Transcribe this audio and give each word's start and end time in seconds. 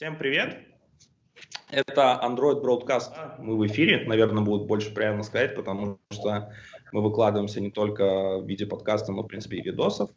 Всем 0.00 0.16
привет! 0.16 0.56
Это 1.70 2.18
Android 2.24 2.62
Broadcast. 2.62 3.12
Мы 3.38 3.58
в 3.58 3.66
эфире, 3.66 4.06
наверное, 4.06 4.42
будет 4.42 4.66
больше 4.66 4.94
правильно 4.94 5.22
сказать, 5.22 5.54
потому 5.54 5.98
что 6.10 6.54
мы 6.90 7.02
выкладываемся 7.02 7.60
не 7.60 7.70
только 7.70 8.38
в 8.38 8.48
виде 8.48 8.64
подкаста, 8.64 9.12
но, 9.12 9.24
в 9.24 9.26
принципе, 9.26 9.58
и 9.58 9.60
видосов. 9.60 10.08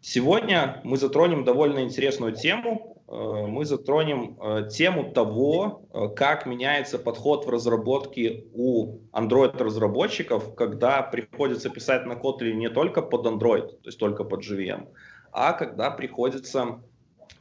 Сегодня 0.00 0.80
мы 0.84 0.96
затронем 0.96 1.42
довольно 1.42 1.80
интересную 1.80 2.36
тему. 2.36 3.02
Э, 3.08 3.46
мы 3.48 3.64
затронем 3.64 4.38
э, 4.40 4.68
тему 4.70 5.10
того, 5.10 5.88
э, 5.92 6.14
как 6.14 6.46
меняется 6.46 7.00
подход 7.00 7.46
в 7.46 7.50
разработке 7.50 8.44
у 8.54 9.00
Android-разработчиков, 9.10 10.54
когда 10.54 11.02
приходится 11.02 11.68
писать 11.68 12.06
на 12.06 12.12
Kotlin 12.12 12.52
не 12.52 12.68
только 12.68 13.02
под 13.02 13.26
Android, 13.26 13.66
то 13.70 13.86
есть 13.86 13.98
только 13.98 14.22
под 14.22 14.48
JVM, 14.48 14.86
а 15.32 15.52
когда 15.52 15.90
приходится 15.90 16.80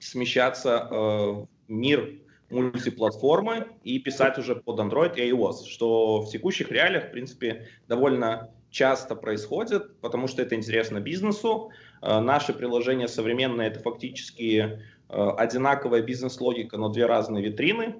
смещаться 0.03 0.87
в 0.91 1.47
мир 1.67 2.21
мультиплатформы 2.51 3.67
и 3.83 3.99
писать 3.99 4.37
уже 4.37 4.55
под 4.55 4.79
Android 4.79 5.15
и 5.15 5.31
iOS, 5.31 5.65
что 5.67 6.21
в 6.21 6.29
текущих 6.29 6.71
реалиях, 6.71 7.05
в 7.05 7.11
принципе, 7.11 7.67
довольно 7.87 8.51
часто 8.69 9.15
происходит, 9.15 9.99
потому 9.99 10.27
что 10.27 10.41
это 10.41 10.55
интересно 10.55 10.99
бизнесу. 10.99 11.71
Э, 12.01 12.19
наши 12.19 12.53
приложения 12.53 13.07
современные 13.07 13.69
это 13.69 13.79
фактически 13.79 14.79
э, 15.09 15.29
одинаковая 15.37 16.01
бизнес-логика, 16.01 16.77
но 16.77 16.89
две 16.89 17.05
разные 17.05 17.43
витрины. 17.43 17.95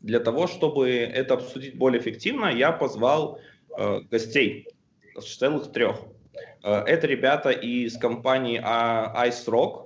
Для 0.00 0.20
того, 0.20 0.46
чтобы 0.46 0.90
это 0.90 1.34
обсудить 1.34 1.76
более 1.76 2.00
эффективно, 2.00 2.46
я 2.46 2.72
позвал 2.72 3.40
э, 3.76 4.00
гостей, 4.10 4.68
целых 5.20 5.72
трех. 5.72 6.00
Это 6.62 7.06
ребята 7.06 7.50
из 7.50 7.96
компании 7.96 8.60
Ice 8.60 9.46
Rock, 9.46 9.85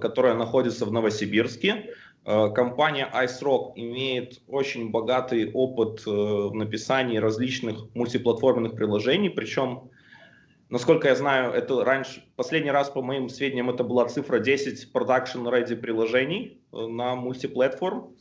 которая 0.00 0.34
находится 0.34 0.84
в 0.84 0.92
Новосибирске. 0.92 1.94
Э, 2.24 2.50
компания 2.50 3.10
IceRock 3.12 3.72
имеет 3.76 4.40
очень 4.46 4.90
богатый 4.90 5.50
опыт 5.52 6.02
э, 6.06 6.10
в 6.10 6.54
написании 6.54 7.16
различных 7.16 7.94
мультиплатформенных 7.94 8.74
приложений, 8.74 9.30
причем, 9.30 9.90
насколько 10.68 11.08
я 11.08 11.14
знаю, 11.14 11.52
это 11.52 11.82
раньше, 11.82 12.22
последний 12.36 12.70
раз, 12.70 12.90
по 12.90 13.00
моим 13.00 13.28
сведениям, 13.28 13.70
это 13.70 13.84
была 13.84 14.06
цифра 14.06 14.38
10 14.38 14.92
production 14.92 15.44
ready 15.50 15.76
приложений 15.76 16.60
э, 16.72 16.86
на 16.86 17.14
мультиплатформ, 17.14 18.14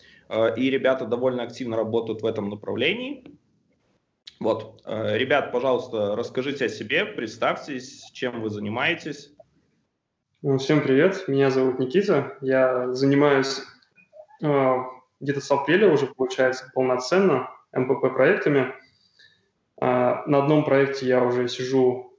и 0.58 0.70
ребята 0.70 1.06
довольно 1.08 1.42
активно 1.42 1.76
работают 1.76 2.22
в 2.22 2.26
этом 2.28 2.50
направлении. 2.50 3.24
Вот, 4.40 4.84
ребят, 4.86 5.52
пожалуйста, 5.52 6.16
расскажите 6.16 6.66
о 6.66 6.70
себе, 6.70 7.04
представьтесь, 7.04 8.08
чем 8.14 8.40
вы 8.42 8.52
занимаетесь. 8.52 9.32
Ну, 10.42 10.58
всем 10.58 10.82
привет, 10.82 11.28
меня 11.28 11.50
зовут 11.50 11.80
Никита, 11.80 12.38
я 12.40 12.94
занимаюсь 12.94 13.62
а, 14.42 14.86
где-то 15.20 15.42
с 15.42 15.52
апреля 15.52 15.92
уже 15.92 16.08
получается 16.08 16.72
полноценно 16.74 17.50
МПП 17.74 18.14
проектами. 18.14 18.74
А, 19.82 20.24
на 20.28 20.42
одном 20.42 20.64
проекте 20.64 21.08
я 21.08 21.22
уже 21.26 21.50
сижу 21.50 22.14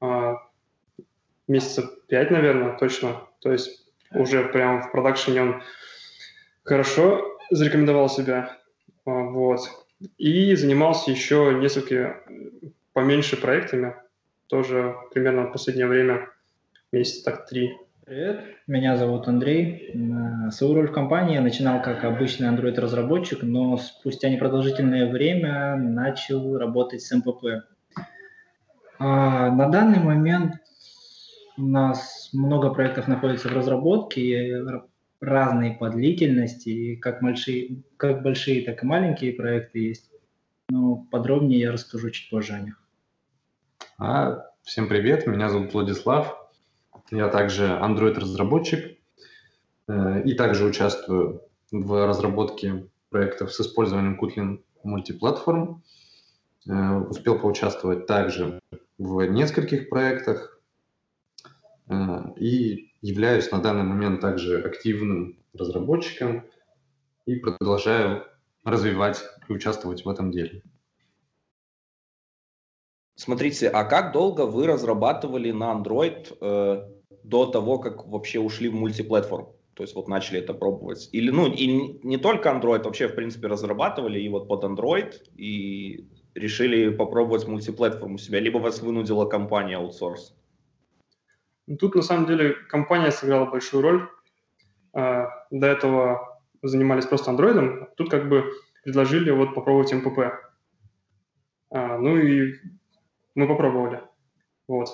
а, 0.00 0.36
месяца 1.48 1.90
пять, 2.06 2.30
наверное, 2.30 2.78
точно. 2.78 3.22
То 3.40 3.50
есть 3.50 3.84
уже 4.12 4.44
прямо 4.44 4.82
в 4.82 4.92
продакшене 4.92 5.42
он 5.42 5.62
хорошо 6.62 7.36
зарекомендовал 7.50 8.08
себя. 8.08 8.56
Вот. 9.04 9.62
И 10.16 10.54
занимался 10.54 11.10
еще 11.10 11.52
несколько 11.60 12.22
поменьше 12.92 13.36
проектами, 13.36 13.96
тоже 14.46 14.94
примерно 15.12 15.48
в 15.48 15.52
последнее 15.52 15.88
время, 15.88 16.28
месяца 16.94 17.24
так 17.24 17.46
три. 17.46 17.76
Привет, 18.06 18.44
меня 18.68 18.96
зовут 18.96 19.26
Андрей. 19.26 19.92
Свою 20.50 20.74
роль 20.74 20.88
в 20.88 20.92
компании 20.92 21.34
я 21.34 21.40
начинал 21.40 21.82
как 21.82 22.04
обычный 22.04 22.48
Android-разработчик, 22.48 23.42
но 23.42 23.76
спустя 23.78 24.28
непродолжительное 24.28 25.10
время 25.10 25.74
начал 25.76 26.56
работать 26.56 27.02
с 27.02 27.12
МПП. 27.12 27.64
А 28.98 29.50
на 29.50 29.68
данный 29.70 29.98
момент 29.98 30.54
у 31.56 31.62
нас 31.62 32.30
много 32.32 32.72
проектов 32.72 33.08
находится 33.08 33.48
в 33.48 33.56
разработке, 33.56 34.62
разные 35.20 35.72
по 35.72 35.88
длительности, 35.88 36.94
как 36.96 37.22
большие, 37.22 37.82
как 37.96 38.22
большие, 38.22 38.64
так 38.64 38.84
и 38.84 38.86
маленькие 38.86 39.32
проекты 39.32 39.80
есть. 39.80 40.10
Но 40.68 40.96
подробнее 41.10 41.60
я 41.60 41.72
расскажу 41.72 42.10
чуть 42.10 42.30
позже 42.30 42.52
о 42.52 42.60
них. 42.60 42.80
А, 43.98 44.44
всем 44.62 44.88
привет, 44.88 45.26
меня 45.26 45.48
зовут 45.48 45.72
Владислав. 45.72 46.43
Я 47.10 47.28
также 47.28 47.66
Android-разработчик 47.66 48.98
э, 49.88 50.22
и 50.24 50.34
также 50.34 50.64
участвую 50.64 51.42
в 51.70 52.06
разработке 52.06 52.88
проектов 53.10 53.52
с 53.52 53.60
использованием 53.60 54.18
Kotlin 54.20 54.62
мультиплатформ. 54.82 55.82
Э, 56.66 56.98
успел 56.98 57.38
поучаствовать 57.38 58.06
также 58.06 58.60
в 58.96 59.22
нескольких 59.26 59.90
проектах 59.90 60.60
э, 61.88 61.94
и 62.38 62.92
являюсь 63.02 63.50
на 63.50 63.60
данный 63.60 63.84
момент 63.84 64.20
также 64.20 64.62
активным 64.62 65.38
разработчиком 65.52 66.44
и 67.26 67.36
продолжаю 67.36 68.24
развивать 68.64 69.22
и 69.48 69.52
участвовать 69.52 70.06
в 70.06 70.08
этом 70.08 70.30
деле. 70.30 70.62
Смотрите, 73.16 73.68
а 73.68 73.84
как 73.84 74.12
долго 74.12 74.46
вы 74.46 74.66
разрабатывали 74.66 75.52
на 75.52 75.72
Android 75.72 76.93
до 77.24 77.46
того, 77.46 77.78
как 77.78 78.06
вообще 78.06 78.38
ушли 78.38 78.68
в 78.68 78.74
мультиплатформ? 78.74 79.48
То 79.74 79.82
есть 79.82 79.96
вот 79.96 80.06
начали 80.06 80.38
это 80.38 80.54
пробовать. 80.54 81.08
Или, 81.10 81.30
ну, 81.30 81.46
и 81.46 81.66
не 82.06 82.16
только 82.16 82.50
Android, 82.50 82.84
вообще, 82.84 83.08
в 83.08 83.16
принципе, 83.16 83.48
разрабатывали 83.48 84.20
и 84.20 84.28
вот 84.28 84.46
под 84.46 84.62
Android, 84.62 85.14
и 85.36 86.06
решили 86.34 86.90
попробовать 86.90 87.48
мультиплатформу 87.48 88.18
себя, 88.18 88.40
либо 88.40 88.58
вас 88.58 88.80
вынудила 88.80 89.26
компания 89.26 89.76
аутсорс? 89.76 90.36
Ну, 91.66 91.76
тут, 91.76 91.94
на 91.94 92.02
самом 92.02 92.26
деле, 92.26 92.54
компания 92.68 93.10
сыграла 93.10 93.46
большую 93.46 93.82
роль. 93.82 94.08
А, 94.92 95.28
до 95.50 95.66
этого 95.66 96.40
занимались 96.62 97.06
просто 97.06 97.32
Android, 97.32 97.88
тут 97.96 98.10
как 98.10 98.28
бы 98.28 98.52
предложили 98.84 99.30
вот 99.30 99.54
попробовать 99.54 99.92
МПП. 99.92 100.18
А, 101.70 101.98
ну 101.98 102.16
и 102.16 102.54
мы 103.34 103.48
попробовали. 103.48 104.02
Вот. 104.68 104.88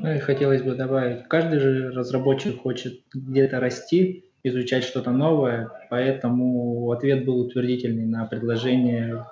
Ну 0.00 0.14
и 0.14 0.18
хотелось 0.18 0.62
бы 0.62 0.74
добавить, 0.74 1.26
каждый 1.28 1.58
же 1.58 1.90
разработчик 1.90 2.60
хочет 2.62 3.00
где-то 3.12 3.58
расти, 3.58 4.24
изучать 4.44 4.84
что-то 4.84 5.10
новое, 5.10 5.70
поэтому 5.90 6.90
ответ 6.92 7.24
был 7.24 7.40
утвердительный 7.40 8.06
на 8.06 8.24
предложение 8.26 9.26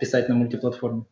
писать 0.00 0.28
на 0.28 0.34
мультиплатформе. 0.34 1.04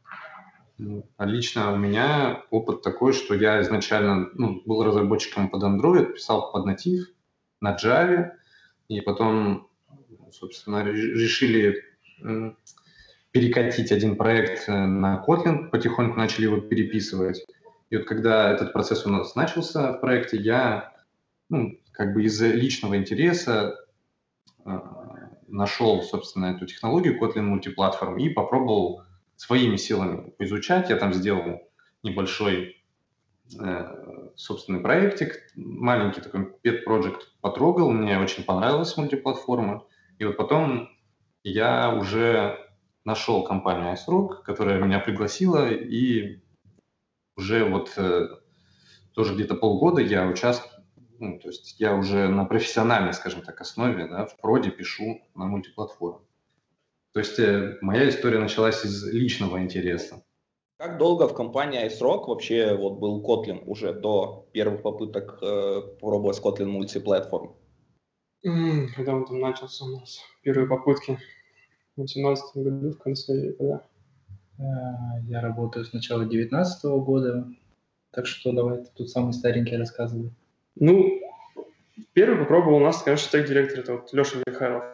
Ну, 0.79 1.07
а 1.17 1.27
лично 1.27 1.73
у 1.73 1.77
меня 1.77 2.43
опыт 2.51 2.83
такой, 2.83 3.13
что 3.13 3.35
я 3.35 3.61
изначально 3.63 4.31
ну, 4.35 4.63
был 4.65 4.83
разработчиком 4.83 5.49
под 5.49 5.63
Android, 5.63 6.15
писал 6.15 6.51
под 6.51 6.67
натив 6.67 7.07
на 7.61 7.77
Java, 7.77 8.33
и 8.89 9.01
потом, 9.01 9.69
собственно, 10.33 10.83
решили 10.85 11.85
перекатить 13.31 13.93
один 13.93 14.17
проект 14.17 14.69
э, 14.69 14.73
на 14.73 15.25
Kotlin, 15.27 15.71
потихоньку 15.71 16.19
начали 16.19 16.45
его 16.45 16.59
переписывать. 16.59 17.45
И 17.93 17.97
вот 17.99 18.07
когда 18.07 18.51
этот 18.51 18.73
процесс 18.73 19.05
у 19.05 19.11
нас 19.11 19.35
начался 19.35 19.93
в 19.93 20.01
проекте, 20.01 20.39
я 20.39 20.95
ну, 21.51 21.79
как 21.93 22.15
бы 22.15 22.25
из 22.25 22.41
личного 22.41 22.97
интереса 22.97 23.77
э, 24.65 24.71
нашел, 25.49 26.01
собственно, 26.03 26.47
эту 26.47 26.65
технологию 26.65 27.23
Kotlin 27.23 27.43
мультиплатформ 27.43 28.17
и 28.17 28.31
попробовал 28.31 29.03
своими 29.37 29.77
силами 29.77 30.33
изучать. 30.39 30.89
Я 30.89 30.97
там 30.97 31.13
сделал 31.13 31.69
небольшой 32.03 32.83
э, 33.61 34.31
собственный 34.37 34.81
проектик, 34.81 35.41
маленький 35.55 36.23
такой 36.23 36.51
pet 36.65 36.87
project 36.89 37.21
потрогал, 37.43 37.91
мне 37.91 38.19
очень 38.19 38.45
понравилась 38.45 38.97
мультиплатформа. 38.97 39.85
И 40.19 40.25
вот 40.25 40.39
потом 40.39 40.89
я 41.45 41.95
уже 41.95 42.57
нашел 43.05 43.45
компанию 43.45 43.93
iSrock, 43.93 44.45
которая 44.47 44.81
меня 44.81 44.99
пригласила, 44.99 45.71
и 45.71 46.41
уже 47.37 47.65
вот 47.65 47.93
э, 47.97 48.29
тоже 49.15 49.35
где-то 49.35 49.55
полгода 49.55 50.01
я 50.01 50.27
участвую, 50.27 50.85
ну, 51.19 51.39
то 51.39 51.49
есть 51.49 51.79
я 51.79 51.95
уже 51.95 52.29
на 52.29 52.45
профессиональной, 52.45 53.13
скажем 53.13 53.43
так, 53.43 53.61
основе, 53.61 54.07
да, 54.07 54.27
в 54.27 54.37
проде 54.39 54.71
пишу 54.71 55.23
на 55.35 55.47
мультиплатформе. 55.47 56.25
То 57.13 57.21
есть 57.21 57.39
э, 57.39 57.79
моя 57.81 58.09
история 58.09 58.39
началась 58.39 58.85
из 58.85 59.05
личного 59.07 59.63
интереса. 59.63 60.25
Как 60.79 60.99
долго 60.99 61.29
в 61.29 61.35
компании 61.35 61.87
iSrock 61.87 62.27
вообще 62.27 62.77
вот 62.77 62.99
был 62.99 63.23
Kotlin 63.23 63.63
уже 63.65 63.93
до 63.93 64.49
первых 64.53 64.83
попыток 64.83 65.39
э, 65.43 65.83
пробовать 66.01 66.41
Kotlin 66.43 66.67
мультиплатформ? 66.67 67.57
Когда 68.43 69.15
он 69.15 69.25
там 69.25 69.39
начался 69.39 69.85
у 69.85 69.89
нас, 69.89 70.21
первые 70.43 70.67
попытки? 70.67 71.19
в 71.93 71.97
2018 71.97 72.57
году, 72.57 72.91
в 72.93 72.99
конце, 72.99 73.53
когда? 73.53 73.87
Э, 74.63 75.21
я 75.29 75.41
работаю 75.41 75.85
с 75.85 75.93
начала 75.93 76.21
2019 76.21 76.85
года, 77.05 77.49
так 78.11 78.27
что 78.27 78.53
давай 78.53 78.79
ты 78.79 78.91
тут 78.95 79.11
самый 79.11 79.33
старенький 79.33 79.77
рассказывай. 79.77 80.31
Ну, 80.77 81.23
Первый 82.15 82.39
попробовал 82.39 82.77
у 82.77 82.85
нас, 82.85 83.03
конечно, 83.03 83.31
тег-директор, 83.31 83.81
это 83.81 83.93
вот 83.95 84.13
Леша 84.13 84.39
Михайлов. 84.47 84.85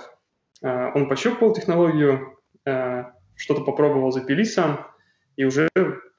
Э, 0.62 0.93
он 0.94 1.09
пощупал 1.09 1.53
технологию, 1.53 2.38
э, 2.65 3.05
что-то 3.35 3.62
попробовал 3.62 4.11
запилить 4.11 4.53
сам, 4.53 4.87
и 5.37 5.44
уже 5.44 5.69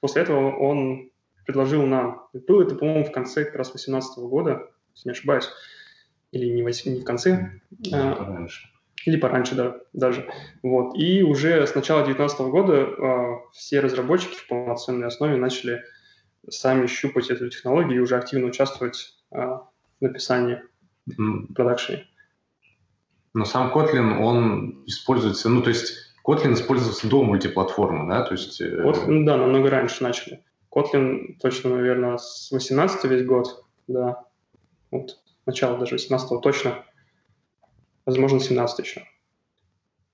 после 0.00 0.22
этого 0.22 0.56
он 0.56 1.10
предложил 1.46 1.84
нам. 1.86 2.26
Было 2.32 2.62
это, 2.62 2.74
по-моему, 2.74 3.04
в 3.04 3.12
конце 3.12 3.44
как 3.44 3.56
раз 3.56 3.68
2018 3.68 4.18
года, 4.24 4.70
если 4.94 5.08
не 5.08 5.12
ошибаюсь, 5.12 5.48
или 6.32 6.46
не, 6.46 6.62
в, 6.62 7.04
конце. 7.04 7.50
Или 7.82 7.94
а. 7.94 8.46
Или 9.06 9.16
пораньше, 9.16 9.54
да, 9.54 9.76
даже. 9.92 10.28
Вот. 10.62 10.96
И 10.96 11.22
уже 11.22 11.66
с 11.66 11.74
начала 11.74 12.04
2019 12.04 12.40
года 12.52 12.74
э, 12.74 13.50
все 13.52 13.80
разработчики 13.80 14.34
в 14.34 14.46
полноценной 14.46 15.06
основе 15.06 15.36
начали 15.36 15.82
сами 16.48 16.86
щупать 16.86 17.30
эту 17.30 17.48
технологию 17.48 17.96
и 17.96 18.00
уже 18.00 18.16
активно 18.16 18.46
участвовать 18.46 19.14
э, 19.32 19.38
в 19.38 19.68
написании 20.00 20.62
mm. 21.08 21.54
продакшене. 21.54 22.06
Но 23.32 23.44
сам 23.44 23.72
Kotlin, 23.72 24.18
он 24.18 24.82
используется, 24.86 25.48
ну, 25.48 25.62
то 25.62 25.70
есть 25.70 25.94
Kotlin 26.26 26.54
используется 26.54 27.08
до 27.08 27.22
мультиплатформы, 27.22 28.08
да? 28.08 28.22
То 28.24 28.32
есть... 28.32 28.60
Kotlin, 28.60 29.06
ну 29.06 29.24
да, 29.24 29.36
намного 29.36 29.70
раньше 29.70 30.02
начали. 30.02 30.44
Kotlin 30.70 31.36
точно, 31.40 31.76
наверное, 31.76 32.18
с 32.18 32.50
18 32.50 33.04
весь 33.04 33.24
год, 33.24 33.64
да. 33.86 34.24
Вот, 34.90 35.18
начало 35.46 35.78
даже 35.78 35.94
18 35.94 36.40
точно. 36.42 36.84
Возможно, 38.10 38.40
17 38.40 38.78
еще. 38.84 39.02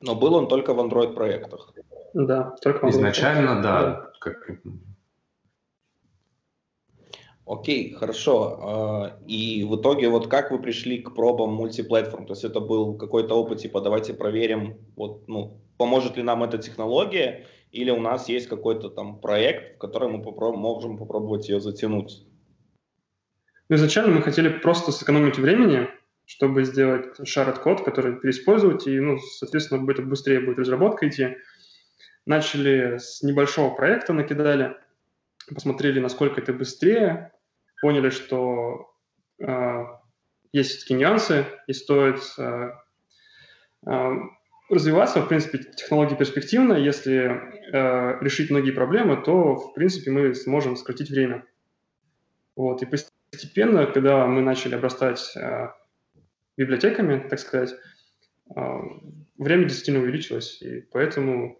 Но 0.01 0.15
был 0.15 0.35
он 0.35 0.49
только 0.49 0.75
в 0.75 0.81
Android-проектах. 0.81 1.73
Да, 2.13 2.55
только 2.63 2.81
в 2.81 2.85
Android 2.85 2.91
Изначально, 2.91 3.63
да. 3.63 3.83
да. 3.83 4.13
Как... 4.21 4.51
Окей, 7.47 7.93
хорошо. 7.95 8.59
А, 8.61 9.19
и 9.27 9.65
в 9.65 9.77
итоге 9.77 10.09
вот 10.09 10.27
как 10.29 10.51
вы 10.51 10.59
пришли 10.59 10.99
к 10.99 11.15
пробам 11.15 11.55
мультиплатформ? 11.55 12.27
То 12.27 12.33
есть 12.33 12.45
это 12.45 12.61
был 12.61 12.99
какой-то 12.99 13.35
опыт, 13.35 13.59
типа 13.59 13.81
давайте 13.81 14.15
проверим, 14.15 14.79
вот, 14.97 15.29
ну, 15.29 15.61
поможет 15.79 16.17
ли 16.17 16.23
нам 16.23 16.43
эта 16.43 16.59
технология, 16.59 17.47
или 17.71 17.91
у 17.91 18.01
нас 18.01 18.29
есть 18.29 18.49
какой-то 18.49 18.91
там 18.91 19.21
проект, 19.21 19.77
в 19.77 19.79
который 19.79 20.09
мы 20.09 20.23
попро- 20.23 20.57
можем 20.57 20.99
попробовать 20.99 21.49
ее 21.49 21.61
затянуть? 21.61 22.27
Ну, 23.69 23.77
изначально 23.77 24.15
мы 24.15 24.23
хотели 24.23 24.49
просто 24.49 24.93
сэкономить 24.93 25.39
времени, 25.39 25.89
чтобы 26.27 26.65
сделать 26.65 27.19
shared 27.21 27.61
код, 27.61 27.85
который 27.85 28.17
переиспользовать, 28.17 28.87
и, 28.87 28.99
ну, 28.99 29.19
соответственно, 29.19 29.89
это 29.91 30.03
быстрее 30.03 30.41
будет 30.41 30.59
разработка 30.59 31.09
идти. 31.09 31.37
Начали 32.27 32.99
с 32.99 33.23
небольшого 33.23 33.73
проекта, 33.75 34.13
накидали, 34.13 34.77
посмотрели, 35.55 36.01
насколько 36.01 36.41
это 36.41 36.53
быстрее, 36.53 37.33
поняли, 37.81 38.11
что 38.11 38.93
э, 39.41 39.85
есть 40.53 40.71
все-таки 40.71 40.95
нюансы, 40.95 41.47
и 41.69 41.73
стоит 41.73 42.21
э, 42.39 42.71
э, 43.87 44.11
развиваться. 44.69 45.23
В 45.23 45.29
принципе, 45.29 45.59
технология 45.59 46.17
перспективна. 46.17 46.73
Если 46.73 47.15
э, 47.73 48.19
решить 48.21 48.51
многие 48.51 48.73
проблемы, 48.73 49.17
то, 49.23 49.55
в 49.55 49.75
принципе, 49.75 50.11
мы 50.11 50.35
сможем 50.35 50.75
сократить 50.75 51.11
время. 51.11 51.45
Вот. 52.57 52.83
И 52.83 52.87
постепенно, 52.87 53.87
когда 53.87 54.27
мы 54.27 54.43
начали 54.43 54.75
обрастать 54.75 55.37
э, 55.37 55.69
библиотеками, 56.57 57.27
так 57.29 57.39
сказать, 57.39 57.75
а, 58.55 58.81
время 59.39 59.65
действительно 59.65 60.01
увеличилось, 60.01 60.61
и 60.63 60.81
поэтому... 60.93 61.59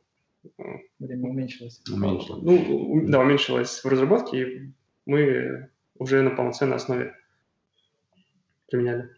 А, 0.59 0.63
время 0.99 1.31
уменьшилось. 1.31 1.83
уменьшилось. 1.91 2.43
Ну, 2.43 3.03
да, 3.09 3.21
уменьшилось 3.21 3.83
в 3.83 3.89
разработке, 3.89 4.43
и 4.43 4.73
мы 5.05 5.71
уже 5.99 6.23
на 6.23 6.31
полноценной 6.31 6.77
основе 6.77 7.15
применяли. 8.69 9.11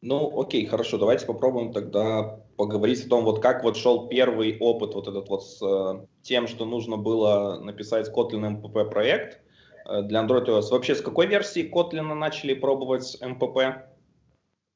Ну, 0.00 0.40
окей, 0.40 0.64
хорошо, 0.66 0.96
давайте 0.96 1.26
попробуем 1.26 1.72
тогда 1.72 2.40
поговорить 2.56 3.04
о 3.04 3.08
том, 3.08 3.24
вот 3.24 3.42
как 3.42 3.64
вот 3.64 3.76
шел 3.76 4.08
первый 4.08 4.56
опыт 4.58 4.94
вот 4.94 5.08
этот 5.08 5.28
вот 5.28 5.44
с 5.44 5.60
э, 5.60 6.06
тем, 6.22 6.46
что 6.46 6.64
нужно 6.64 6.96
было 6.96 7.60
написать 7.60 8.08
Kotlin 8.08 8.62
MPP 8.62 8.90
проект, 8.90 9.40
Э, 9.40 9.47
для 9.88 10.22
Android 10.22 10.46
OS. 10.46 10.70
Вообще, 10.70 10.94
с 10.94 11.00
какой 11.00 11.26
версии 11.26 11.70
Kotlin 11.70 12.14
начали 12.14 12.54
пробовать 12.54 13.18
МПП? 13.22 13.86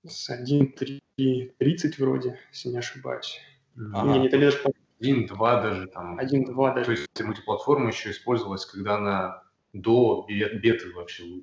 С 0.05 0.31
1.30 0.31 1.01
вроде, 1.99 2.39
если 2.51 2.71
не 2.71 2.79
ошибаюсь. 2.79 3.39
Ага. 3.77 4.13
Не, 4.13 4.19
не, 4.21 4.29
даже 4.29 4.59
1.2 5.01 5.63
даже 5.63 5.87
там. 5.87 6.19
1.2 6.19 6.75
даже. 6.75 6.85
То 6.85 6.91
есть 6.93 7.23
мультиплатформа 7.23 7.89
еще 7.89 8.11
использовалась, 8.11 8.67
когда 8.67 8.97
она 8.97 9.43
до 9.73 10.27
беты 10.29 10.93
вообще. 10.95 11.43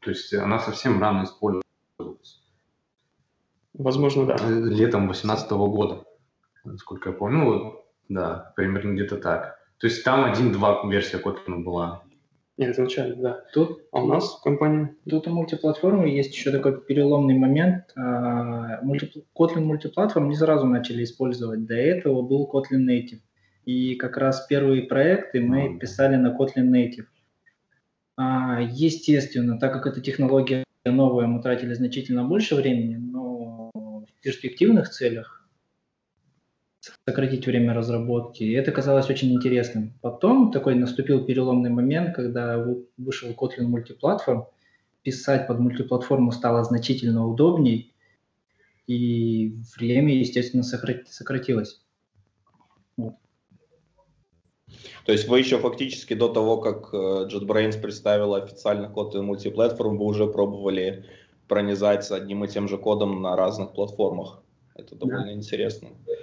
То 0.00 0.10
есть 0.10 0.32
она 0.34 0.58
совсем 0.58 1.00
рано 1.00 1.24
использовалась. 1.24 2.42
Возможно, 3.74 4.26
да. 4.26 4.36
Летом 4.36 5.06
2018 5.06 5.50
года, 5.50 6.04
насколько 6.64 7.10
я 7.10 7.16
помню. 7.16 7.38
Ну, 7.38 7.84
да, 8.08 8.52
примерно 8.56 8.94
где-то 8.94 9.16
так. 9.16 9.58
То 9.78 9.86
есть 9.88 10.04
там 10.04 10.24
1.2 10.32 10.90
версия 10.90 11.18
Kotlin 11.18 11.64
была. 11.64 12.02
Нет, 12.56 12.74
изначально, 12.74 13.16
да. 13.16 13.44
Тут, 13.52 13.82
а 13.90 14.02
у 14.02 14.06
нас 14.06 14.36
в 14.36 14.42
компании? 14.42 14.94
Тут 15.08 15.26
у 15.26 15.30
мультиплатформы 15.30 16.08
есть 16.08 16.34
еще 16.34 16.52
такой 16.52 16.80
переломный 16.80 17.36
момент. 17.36 17.92
А, 17.96 18.80
Kotlin 19.36 19.62
мультиплатформ 19.62 20.28
не 20.28 20.36
сразу 20.36 20.66
начали 20.66 21.02
использовать. 21.02 21.66
До 21.66 21.74
этого 21.74 22.22
был 22.22 22.48
Kotlin 22.52 22.86
Native. 22.88 23.20
И 23.64 23.96
как 23.96 24.18
раз 24.18 24.46
первые 24.46 24.82
проекты 24.82 25.40
мы 25.40 25.78
писали 25.78 26.14
на 26.14 26.28
Kotlin 26.28 26.70
Native. 26.70 27.06
А, 28.16 28.60
естественно, 28.62 29.58
так 29.58 29.72
как 29.72 29.86
эта 29.88 30.00
технология 30.00 30.62
новая, 30.84 31.26
мы 31.26 31.42
тратили 31.42 31.74
значительно 31.74 32.24
больше 32.24 32.54
времени, 32.54 32.96
но 32.96 33.70
в 33.74 34.22
перспективных 34.22 34.90
целях 34.90 35.43
сократить 37.06 37.46
время 37.46 37.74
разработки. 37.74 38.42
И 38.42 38.52
это 38.52 38.72
казалось 38.72 39.10
очень 39.10 39.32
интересным. 39.32 39.92
Потом 40.00 40.50
такой 40.50 40.74
наступил 40.74 41.24
переломный 41.24 41.70
момент, 41.70 42.14
когда 42.14 42.64
вышел 42.96 43.30
Kotlin 43.30 43.64
мультиплатформ, 43.64 44.46
писать 45.02 45.46
под 45.46 45.60
мультиплатформу 45.60 46.32
стало 46.32 46.64
значительно 46.64 47.26
удобней, 47.26 47.92
и 48.86 49.54
время, 49.76 50.14
естественно, 50.14 50.62
сократилось. 50.62 51.80
Вот. 52.96 53.14
То 55.06 55.12
есть 55.12 55.28
вы 55.28 55.38
еще 55.38 55.58
фактически 55.58 56.14
до 56.14 56.28
того, 56.28 56.58
как 56.58 56.92
э, 56.92 57.28
JetBrains 57.30 57.80
представила 57.80 58.42
официально 58.42 58.86
Kotlin 58.86 59.22
мультиплатформ, 59.22 59.96
вы 59.96 60.04
уже 60.04 60.26
пробовали 60.26 61.06
пронизать 61.48 62.10
одним 62.10 62.44
и 62.44 62.48
тем 62.48 62.68
же 62.68 62.78
кодом 62.78 63.22
на 63.22 63.36
разных 63.36 63.72
платформах. 63.72 64.42
Это 64.74 64.96
довольно 64.96 65.26
да. 65.26 65.32
интересно. 65.32 65.90
Да, 66.06 66.13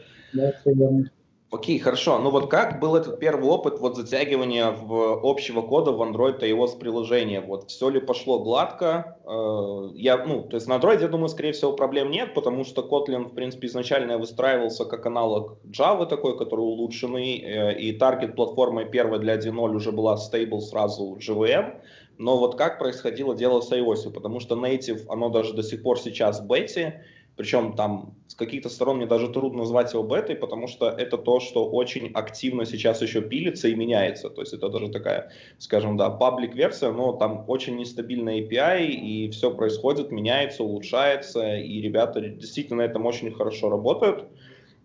Окей, 1.52 1.80
хорошо. 1.80 2.18
Ну 2.18 2.30
вот 2.30 2.50
как 2.50 2.80
был 2.80 2.96
этот 2.96 3.20
первый 3.20 3.50
опыт 3.50 3.80
вот 3.80 3.98
затягивания 3.98 4.72
в 4.72 5.20
общего 5.22 5.62
кода 5.62 5.92
в 5.92 6.02
Android 6.02 6.40
и 6.40 6.52
iOS 6.52 6.80
приложения? 6.80 7.42
Вот 7.42 7.70
все 7.70 7.90
ли 7.90 8.00
пошло 8.00 8.40
гладко? 8.40 9.18
Э, 9.26 9.90
я, 9.96 10.26
ну, 10.26 10.44
то 10.44 10.56
есть 10.56 10.68
на 10.68 10.78
Android, 10.78 11.02
я 11.02 11.10
думаю, 11.10 11.28
скорее 11.28 11.52
всего, 11.52 11.74
проблем 11.74 12.10
нет, 12.10 12.34
потому 12.34 12.64
что 12.64 12.84
Kotlin, 12.84 13.26
в 13.26 13.36
принципе, 13.36 13.68
изначально 13.68 14.18
выстраивался 14.18 14.86
как 14.86 15.06
аналог 15.06 15.58
Java 15.66 16.06
такой, 16.06 16.38
который 16.38 16.62
улучшенный, 16.62 17.40
э, 17.40 17.78
и 17.78 17.92
таргет 17.92 18.38
платформой 18.38 18.86
первой 18.86 19.20
для 19.20 19.36
1.0 19.36 19.76
уже 19.76 19.92
была 19.92 20.16
stable 20.16 20.62
сразу 20.62 21.18
JVM. 21.20 21.82
Но 22.18 22.38
вот 22.38 22.56
как 22.56 22.80
происходило 22.80 23.36
дело 23.36 23.60
с 23.60 23.70
iOS? 23.74 24.10
Потому 24.14 24.40
что 24.40 24.56
Native, 24.56 25.02
оно 25.10 25.28
даже 25.28 25.54
до 25.54 25.64
сих 25.64 25.84
пор 25.84 26.00
сейчас 26.00 26.40
в 26.40 26.48
бете, 26.48 27.04
причем 27.36 27.76
там 27.76 28.16
с 28.28 28.36
каких-то 28.36 28.70
сторон 28.70 28.98
мне 28.98 29.06
даже 29.06 29.30
трудно 29.30 29.60
назвать 29.60 29.94
его 29.94 30.04
бетой, 30.04 30.36
потому 30.36 30.68
что 30.68 30.90
это 30.90 31.18
то, 31.18 31.40
что 31.40 31.70
очень 31.70 32.12
активно 32.14 32.66
сейчас 32.66 33.02
еще 33.02 33.22
пилится 33.22 33.68
и 33.68 33.76
меняется. 33.76 34.30
То 34.30 34.42
есть 34.42 34.54
это 34.54 34.70
даже 34.70 34.90
такая, 34.90 35.32
скажем, 35.58 35.98
да, 35.98 36.10
паблик 36.10 36.56
версия, 36.56 36.92
но 36.92 37.14
там 37.14 37.46
очень 37.48 37.78
нестабильная 37.78 38.42
API, 38.42 38.88
и 38.88 39.30
все 39.32 39.54
происходит, 39.54 40.12
меняется, 40.12 40.64
улучшается, 40.64 41.58
и 41.58 41.82
ребята 41.82 42.22
действительно 42.22 42.84
на 42.84 42.88
этом 42.88 43.06
очень 43.06 43.32
хорошо 43.32 43.70
работают. 43.70 44.26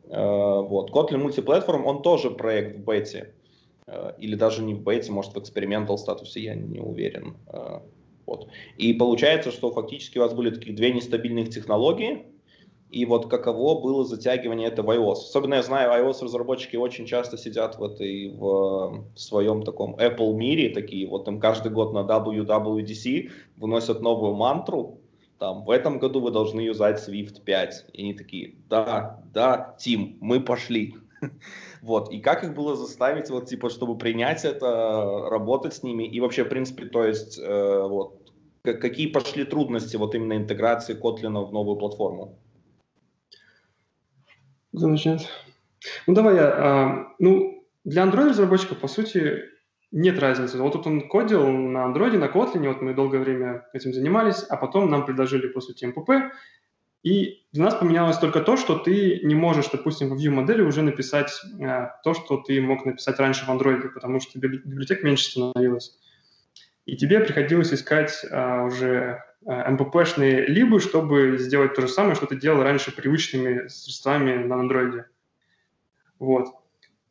Э, 0.09 0.61
вот. 0.61 0.91
Kotlin 0.91 1.27
Multiplatform, 1.27 1.83
он 1.85 2.03
тоже 2.03 2.31
проект 2.31 2.77
в 2.77 2.85
бете. 2.85 3.35
Э, 3.87 4.13
или 4.19 4.35
даже 4.35 4.63
не 4.63 4.75
в 4.75 4.83
бете, 4.83 5.13
может 5.13 5.35
в 5.35 5.39
экспериментал 5.39 5.99
статусе, 5.99 6.41
я 6.41 6.55
не 6.55 6.81
уверен. 6.81 7.37
Э, 7.49 7.81
вот. 8.25 8.49
И 8.77 8.93
получается, 8.93 9.51
что 9.51 9.71
фактически 9.73 10.19
у 10.19 10.23
вас 10.23 10.35
были 10.35 10.51
такие 10.51 10.75
две 10.75 10.93
нестабильных 10.93 11.51
технологии, 11.51 12.27
и 12.91 13.05
вот 13.05 13.29
каково 13.29 13.81
было 13.81 14.05
затягивание 14.05 14.69
этого 14.69 14.93
iOS. 14.93 15.29
Особенно 15.29 15.55
я 15.55 15.63
знаю, 15.63 15.91
iOS-разработчики 15.91 16.77
очень 16.77 17.07
часто 17.07 17.37
сидят 17.37 17.79
в 17.79 17.85
этой, 17.85 18.31
в, 18.31 19.05
в 19.15 19.21
своем 19.21 19.63
таком 19.63 19.97
Apple 19.97 20.33
мире, 20.35 20.71
такие 20.71 21.09
вот 21.09 21.27
им 21.29 21.41
каждый 21.41 21.73
год 21.73 21.93
на 21.93 22.01
WWDC 22.01 23.31
выносят 23.57 24.01
новую 24.03 24.35
мантру, 24.35 25.01
там, 25.39 25.65
в 25.65 25.71
этом 25.71 25.99
году 25.99 26.21
вы 26.21 26.31
должны 26.31 26.61
юзать 26.61 27.07
Swift 27.07 27.43
5. 27.43 27.87
И 27.93 28.03
они 28.03 28.15
такие, 28.15 28.55
да, 28.71 29.23
да, 29.35 29.77
Тим, 29.79 30.17
мы 30.21 30.41
пошли. 30.41 30.95
Вот, 31.83 32.11
и 32.11 32.19
как 32.19 32.43
их 32.43 32.55
было 32.55 32.75
заставить, 32.75 33.31
вот, 33.31 33.47
типа, 33.47 33.71
чтобы 33.71 33.97
принять 33.97 34.45
это, 34.45 35.29
работать 35.31 35.75
с 35.75 35.85
ними, 35.85 36.03
и 36.03 36.19
вообще, 36.21 36.43
в 36.43 36.49
принципе, 36.49 36.87
то 36.87 37.05
есть, 37.05 37.39
э, 37.39 37.87
вот, 37.89 38.33
какие 38.63 39.07
пошли 39.07 39.45
трудности 39.45 39.97
вот 39.97 40.15
именно 40.17 40.37
интеграции 40.37 41.01
Kotlin 41.01 41.45
в 41.45 41.53
новую 41.53 41.77
платформу? 41.77 42.39
Начнет? 44.77 45.29
Ну, 46.07 46.15
давай 46.15 46.37
я. 46.37 46.49
А, 46.49 47.07
ну, 47.19 47.65
для 47.85 48.03
Android 48.03 48.31
разработчиков, 48.31 48.79
по 48.79 48.89
сути, 48.89 49.45
нет 49.91 50.19
разницы. 50.19 50.61
Вот 50.61 50.73
тут 50.73 50.87
он 50.87 51.09
кодил 51.09 51.47
на 51.47 51.87
Android, 51.87 52.19
на 52.19 52.27
Kotlin, 52.27 52.69
вот 52.69 52.83
мы 52.83 52.95
долгое 52.95 53.21
время 53.21 53.67
этим 53.73 53.95
занимались, 53.95 54.43
а 54.49 54.57
потом 54.57 54.91
нам 54.91 55.07
предложили, 55.07 55.49
по 55.49 55.61
сути, 55.61 55.85
MPP, 55.85 56.31
и 57.03 57.45
для 57.53 57.65
нас 57.65 57.75
поменялось 57.77 58.19
только 58.19 58.41
то, 58.41 58.57
что 58.57 58.77
ты 58.79 59.21
не 59.23 59.35
можешь, 59.35 59.69
допустим, 59.69 60.09
в 60.09 60.19
Vue-модели 60.19 60.63
уже 60.63 60.83
написать 60.83 61.31
э, 61.61 61.89
то, 62.03 62.15
что 62.15 62.39
ты 62.39 62.61
мог 62.61 62.85
написать 62.85 63.19
раньше 63.21 63.47
в 63.47 63.49
Android, 63.49 63.89
потому 63.91 64.21
что 64.21 64.39
библиотек 64.41 65.05
меньше 65.05 65.31
становилось. 65.31 65.97
И 66.85 66.97
тебе 66.97 67.21
приходилось 67.21 67.73
искать 67.73 68.25
э, 68.29 68.63
уже 68.65 69.23
MPP-шные 69.45 70.47
либо, 70.47 70.81
чтобы 70.81 71.39
сделать 71.39 71.75
то 71.75 71.83
же 71.83 71.89
самое, 71.89 72.15
что 72.15 72.27
ты 72.27 72.37
делал 72.37 72.63
раньше 72.63 72.95
привычными 72.95 73.69
средствами 73.69 74.35
на 74.45 74.55
Android. 74.55 75.05
Вот. 76.19 76.49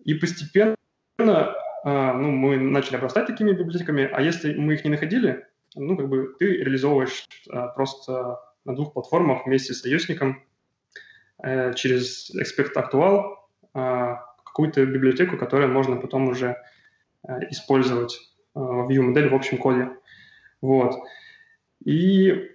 И 0.03 0.13
постепенно 0.15 0.75
э, 1.19 2.13
ну, 2.13 2.31
мы 2.31 2.57
начали 2.57 2.97
обрастать 2.97 3.27
такими 3.27 3.51
библиотеками, 3.51 4.09
а 4.11 4.21
если 4.21 4.53
мы 4.55 4.73
их 4.73 4.83
не 4.83 4.91
находили, 4.91 5.45
ну, 5.75 5.95
как 5.97 6.09
бы 6.09 6.35
ты 6.39 6.45
реализовываешь 6.45 7.27
э, 7.49 7.67
просто 7.75 8.39
на 8.65 8.75
двух 8.75 8.93
платформах 8.93 9.45
вместе 9.45 9.73
с 9.73 9.85
э, 9.85 11.73
через 11.75 12.31
Expect 12.35 12.73
Actual 12.75 13.35
э, 13.73 14.15
какую-то 14.43 14.85
библиотеку, 14.85 15.37
которую 15.37 15.71
можно 15.71 15.97
потом 15.97 16.29
уже 16.29 16.57
э, 17.27 17.39
использовать 17.51 18.15
э, 18.55 18.59
в 18.59 18.89
Vue-модель 18.89 19.29
в 19.29 19.35
общем 19.35 19.57
коде. 19.57 19.89
Вот. 20.61 20.95
И 21.83 22.49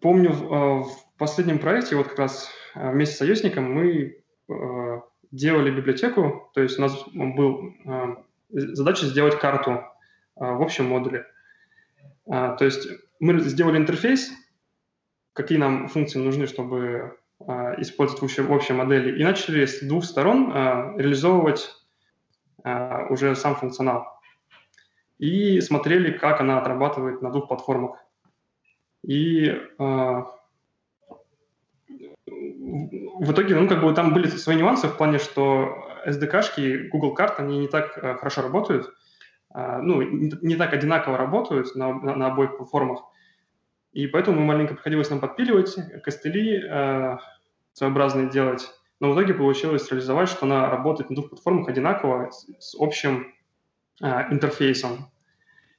помню, 0.00 0.32
в, 0.32 0.82
в 0.84 1.16
последнем 1.18 1.58
проекте, 1.58 1.96
вот 1.96 2.08
как 2.08 2.18
раз 2.18 2.50
э, 2.74 2.92
вместе 2.92 3.16
с 3.16 3.28
ios 3.28 3.60
мы 3.60 4.22
э, 4.48 5.00
делали 5.30 5.70
библиотеку, 5.70 6.50
то 6.54 6.62
есть 6.62 6.78
у 6.78 6.82
нас 6.82 7.04
был 7.12 7.74
э, 7.84 8.16
задача 8.50 9.06
сделать 9.06 9.38
карту 9.38 9.72
э, 9.72 9.80
в 10.36 10.62
общем 10.62 10.86
модуле. 10.86 11.26
Э, 12.26 12.56
то 12.58 12.64
есть 12.64 12.88
мы 13.20 13.40
сделали 13.40 13.76
интерфейс, 13.78 14.30
какие 15.32 15.58
нам 15.58 15.88
функции 15.88 16.18
нужны, 16.18 16.46
чтобы 16.46 17.16
использовать 17.78 18.20
в 18.20 18.52
общей, 18.52 18.72
модели, 18.72 19.16
и 19.16 19.22
начали 19.22 19.64
с 19.64 19.80
двух 19.80 20.04
сторон 20.04 20.52
реализовывать 20.98 21.70
уже 23.10 23.36
сам 23.36 23.54
функционал. 23.54 24.17
И 25.18 25.60
смотрели, 25.60 26.16
как 26.16 26.40
она 26.40 26.58
отрабатывает 26.58 27.22
на 27.22 27.30
двух 27.30 27.48
платформах. 27.48 27.98
И 29.02 29.52
в 33.20 33.32
итоге, 33.32 33.56
ну, 33.56 33.68
как 33.68 33.82
бы 33.82 33.92
там 33.94 34.14
были 34.14 34.26
свои 34.28 34.56
нюансы 34.56 34.86
в 34.88 34.96
плане, 34.96 35.18
что 35.18 35.88
SDK-шки, 36.06 36.88
Google 36.88 37.14
карт, 37.14 37.40
они 37.40 37.58
не 37.58 37.68
так 37.68 37.92
хорошо 37.92 38.42
работают, 38.42 38.92
ну, 39.54 40.02
не 40.02 40.56
так 40.56 40.72
одинаково 40.72 41.16
работают 41.16 41.74
на, 41.74 41.94
на, 41.94 42.14
на 42.14 42.26
обоих 42.26 42.56
платформах. 42.56 43.02
И 43.92 44.06
поэтому 44.06 44.40
маленько 44.40 44.74
приходилось 44.74 45.10
нам 45.10 45.20
подпиливать, 45.20 45.74
костыли 46.02 46.62
э, 46.62 47.16
своеобразные 47.72 48.28
делать. 48.28 48.70
Но 49.00 49.10
в 49.10 49.14
итоге 49.14 49.34
получилось 49.34 49.90
реализовать, 49.90 50.28
что 50.28 50.46
она 50.46 50.68
работает 50.70 51.10
на 51.10 51.16
двух 51.16 51.30
платформах 51.30 51.68
одинаково, 51.68 52.30
с, 52.30 52.46
с 52.58 52.76
общим 52.78 53.22
э, 53.22 53.37
интерфейсом. 54.00 55.10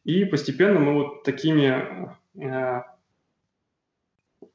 И 0.04 0.26
постепенно 0.26 0.80
мы 0.80 0.94
вот 0.94 1.24
такими 1.24 2.10
э, 2.36 2.82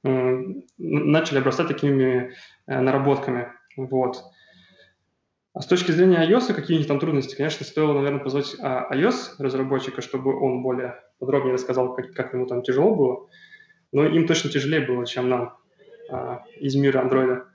э, 0.02 0.42
начали 0.78 1.38
обрастать 1.38 1.68
такими 1.68 2.34
э, 2.66 2.80
наработками. 2.80 3.52
Вот. 3.76 4.22
А 5.54 5.60
с 5.60 5.66
точки 5.66 5.92
зрения 5.92 6.28
iOS, 6.28 6.52
какие-нибудь 6.52 6.88
там 6.88 6.98
трудности, 6.98 7.36
конечно, 7.36 7.64
стоило, 7.64 7.92
наверное, 7.92 8.18
позвать 8.18 8.56
а, 8.60 8.92
iOS-разработчика, 8.92 10.02
чтобы 10.02 10.36
он 10.36 10.62
более 10.62 11.00
подробнее 11.20 11.54
рассказал, 11.54 11.94
как, 11.94 12.12
как 12.12 12.34
ему 12.34 12.46
там 12.46 12.62
тяжело 12.62 12.92
было. 12.92 13.28
Но 13.92 14.04
им 14.04 14.26
точно 14.26 14.50
тяжелее 14.50 14.80
было, 14.80 15.06
чем 15.06 15.28
нам 15.28 15.56
а, 16.10 16.42
из 16.58 16.74
мира 16.74 17.00
андроида 17.00 17.46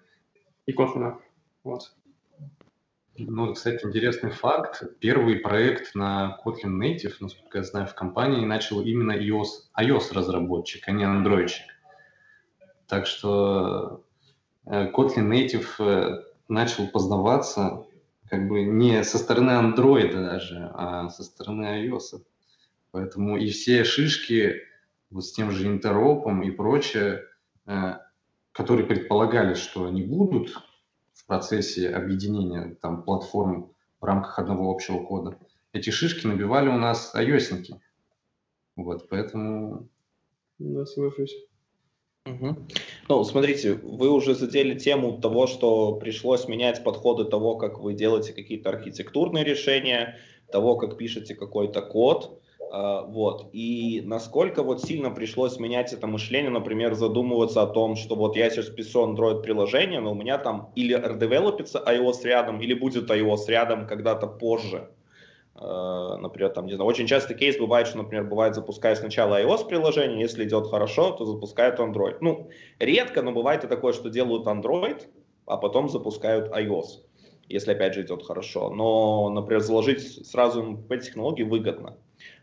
и 0.65 0.71
Kotlin. 0.71 1.17
Вот. 1.65 1.93
Ну, 3.27 3.53
кстати, 3.53 3.85
интересный 3.85 4.31
факт. 4.31 4.81
Первый 5.01 5.35
проект 5.35 5.93
на 5.93 6.39
Kotlin 6.45 6.79
Native, 6.79 7.15
насколько 7.19 7.57
я 7.57 7.63
знаю, 7.65 7.85
в 7.85 7.93
компании 7.93 8.45
начал 8.45 8.81
именно 8.81 9.11
iOS, 9.11 9.67
iOS-разработчик, 9.77 10.87
а 10.87 10.91
не 10.91 11.03
андроидчик. 11.03 11.65
Так 12.87 13.05
что 13.05 14.05
э, 14.65 14.89
Kotlin 14.91 15.27
Native 15.29 15.67
э, 15.79 16.23
начал 16.47 16.87
познаваться 16.87 17.85
как 18.29 18.47
бы 18.47 18.61
не 18.63 19.03
со 19.03 19.17
стороны 19.17 19.51
андроида 19.51 20.23
даже, 20.23 20.71
а 20.73 21.09
со 21.09 21.23
стороны 21.23 21.87
iOS. 21.87 22.23
Поэтому 22.91 23.37
и 23.37 23.49
все 23.49 23.83
шишки 23.83 24.61
вот 25.09 25.25
с 25.25 25.33
тем 25.33 25.51
же 25.51 25.67
интеропом 25.67 26.41
и 26.41 26.51
прочее, 26.51 27.25
э, 27.65 27.95
которые 28.53 28.87
предполагали, 28.87 29.55
что 29.55 29.87
они 29.87 30.03
будут 30.03 30.68
процессе 31.29 31.89
объединения 31.89 32.75
там, 32.81 33.03
платформ 33.03 33.71
в 34.01 34.03
рамках 34.03 34.39
одного 34.39 34.71
общего 34.71 35.03
кода, 35.05 35.37
эти 35.71 35.91
шишки 35.91 36.27
набивали 36.27 36.67
у 36.67 36.77
нас 36.77 37.13
ios 37.15 37.79
Вот, 38.75 39.07
поэтому... 39.09 39.87
Да, 40.57 40.85
соглашусь. 40.85 41.35
Угу. 42.25 42.67
Ну, 43.07 43.23
смотрите, 43.23 43.73
вы 43.73 44.09
уже 44.09 44.35
задели 44.35 44.77
тему 44.77 45.21
того, 45.21 45.47
что 45.47 45.95
пришлось 45.95 46.47
менять 46.47 46.83
подходы 46.83 47.25
того, 47.25 47.55
как 47.55 47.79
вы 47.79 47.93
делаете 47.93 48.33
какие-то 48.33 48.69
архитектурные 48.69 49.43
решения, 49.43 50.17
того, 50.51 50.75
как 50.77 50.97
пишете 50.97 51.35
какой-то 51.35 51.81
код. 51.81 52.38
А, 52.71 53.01
вот. 53.01 53.49
И 53.51 54.01
насколько 54.05 54.61
вот 54.63 54.81
сильно 54.81 55.09
пришлось 55.09 55.59
менять 55.59 55.91
это 55.91 56.07
мышление, 56.07 56.51
например, 56.51 56.93
задумываться 56.93 57.63
о 57.63 57.67
том, 57.67 57.95
что 57.95 58.15
вот 58.15 58.35
я 58.35 58.49
сейчас 58.49 58.67
пишу 58.67 59.07
Android 59.07 59.41
приложение, 59.41 59.99
но 59.99 60.11
у 60.11 60.15
меня 60.15 60.37
там 60.37 60.71
или 60.75 60.93
редевелопится 60.93 61.83
iOS 61.85 62.23
рядом, 62.23 62.61
или 62.61 62.73
будет 62.73 63.09
iOS 63.09 63.47
рядом 63.47 63.87
когда-то 63.87 64.27
позже. 64.27 64.89
А, 65.55 66.17
например, 66.17 66.51
там, 66.51 66.67
не 66.67 66.73
знаю, 66.73 66.87
очень 66.87 67.07
часто 67.07 67.33
кейс 67.33 67.57
бывает, 67.57 67.87
что, 67.87 67.97
например, 67.97 68.25
бывает, 68.25 68.53
запуская 68.53 68.95
сначала 68.95 69.41
iOS 69.41 69.67
приложение, 69.67 70.21
если 70.21 70.45
идет 70.45 70.67
хорошо, 70.67 71.11
то 71.11 71.25
запускают 71.25 71.79
Android. 71.79 72.17
Ну, 72.21 72.49
редко, 72.77 73.23
но 73.23 73.31
бывает 73.31 73.63
и 73.63 73.67
такое, 73.67 73.93
что 73.93 74.09
делают 74.09 74.45
Android, 74.45 75.07
а 75.47 75.57
потом 75.57 75.89
запускают 75.89 76.53
iOS, 76.53 77.01
если, 77.47 77.71
опять 77.71 77.95
же, 77.95 78.03
идет 78.03 78.23
хорошо. 78.23 78.69
Но, 78.69 79.29
например, 79.29 79.61
заложить 79.61 80.27
сразу 80.27 80.77
по 80.87 80.95
технологии 80.97 81.43
выгодно. 81.43 81.97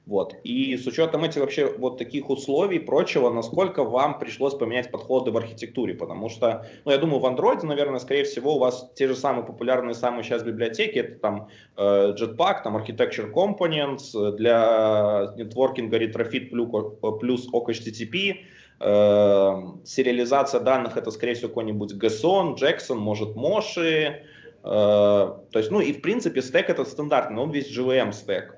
Вот. 0.06 0.36
И 0.44 0.76
с 0.76 0.86
учетом 0.86 1.24
этих 1.24 1.40
вообще 1.40 1.66
вот 1.66 1.98
таких 1.98 2.30
условий 2.30 2.76
и 2.76 2.78
прочего, 2.78 3.28
насколько 3.28 3.82
вам 3.82 4.20
пришлось 4.20 4.54
поменять 4.54 4.92
подходы 4.92 5.32
в 5.32 5.36
архитектуре? 5.36 5.94
Потому 5.94 6.28
что, 6.28 6.64
ну, 6.84 6.92
я 6.92 6.98
думаю, 6.98 7.18
в 7.18 7.24
Android, 7.26 7.66
наверное, 7.66 7.98
скорее 7.98 8.22
всего, 8.22 8.54
у 8.54 8.58
вас 8.60 8.88
те 8.94 9.08
же 9.08 9.16
самые 9.16 9.44
популярные 9.44 9.94
самые 9.94 10.22
сейчас 10.22 10.44
библиотеки, 10.44 11.00
это 11.00 11.18
там 11.18 11.48
э, 11.76 12.14
Jetpack, 12.16 12.62
там 12.62 12.76
Architecture 12.76 13.32
Components, 13.32 14.36
для 14.36 15.32
нетворкинга 15.36 15.98
Retrofit 15.98 17.18
плюс 17.18 17.48
OHTTP, 17.52 18.36
э, 18.78 19.62
сериализация 19.84 20.60
данных, 20.60 20.96
это, 20.96 21.10
скорее 21.10 21.34
всего, 21.34 21.48
какой-нибудь 21.48 21.94
GSON, 21.94 22.54
Jackson, 22.56 22.94
может, 22.94 23.30
Moshi, 23.30 24.12
э, 24.12 24.18
то 24.62 25.42
есть, 25.52 25.72
ну, 25.72 25.80
и, 25.80 25.92
в 25.92 26.00
принципе, 26.00 26.42
стек 26.42 26.70
этот 26.70 26.86
стандартный, 26.86 27.42
он 27.42 27.50
весь 27.50 27.76
JVM 27.76 28.12
стек 28.12 28.55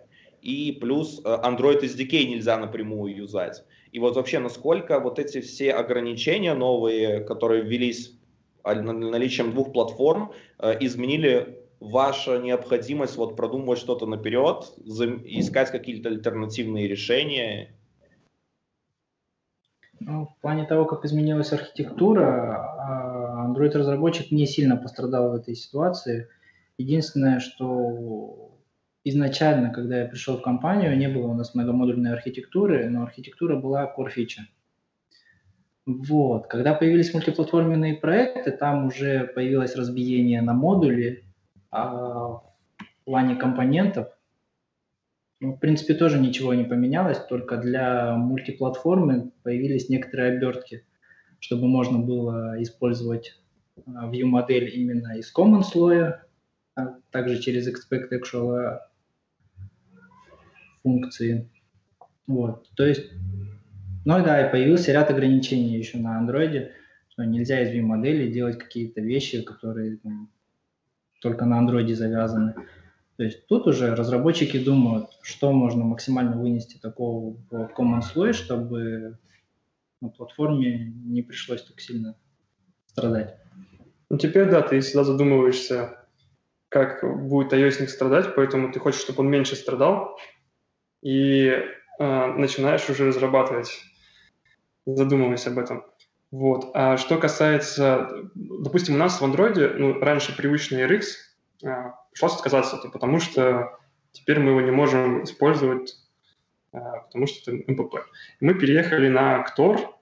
и 0.49 0.73
плюс 0.73 1.21
э, 1.25 1.29
Android 1.29 1.83
SDK 1.83 2.25
нельзя 2.25 2.57
напрямую 2.57 3.15
юзать. 3.15 3.65
И 3.93 3.99
вот 3.99 4.17
вообще, 4.17 4.39
насколько 4.39 4.99
вот 4.99 5.19
эти 5.19 5.43
все 5.43 5.73
ограничения 5.73 6.55
новые, 6.55 7.21
которые 7.21 7.63
ввелись 7.63 8.15
наличием 8.65 9.53
двух 9.53 9.73
платформ, 9.73 10.33
э, 10.59 10.79
изменили 10.81 11.59
ваша 11.81 12.39
необходимость 12.39 13.17
вот 13.17 13.37
продумывать 13.37 13.79
что-то 13.79 14.07
наперед, 14.07 14.73
искать 14.87 15.71
какие-то 15.71 16.09
альтернативные 16.09 16.89
решения? 16.89 17.75
Ну, 20.01 20.27
в 20.27 20.41
плане 20.41 20.65
того, 20.65 20.87
как 20.87 21.05
изменилась 21.05 21.53
архитектура, 21.53 22.57
а, 22.79 23.49
Android-разработчик 23.49 24.31
не 24.31 24.47
сильно 24.47 24.77
пострадал 24.77 25.31
в 25.31 25.35
этой 25.35 25.55
ситуации. 25.55 26.29
Единственное, 26.79 27.41
что 27.41 28.58
изначально, 29.09 29.71
когда 29.71 30.01
я 30.01 30.07
пришел 30.07 30.39
в 30.39 30.43
компанию, 30.43 30.97
не 30.97 31.09
было 31.09 31.29
у 31.29 31.35
нас 31.35 31.55
многомодульной 31.55 32.13
архитектуры, 32.13 32.89
но 32.89 33.03
архитектура 33.03 33.57
была 33.57 33.85
core 33.97 34.09
feature. 34.17 34.47
Вот. 35.87 36.49
Когда 36.49 36.75
появились 36.75 37.15
мультиплатформенные 37.15 37.95
проекты, 37.95 38.51
там 38.51 38.87
уже 38.87 39.25
появилось 39.35 39.75
разбиение 39.75 40.43
на 40.43 40.53
модули 40.53 41.25
а 41.71 41.87
в 41.89 42.43
плане 43.05 43.37
компонентов. 43.37 44.09
Ну, 45.41 45.53
в 45.53 45.59
принципе, 45.59 45.95
тоже 45.95 46.19
ничего 46.19 46.53
не 46.55 46.65
поменялось, 46.65 47.19
только 47.19 47.57
для 47.59 48.17
мультиплатформы 48.17 49.31
появились 49.45 49.89
некоторые 49.89 50.37
обертки, 50.37 50.85
чтобы 51.39 51.69
можно 51.69 51.99
было 51.99 52.61
использовать 52.61 53.41
а, 53.87 54.11
view-модель 54.11 54.75
именно 54.75 55.17
из 55.17 55.33
common 55.33 55.63
слоя, 55.63 56.25
а 56.75 56.97
также 57.13 57.41
через 57.41 57.69
expect 57.69 58.09
actual 58.13 58.81
функции. 60.83 61.51
Вот, 62.27 62.69
то 62.77 62.85
есть, 62.87 63.11
ну 64.05 64.23
да, 64.23 64.47
и 64.47 64.51
появился 64.51 64.93
ряд 64.93 65.11
ограничений 65.11 65.77
еще 65.77 65.99
на 65.99 66.19
андроиде, 66.19 66.73
что 67.09 67.25
нельзя 67.25 67.63
из 67.63 67.71
view-модели 67.71 68.31
делать 68.31 68.59
какие-то 68.59 69.01
вещи, 69.01 69.43
которые 69.43 69.97
там, 69.97 70.31
только 71.21 71.47
на 71.47 71.59
андроиде 71.59 71.95
завязаны. 71.95 72.55
То 73.17 73.25
есть 73.25 73.47
тут 73.49 73.67
уже 73.67 73.97
разработчики 73.97 74.63
думают, 74.63 75.07
что 75.23 75.53
можно 75.53 75.85
максимально 75.85 76.41
вынести 76.41 76.79
такого 76.79 77.37
в 77.51 77.71
common 77.77 78.03
слой, 78.03 78.33
чтобы 78.33 79.19
на 80.01 80.09
платформе 80.11 80.93
не 81.05 81.23
пришлось 81.23 81.63
так 81.63 81.81
сильно 81.81 82.15
страдать. 82.87 83.37
Ну 84.11 84.19
теперь 84.19 84.49
да, 84.49 84.63
ты 84.63 84.81
всегда 84.81 85.05
задумываешься, 85.05 86.07
как 86.69 87.03
будет 87.27 87.53
iOS 87.53 87.87
страдать, 87.89 88.35
поэтому 88.35 88.73
ты 88.73 88.79
хочешь, 88.79 89.01
чтобы 89.01 89.21
он 89.21 89.31
меньше 89.31 89.57
страдал, 89.57 90.17
и 91.03 91.49
э, 91.99 92.27
начинаешь 92.27 92.89
уже 92.89 93.07
разрабатывать, 93.07 93.81
задумываясь 94.87 95.47
об 95.47 95.59
этом. 95.59 95.85
Вот. 96.31 96.71
А 96.75 96.97
что 96.97 97.19
касается, 97.19 98.29
допустим, 98.35 98.95
у 98.95 98.99
нас 98.99 99.21
в 99.21 99.25
Android, 99.25 99.75
ну, 99.75 99.99
раньше 100.01 100.37
привычный 100.37 100.85
RX, 100.85 101.05
э, 101.65 101.93
пришлось 102.11 102.35
отказаться, 102.35 102.77
это 102.77 102.89
потому 102.89 103.21
что 103.21 103.79
теперь 104.13 104.41
мы 104.41 104.51
его 104.51 104.61
не 104.61 104.71
можем 104.71 105.25
использовать, 105.25 105.97
а, 106.73 107.01
потому 107.01 107.27
что 107.27 107.51
это 107.51 107.73
МПП. 107.73 107.97
Мы 108.41 108.55
переехали 108.55 109.09
на 109.09 109.43
Ктор 109.43 109.95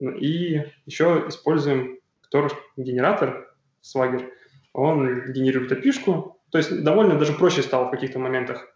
и 0.00 0.62
еще 0.84 1.24
используем 1.28 1.98
Ктор-генератор 2.22 3.54
Swagger. 3.82 4.28
Он 4.72 5.32
генерирует 5.32 5.72
api 5.72 6.32
то 6.50 6.58
есть 6.58 6.82
довольно 6.84 7.18
даже 7.18 7.32
проще 7.32 7.62
стало 7.62 7.88
в 7.88 7.90
каких-то 7.90 8.18
моментах. 8.18 8.66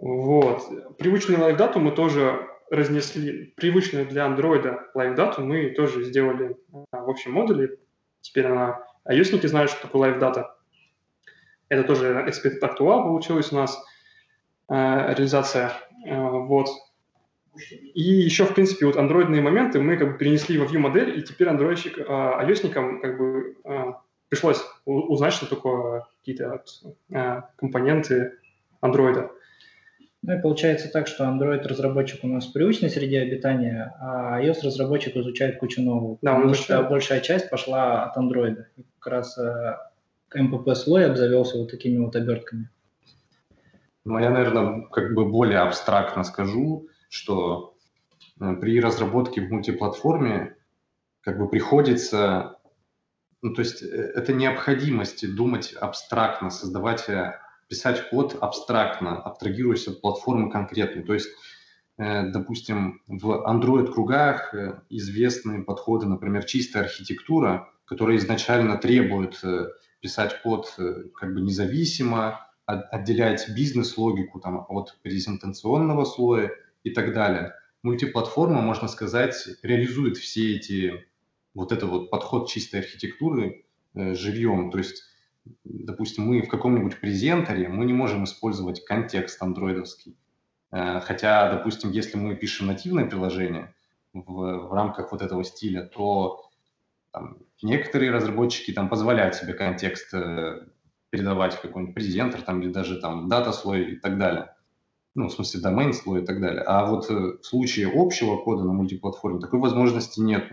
Вот. 0.00 0.96
Привычную 0.96 1.42
лайфдату 1.42 1.78
мы 1.78 1.92
тоже 1.92 2.48
разнесли. 2.70 3.52
Привычную 3.56 4.06
для 4.06 4.26
Android 4.26 4.78
лайфдату 4.94 5.42
мы 5.42 5.70
тоже 5.70 6.04
сделали 6.04 6.56
а, 6.90 7.02
в 7.02 7.10
общем 7.10 7.32
модуле. 7.32 7.76
Теперь 8.22 8.46
она... 8.46 8.82
iOS 9.06 9.46
знают, 9.46 9.70
что 9.70 9.82
такое 9.82 10.10
лайфдата. 10.10 10.56
Это 11.68 11.84
тоже 11.84 12.26
Expected 12.26 12.60
Actual 12.62 13.02
получилась 13.04 13.52
у 13.52 13.56
нас 13.56 13.78
э, 14.70 14.74
реализация. 14.74 15.72
Э, 16.06 16.28
вот. 16.28 16.68
И 17.94 18.00
еще, 18.00 18.46
в 18.46 18.54
принципе, 18.54 18.86
вот 18.86 18.96
андроидные 18.96 19.42
моменты 19.42 19.80
мы 19.80 19.98
как 19.98 20.12
бы 20.12 20.18
перенесли 20.18 20.58
во 20.58 20.64
Vue 20.64 20.78
модель, 20.78 21.18
и 21.18 21.22
теперь 21.22 21.48
андроидщик, 21.48 21.98
э, 21.98 22.02
как 22.04 23.18
бы 23.18 23.56
э, 23.64 23.92
пришлось 24.30 24.64
узнать, 24.86 25.34
что 25.34 25.46
такое 25.46 26.06
какие-то 26.18 26.64
э, 27.10 27.42
компоненты 27.56 28.38
андроида. 28.80 29.30
Ну 30.22 30.36
и 30.36 30.40
получается 30.40 30.90
так, 30.90 31.06
что 31.06 31.24
Android-разработчик 31.24 32.24
у 32.24 32.26
нас 32.26 32.46
в 32.46 32.52
привычной 32.52 32.90
среде 32.90 33.20
обитания, 33.20 33.94
а 34.00 34.40
iOS-разработчик 34.42 35.16
изучает 35.16 35.58
кучу 35.58 35.80
нового. 35.80 36.18
Да, 36.20 36.34
потому 36.34 36.54
что 36.54 36.82
большая 36.82 37.20
часть 37.20 37.48
пошла 37.48 38.04
от 38.04 38.16
Android. 38.18 38.64
И 38.76 38.84
как 38.98 39.12
раз 39.12 39.38
э, 39.38 39.78
МПП-слой 40.34 41.06
обзавелся 41.06 41.56
вот 41.56 41.70
такими 41.70 41.98
вот 41.98 42.16
обертками? 42.16 42.68
Ну, 44.04 44.18
я, 44.18 44.30
наверное, 44.30 44.82
как 44.90 45.14
бы 45.14 45.26
более 45.26 45.60
абстрактно 45.60 46.22
скажу, 46.22 46.88
что 47.08 47.74
э, 48.40 48.54
при 48.60 48.78
разработке 48.78 49.40
в 49.40 49.50
мультиплатформе 49.50 50.56
как 51.22 51.38
бы 51.38 51.48
приходится, 51.48 52.58
ну, 53.40 53.54
то 53.54 53.60
есть 53.62 53.82
э, 53.82 53.86
это 53.86 54.32
необходимость 54.32 55.34
думать 55.34 55.72
абстрактно, 55.72 56.50
создавать, 56.50 57.08
э, 57.08 57.38
писать 57.70 58.10
код 58.10 58.36
абстрактно, 58.38 59.16
абстрагируясь 59.22 59.88
от 59.88 60.02
платформы 60.02 60.50
конкретной. 60.50 61.04
То 61.04 61.14
есть, 61.14 61.30
допустим, 61.96 63.00
в 63.06 63.30
Android-кругах 63.48 64.54
известны 64.90 65.64
подходы, 65.64 66.06
например, 66.06 66.44
чистая 66.44 66.82
архитектура, 66.82 67.68
которая 67.86 68.18
изначально 68.18 68.76
требует 68.76 69.40
писать 70.00 70.40
код 70.42 70.74
э, 70.78 71.04
как 71.14 71.34
бы 71.34 71.40
независимо, 71.40 72.46
отделять 72.66 73.48
бизнес-логику 73.54 74.38
там, 74.38 74.64
от 74.68 74.96
презентационного 75.02 76.04
слоя 76.04 76.52
и 76.84 76.90
так 76.90 77.12
далее. 77.12 77.52
Мультиплатформа, 77.82 78.60
можно 78.60 78.86
сказать, 78.86 79.34
реализует 79.62 80.16
все 80.16 80.56
эти, 80.56 81.04
вот 81.52 81.72
это 81.72 81.86
вот 81.86 82.10
подход 82.10 82.48
чистой 82.48 82.80
архитектуры 82.80 83.64
э, 83.94 84.14
живьем. 84.14 84.70
То 84.70 84.78
есть, 84.78 85.02
допустим, 85.64 86.24
мы 86.26 86.42
в 86.42 86.48
каком-нибудь 86.48 87.00
презентере, 87.00 87.68
мы 87.68 87.84
не 87.84 87.92
можем 87.92 88.24
использовать 88.24 88.84
контекст 88.84 89.42
андроидовский. 89.42 90.16
Э, 90.72 91.00
хотя, 91.00 91.50
допустим, 91.50 91.90
если 91.90 92.16
мы 92.16 92.34
пишем 92.36 92.66
нативное 92.66 93.06
приложение 93.06 93.74
в, 94.12 94.22
в 94.22 94.72
рамках 94.72 95.12
вот 95.12 95.22
этого 95.22 95.44
стиля, 95.44 95.82
то 95.82 96.50
там, 97.12 97.38
некоторые 97.62 98.10
разработчики 98.10 98.72
там 98.72 98.88
позволяют 98.88 99.34
себе 99.34 99.54
контекст 99.54 100.12
э, 100.14 100.66
передавать 101.10 101.54
в 101.54 101.60
какой-нибудь 101.60 101.94
презентер 101.94 102.42
там, 102.42 102.62
или 102.62 102.70
даже 102.70 103.00
там 103.00 103.28
дата 103.28 103.52
слой 103.52 103.92
и 103.92 103.96
так 103.96 104.18
далее. 104.18 104.54
Ну, 105.16 105.26
в 105.26 105.32
смысле, 105.32 105.60
домен 105.60 105.92
слой 105.92 106.22
и 106.22 106.24
так 106.24 106.40
далее. 106.40 106.62
А 106.62 106.86
вот 106.86 107.10
э, 107.10 107.14
в 107.14 107.42
случае 107.42 107.90
общего 107.92 108.36
кода 108.36 108.64
на 108.64 108.72
мультиплатформе 108.72 109.40
такой 109.40 109.58
возможности 109.58 110.20
нет. 110.20 110.50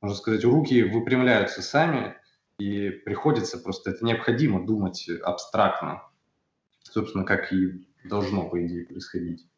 Можно 0.00 0.16
сказать, 0.16 0.44
руки 0.44 0.82
выпрямляются 0.82 1.62
сами, 1.62 2.16
и 2.58 2.90
приходится 2.90 3.58
просто, 3.58 3.90
это 3.90 4.04
необходимо 4.04 4.64
думать 4.64 5.08
абстрактно. 5.22 6.02
Собственно, 6.82 7.24
как 7.24 7.52
и 7.52 7.86
должно, 8.04 8.48
по 8.48 8.64
идее, 8.64 8.84
происходить. 8.84 9.48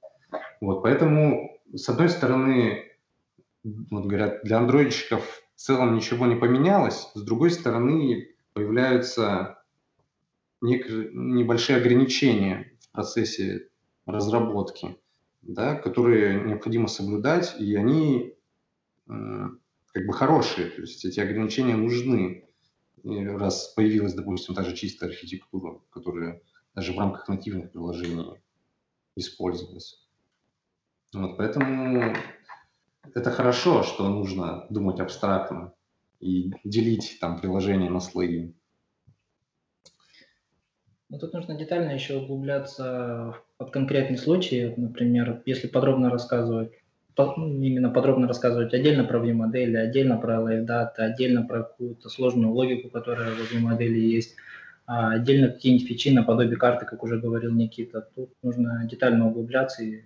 Вот, 0.60 0.82
поэтому, 0.82 1.60
с 1.74 1.88
одной 1.88 2.08
стороны, 2.08 2.84
вот 3.90 4.06
говорят, 4.06 4.42
для 4.44 4.58
андроидщиков 4.58 5.42
в 5.54 5.60
целом 5.60 5.94
ничего 5.94 6.26
не 6.26 6.36
поменялось. 6.36 7.10
С 7.14 7.22
другой 7.22 7.50
стороны, 7.50 8.34
появляются 8.52 9.62
небольшие 10.62 11.78
ограничения 11.78 12.72
в 12.80 12.92
процессе 12.92 13.68
разработки, 14.06 14.96
да, 15.42 15.74
которые 15.74 16.40
необходимо 16.42 16.88
соблюдать, 16.88 17.56
и 17.58 17.74
они 17.74 18.34
как 19.06 20.06
бы 20.06 20.12
хорошие, 20.12 20.68
то 20.68 20.80
есть 20.82 21.04
эти 21.04 21.20
ограничения 21.20 21.76
нужны, 21.76 22.48
раз 23.06 23.68
появилась, 23.68 24.14
допустим, 24.14 24.54
та 24.54 24.64
же 24.64 24.76
чистая 24.76 25.10
архитектура, 25.10 25.80
которая 25.90 26.40
даже 26.74 26.92
в 26.92 26.98
рамках 26.98 27.28
нативных 27.28 27.72
приложений 27.72 28.40
использовалась. 29.16 30.06
Вот, 31.12 31.36
поэтому 31.38 32.14
это 33.14 33.30
хорошо, 33.30 33.82
что 33.82 34.08
нужно 34.08 34.66
думать 34.70 35.00
абстрактно 35.00 35.72
и 36.20 36.52
делить 36.64 37.18
там 37.20 37.40
приложение 37.40 37.90
на 37.90 38.00
слои. 38.00 38.52
Ну, 41.08 41.18
тут 41.18 41.32
нужно 41.32 41.56
детально 41.56 41.92
еще 41.92 42.16
углубляться 42.16 43.36
под 43.58 43.70
конкретный 43.70 44.18
случай. 44.18 44.74
Например, 44.76 45.42
если 45.46 45.68
подробно 45.68 46.10
рассказывать, 46.10 46.72
именно 47.16 47.90
подробно 47.90 48.28
рассказывать 48.28 48.74
отдельно 48.74 49.04
про 49.04 49.18
view-модели, 49.18 49.76
отдельно 49.76 50.16
про 50.18 50.40
лайфдаты, 50.40 51.02
отдельно 51.02 51.42
про 51.42 51.62
какую-то 51.62 52.08
сложную 52.08 52.52
логику, 52.52 52.90
которая 52.90 53.30
в 53.30 53.52
view-модели 53.52 53.98
есть, 53.98 54.36
а 54.86 55.12
отдельно 55.12 55.48
какие-нибудь 55.48 55.88
фичи 55.88 56.10
наподобие 56.10 56.56
карты, 56.56 56.84
как 56.86 57.02
уже 57.02 57.18
говорил 57.18 57.52
Никита. 57.52 58.06
Тут 58.14 58.30
нужно 58.42 58.86
детально 58.90 59.28
углубляться 59.28 59.82
и 59.82 60.02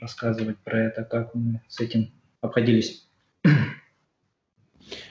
рассказывать 0.00 0.58
про 0.58 0.78
это, 0.78 1.04
как 1.04 1.34
мы 1.34 1.60
с 1.68 1.80
этим 1.80 2.12
обходились. 2.40 3.06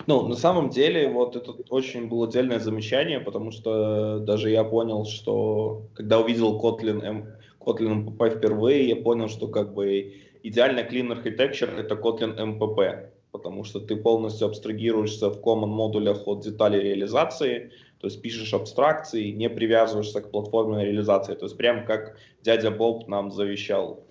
Ну, 0.07 0.27
на 0.27 0.35
самом 0.35 0.69
деле, 0.69 1.09
вот 1.09 1.35
это 1.35 1.51
очень 1.69 2.07
было 2.07 2.27
отдельное 2.27 2.59
замечание, 2.59 3.19
потому 3.19 3.51
что 3.51 4.19
даже 4.19 4.49
я 4.49 4.63
понял, 4.63 5.05
что 5.05 5.87
когда 5.93 6.19
увидел 6.19 6.59
Kotlin, 6.59 7.03
M, 7.03 7.27
Kotlin 7.59 8.05
MPP 8.05 8.37
впервые, 8.37 8.89
я 8.89 8.95
понял, 8.95 9.29
что 9.29 9.47
как 9.47 9.73
бы 9.73 10.13
идеальная 10.43 10.87
clean 10.87 11.11
architecture 11.11 11.75
это 11.77 11.95
Kotlin 11.95 12.37
MPP, 12.37 13.09
потому 13.31 13.63
что 13.63 13.79
ты 13.79 13.95
полностью 13.95 14.47
абстрагируешься 14.47 15.29
в 15.29 15.41
common 15.41 15.67
модулях 15.67 16.27
от 16.27 16.43
деталей 16.43 16.81
реализации, 16.81 17.71
то 17.99 18.07
есть 18.07 18.21
пишешь 18.21 18.53
абстракции, 18.53 19.31
не 19.31 19.49
привязываешься 19.49 20.21
к 20.21 20.31
платформенной 20.31 20.85
реализации, 20.85 21.35
то 21.35 21.45
есть 21.45 21.57
прям 21.57 21.85
как 21.85 22.17
дядя 22.41 22.71
Боб 22.71 23.07
нам 23.07 23.31
завещал 23.31 24.05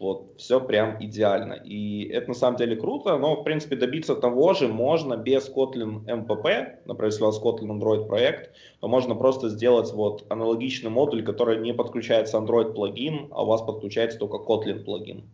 Вот, 0.00 0.32
все 0.38 0.62
прям 0.62 0.96
идеально. 0.98 1.52
И 1.52 2.08
это 2.08 2.28
на 2.28 2.34
самом 2.34 2.56
деле 2.56 2.74
круто, 2.74 3.18
но, 3.18 3.36
в 3.36 3.44
принципе, 3.44 3.76
добиться 3.76 4.14
того 4.16 4.54
же 4.54 4.66
можно 4.66 5.18
без 5.18 5.46
Kotlin 5.54 6.06
MPP, 6.06 6.78
например, 6.86 7.04
если 7.04 7.22
у 7.22 7.26
вас 7.26 7.38
Kotlin 7.38 7.78
Android 7.78 8.06
проект, 8.06 8.50
то 8.80 8.88
можно 8.88 9.14
просто 9.14 9.50
сделать 9.50 9.92
вот 9.92 10.24
аналогичный 10.30 10.88
модуль, 10.88 11.22
который 11.22 11.60
не 11.60 11.74
подключается 11.74 12.38
Android 12.38 12.72
плагин, 12.72 13.28
а 13.30 13.42
у 13.42 13.46
вас 13.46 13.60
подключается 13.60 14.18
только 14.18 14.38
Kotlin 14.38 14.84
плагин. 14.84 15.28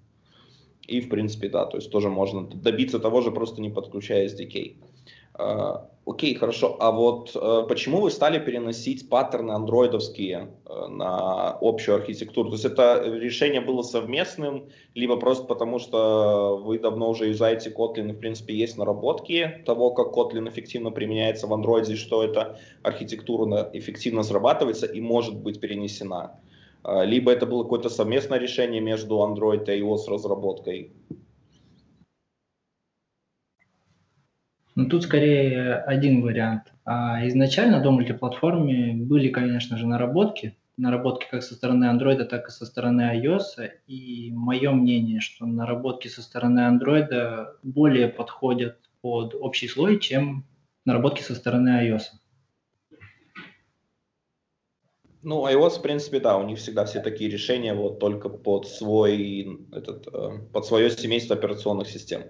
И, 0.88 1.00
в 1.00 1.11
принципе, 1.11 1.48
да, 1.48 1.66
то 1.66 1.76
есть 1.76 1.92
тоже 1.92 2.09
можно 2.09 2.48
добиться 2.48 2.98
того 2.98 3.20
же, 3.20 3.31
просто 3.31 3.61
не 3.61 3.70
подключая 3.70 4.26
SDK. 4.26 4.74
А, 5.38 5.88
окей, 6.07 6.35
хорошо. 6.35 6.77
А 6.81 6.90
вот 6.90 7.33
э, 7.35 7.66
почему 7.68 8.01
вы 8.01 8.11
стали 8.11 8.38
переносить 8.38 9.09
паттерны 9.11 9.53
андроидовские 9.53 10.49
э, 10.64 10.87
на 10.88 11.59
общую 11.61 11.96
архитектуру? 11.96 12.49
То 12.49 12.55
есть 12.55 12.64
это 12.64 13.03
решение 13.05 13.61
было 13.61 13.83
совместным, 13.83 14.70
либо 14.94 15.16
просто 15.18 15.44
потому, 15.46 15.79
что 15.79 16.57
вы 16.64 16.79
давно 16.79 17.11
уже 17.11 17.27
юзаете 17.27 17.70
Kotlin, 17.70 18.11
и 18.11 18.12
в 18.12 18.18
принципе 18.18 18.55
есть 18.55 18.79
наработки 18.79 19.62
того, 19.66 19.90
как 19.90 20.16
Kotlin 20.16 20.49
эффективно 20.49 20.90
применяется 20.90 21.46
в 21.46 21.53
андроиде, 21.53 21.96
что 21.96 22.22
эта 22.22 22.59
архитектура 22.83 23.68
эффективно 23.75 24.22
срабатывается 24.22 24.87
и 24.87 25.01
может 25.03 25.37
быть 25.37 25.61
перенесена? 25.61 26.40
А, 26.83 27.05
либо 27.05 27.31
это 27.31 27.44
было 27.44 27.62
какое-то 27.62 27.90
совместное 27.90 28.38
решение 28.38 28.81
между 28.81 29.16
Android 29.16 29.64
и 29.66 29.83
iOS 29.83 30.09
разработкой? 30.09 30.92
Ну, 34.77 34.91
тут 34.91 35.05
скорее 35.05 35.77
один 35.77 36.21
вариант. 36.21 36.65
А 36.85 37.27
изначально 37.29 37.81
до 37.81 37.91
мультиплатформе 37.91 38.93
были, 38.93 39.31
конечно 39.31 39.79
же, 39.79 39.87
наработки. 39.87 40.55
Наработки 40.77 41.27
как 41.31 41.43
со 41.43 41.55
стороны 41.55 41.87
Android, 41.87 42.23
так 42.27 42.49
и 42.49 42.51
со 42.51 42.67
стороны 42.67 43.19
iOS. 43.19 43.71
И 43.87 44.31
мое 44.35 44.73
мнение, 44.73 45.21
что 45.21 45.47
наработки 45.47 46.09
со 46.09 46.21
стороны 46.21 46.61
Android 46.61 47.47
более 47.62 48.09
подходят 48.09 48.79
под 49.01 49.35
общий 49.35 49.67
слой, 49.67 49.99
чем 49.99 50.45
наработки 50.85 51.23
со 51.23 51.35
стороны 51.35 51.71
iOS. 51.71 52.03
Ну, 55.23 55.49
iOS, 55.49 55.79
в 55.79 55.83
принципе, 55.83 56.21
да, 56.21 56.37
у 56.37 56.47
них 56.47 56.59
всегда 56.59 56.85
все 56.85 57.01
такие 57.01 57.31
решения 57.31 57.73
вот 57.73 57.99
только 57.99 58.29
под 58.29 58.69
свой, 58.69 59.59
этот, 59.73 60.07
э, 60.07 60.39
под 60.53 60.67
свое 60.67 60.91
семейство 60.91 61.35
операционных 61.35 61.89
систем 61.89 62.25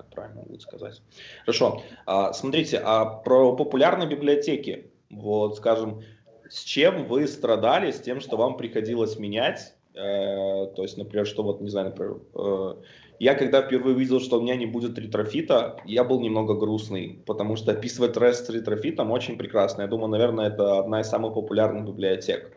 так 0.00 0.10
правильно 0.10 0.42
будет 0.42 0.62
сказать. 0.62 1.02
Хорошо. 1.44 1.82
А, 2.06 2.32
смотрите, 2.32 2.80
а 2.82 3.04
про 3.04 3.54
популярные 3.54 4.08
библиотеки, 4.08 4.90
вот, 5.10 5.56
скажем, 5.56 6.02
с 6.48 6.64
чем 6.64 7.06
вы 7.06 7.26
страдали, 7.26 7.90
с 7.90 8.00
тем, 8.00 8.20
что 8.20 8.36
вам 8.36 8.56
приходилось 8.56 9.18
менять? 9.18 9.74
Э, 9.94 10.66
то 10.74 10.82
есть, 10.82 10.96
например, 10.96 11.26
что 11.26 11.42
вот, 11.42 11.60
не 11.60 11.68
знаю, 11.68 11.88
например, 11.88 12.16
э, 12.34 12.74
я 13.18 13.34
когда 13.34 13.60
впервые 13.60 13.94
увидел, 13.94 14.20
что 14.20 14.38
у 14.38 14.42
меня 14.42 14.56
не 14.56 14.66
будет 14.66 14.98
Retrofit 14.98 15.60
а, 15.60 15.76
я 15.84 16.04
был 16.04 16.20
немного 16.20 16.54
грустный, 16.54 17.22
потому 17.26 17.56
что 17.56 17.72
описывать 17.72 18.16
REST 18.16 18.46
с 18.46 18.50
Retrofit 18.50 18.98
ом 18.98 19.10
очень 19.10 19.36
прекрасно. 19.36 19.82
Я 19.82 19.88
думаю, 19.88 20.08
наверное, 20.08 20.48
это 20.48 20.78
одна 20.78 21.00
из 21.02 21.08
самых 21.08 21.34
популярных 21.34 21.86
библиотек 21.86 22.50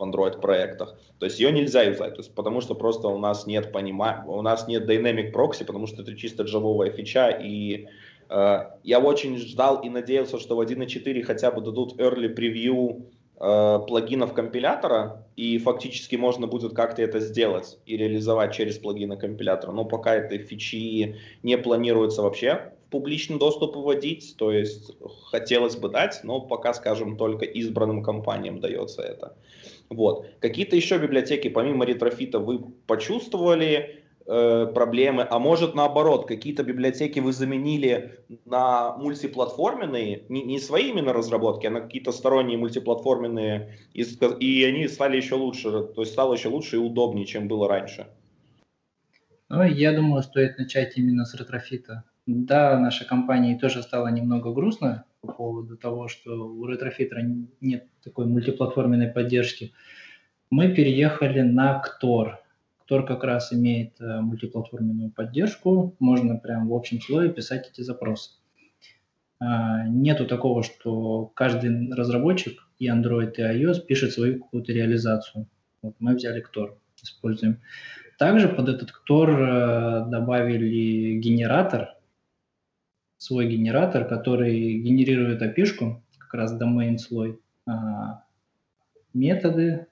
в 0.00 0.02
Android 0.02 0.40
проектах. 0.40 0.96
То 1.18 1.26
есть 1.26 1.38
ее 1.38 1.52
нельзя 1.52 1.82
юзать, 1.82 2.14
то 2.14 2.20
есть, 2.20 2.34
потому 2.34 2.60
что 2.60 2.74
просто 2.74 3.08
у 3.08 3.18
нас 3.18 3.46
нет 3.46 3.72
понимания, 3.72 4.24
у 4.26 4.42
нас 4.42 4.66
нет 4.66 4.88
Dynamic 4.88 5.32
Proxy, 5.32 5.64
потому 5.64 5.86
что 5.86 6.02
это 6.02 6.16
чисто 6.16 6.44
джавовая 6.44 6.90
фича, 6.90 7.28
и 7.28 7.86
э, 8.28 8.58
я 8.82 8.98
очень 8.98 9.36
ждал 9.38 9.82
и 9.82 9.88
надеялся, 9.88 10.38
что 10.38 10.56
в 10.56 10.60
1.4 10.60 11.22
хотя 11.22 11.50
бы 11.50 11.60
дадут 11.60 12.00
early 12.00 12.34
preview 12.34 13.04
э, 13.38 13.86
плагинов 13.86 14.32
компилятора, 14.32 15.26
и 15.36 15.58
фактически 15.58 16.16
можно 16.16 16.46
будет 16.46 16.74
как-то 16.74 17.02
это 17.02 17.20
сделать 17.20 17.78
и 17.86 17.96
реализовать 17.96 18.54
через 18.54 18.78
плагины 18.78 19.16
компилятора. 19.16 19.72
Но 19.72 19.84
пока 19.84 20.14
этой 20.14 20.38
фичи 20.38 21.16
не 21.42 21.58
планируется 21.58 22.22
вообще 22.22 22.72
в 22.86 22.90
публичный 22.90 23.38
доступ 23.38 23.76
вводить, 23.76 24.34
то 24.36 24.52
есть 24.52 24.92
хотелось 25.30 25.76
бы 25.76 25.88
дать, 25.88 26.20
но 26.24 26.40
пока, 26.40 26.74
скажем, 26.74 27.16
только 27.16 27.44
избранным 27.44 28.02
компаниям 28.02 28.60
дается 28.60 29.02
это. 29.02 29.36
Вот. 29.90 30.26
Какие-то 30.40 30.76
еще 30.76 30.98
библиотеки, 30.98 31.48
помимо 31.48 31.84
ретрофита, 31.84 32.38
вы 32.38 32.60
почувствовали 32.86 34.04
э, 34.24 34.66
проблемы, 34.72 35.26
а 35.28 35.40
может 35.40 35.74
наоборот, 35.74 36.28
какие-то 36.28 36.62
библиотеки 36.62 37.18
вы 37.18 37.32
заменили 37.32 38.20
на 38.44 38.96
мультиплатформенные, 38.96 40.22
не, 40.28 40.44
не 40.44 40.60
свои 40.60 40.90
именно 40.90 41.12
разработки, 41.12 41.66
а 41.66 41.70
на 41.70 41.80
какие-то 41.80 42.12
сторонние 42.12 42.56
мультиплатформенные, 42.56 43.78
и, 43.92 44.02
и 44.02 44.64
они 44.64 44.86
стали 44.86 45.16
еще 45.16 45.34
лучше, 45.34 45.70
то 45.70 46.02
есть 46.02 46.12
стало 46.12 46.34
еще 46.34 46.48
лучше 46.48 46.76
и 46.76 46.78
удобнее, 46.78 47.26
чем 47.26 47.48
было 47.48 47.68
раньше. 47.68 48.06
Ну, 49.48 49.64
я 49.64 49.92
думаю, 49.92 50.22
стоит 50.22 50.56
начать 50.58 50.96
именно 50.96 51.24
с 51.24 51.34
Retrofit 51.34 51.90
а. 51.90 52.04
Да, 52.32 52.78
нашей 52.78 53.08
компании 53.08 53.58
тоже 53.58 53.82
стало 53.82 54.06
немного 54.06 54.52
грустно 54.52 55.04
по 55.20 55.32
поводу 55.32 55.76
того, 55.76 56.06
что 56.06 56.46
у 56.46 56.64
Retrofit 56.64 57.16
а 57.16 57.22
нет 57.60 57.88
такой 58.04 58.26
мультиплатформенной 58.26 59.08
поддержки. 59.08 59.72
Мы 60.48 60.72
переехали 60.72 61.40
на 61.40 61.80
Ktor. 61.80 62.38
Ktor 62.84 63.04
как 63.04 63.24
раз 63.24 63.52
имеет 63.52 64.00
э, 64.00 64.20
мультиплатформенную 64.20 65.10
поддержку. 65.10 65.96
Можно 65.98 66.36
прям 66.36 66.68
в 66.68 66.74
общем 66.74 67.00
слое 67.00 67.30
писать 67.30 67.68
эти 67.68 67.80
запросы. 67.80 68.30
А, 69.40 69.88
нету 69.88 70.24
такого, 70.24 70.62
что 70.62 71.26
каждый 71.34 71.92
разработчик 71.92 72.60
и 72.78 72.88
Android, 72.88 73.32
и 73.38 73.42
iOS 73.42 73.80
пишет 73.80 74.12
свою 74.12 74.38
какую-то 74.40 74.72
реализацию. 74.72 75.48
Вот 75.82 75.96
мы 75.98 76.14
взяли 76.14 76.40
Ктор, 76.40 76.78
используем. 77.02 77.60
Также 78.18 78.48
под 78.48 78.68
этот 78.68 78.92
Ктор 78.92 79.30
э, 79.30 80.04
добавили 80.08 81.18
генератор, 81.18 81.96
свой 83.20 83.48
генератор, 83.48 84.06
который 84.06 84.78
генерирует 84.78 85.42
api 85.42 86.00
как 86.18 86.34
раз 86.34 86.58
domain 86.58 86.96
слой, 86.96 87.38
а, 87.66 88.24
методы, 89.12 89.86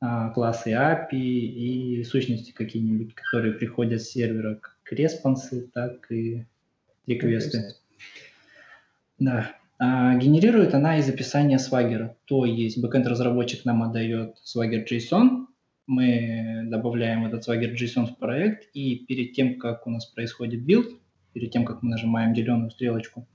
а, 0.00 0.30
классы 0.30 0.72
API 0.72 1.16
и 1.16 2.02
сущности 2.02 2.50
какие-нибудь, 2.50 3.14
которые 3.14 3.54
приходят 3.54 4.02
с 4.02 4.10
сервера, 4.10 4.56
как 4.56 4.76
респонсы, 4.90 5.70
так 5.72 6.10
и 6.10 6.44
реквесты. 7.06 7.76
Да. 9.20 9.52
А, 9.78 10.16
генерирует 10.16 10.74
она 10.74 10.98
из 10.98 11.08
описания 11.08 11.58
Swagger. 11.58 12.16
То 12.24 12.46
есть 12.46 12.82
backend 12.82 13.06
разработчик 13.06 13.64
нам 13.64 13.84
отдает 13.84 14.38
Swagger 14.44 14.84
JSON, 14.84 15.46
мы 15.86 16.64
добавляем 16.66 17.26
этот 17.26 17.48
Swagger 17.48 17.72
JSON 17.74 18.06
в 18.06 18.16
проект, 18.16 18.68
и 18.74 19.04
перед 19.06 19.34
тем, 19.34 19.56
как 19.60 19.86
у 19.86 19.90
нас 19.90 20.06
происходит 20.06 20.64
билд, 20.64 20.88
перед 21.34 21.50
тем, 21.50 21.64
как 21.64 21.82
мы 21.82 21.90
нажимаем 21.90 22.34
зеленую 22.34 22.70
стрелочку, 22.70 23.28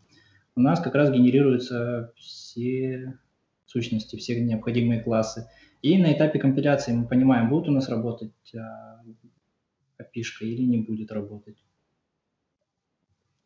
у 0.55 0.61
нас 0.61 0.79
как 0.79 0.95
раз 0.95 1.11
генерируются 1.11 2.11
все 2.17 3.19
сущности, 3.65 4.15
все 4.15 4.41
необходимые 4.41 5.01
классы. 5.01 5.47
И 5.81 5.97
на 5.97 6.11
этапе 6.11 6.39
компиляции 6.39 6.91
мы 6.91 7.07
понимаем, 7.07 7.49
будет 7.49 7.69
у 7.69 7.71
нас 7.71 7.87
работать 7.87 8.33
а, 8.55 9.01
или 10.41 10.63
не 10.63 10.79
будет 10.79 11.11
работать. 11.11 11.57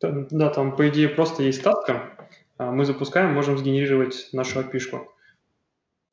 Да, 0.00 0.50
там, 0.50 0.76
по 0.76 0.88
идее, 0.88 1.08
просто 1.08 1.42
есть 1.42 1.62
таска. 1.62 2.28
А, 2.56 2.72
мы 2.72 2.84
запускаем, 2.84 3.34
можем 3.34 3.58
сгенерировать 3.58 4.30
нашу 4.32 4.60
API. 4.60 5.06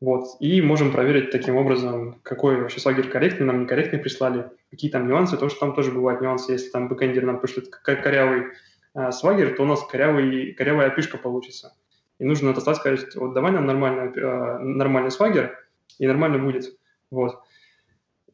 Вот. 0.02 0.26
И 0.40 0.64
можем 0.64 0.92
проверить 0.92 1.30
таким 1.30 1.56
образом, 1.58 2.20
какой 2.24 2.60
вообще 2.60 2.80
Swagger 2.80 3.08
корректный, 3.08 3.46
нам 3.46 3.62
некорректный 3.62 4.00
прислали, 4.00 4.50
какие 4.72 4.90
там 4.90 5.08
нюансы, 5.08 5.34
потому 5.34 5.52
что 5.52 5.60
там 5.60 5.76
тоже 5.76 5.92
бывают 5.92 6.22
нюансы. 6.22 6.54
Если 6.54 6.72
там 6.72 6.88
бэкэндер 6.88 7.24
нам 7.24 7.40
пришлет 7.40 7.70
корявый 7.70 8.48
э, 8.96 9.12
Swagger, 9.12 9.56
то 9.56 9.62
у 9.62 9.68
нас 9.68 9.86
корявый, 9.86 10.54
корявая 10.54 10.88
API 10.88 11.01
шка 11.01 11.20
получится. 11.20 11.76
И 12.18 12.26
нужно 12.26 12.50
отослать, 12.50 12.78
сказать, 12.78 13.16
вот 13.16 13.34
давай 13.34 13.52
нам 13.52 13.68
нормальный, 13.68 14.12
э, 14.12 14.58
нормальный 14.58 15.12
Swagger, 15.12 15.56
и 16.00 16.08
нормально 16.08 16.40
будет. 16.40 16.76
Вот. 17.12 17.40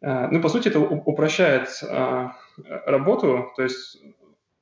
Э, 0.02 0.30
ну, 0.32 0.42
по 0.42 0.48
сути, 0.48 0.70
это 0.70 0.80
упрощает 0.80 1.68
э, 1.84 2.30
работу, 2.86 3.52
то 3.58 3.64
есть 3.64 4.02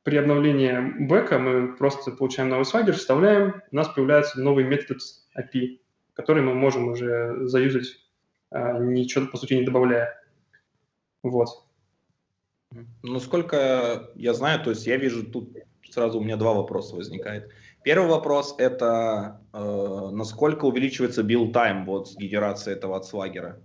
при 0.02 0.18
обновлении 0.18 1.06
бэка 1.06 1.38
мы 1.38 1.76
просто 1.76 2.12
получаем 2.12 2.50
новый 2.50 2.66
Swagger, 2.66 2.96
вставляем, 2.96 3.62
у 3.72 3.76
нас 3.76 3.90
появляется 3.90 4.42
новый 4.42 4.64
метод 4.64 4.98
API, 5.38 5.80
который 6.16 6.42
мы 6.42 6.54
можем 6.54 6.88
уже 6.88 7.48
заюзать, 7.48 7.98
а, 8.50 8.80
ничего, 8.80 9.28
по 9.28 9.38
сути, 9.38 9.54
не 9.54 9.66
добавляя. 9.66 10.20
Вот. 11.24 11.50
Ну, 13.04 13.20
сколько 13.20 14.12
я 14.16 14.34
знаю, 14.34 14.64
то 14.64 14.72
есть 14.72 14.88
я 14.88 14.98
вижу 14.98 15.26
тут 15.26 15.56
сразу 15.90 16.20
у 16.20 16.24
меня 16.24 16.36
два 16.36 16.54
вопроса 16.54 16.96
возникает. 16.96 17.52
Первый 17.84 18.10
вопрос 18.10 18.56
это 18.58 19.42
э, 19.54 20.10
насколько 20.12 20.66
увеличивается 20.66 21.22
time 21.22 21.86
вот 21.86 22.10
с 22.10 22.18
генерацией 22.18 22.76
этого 22.76 22.98
от 22.98 23.06
свагера? 23.06 23.62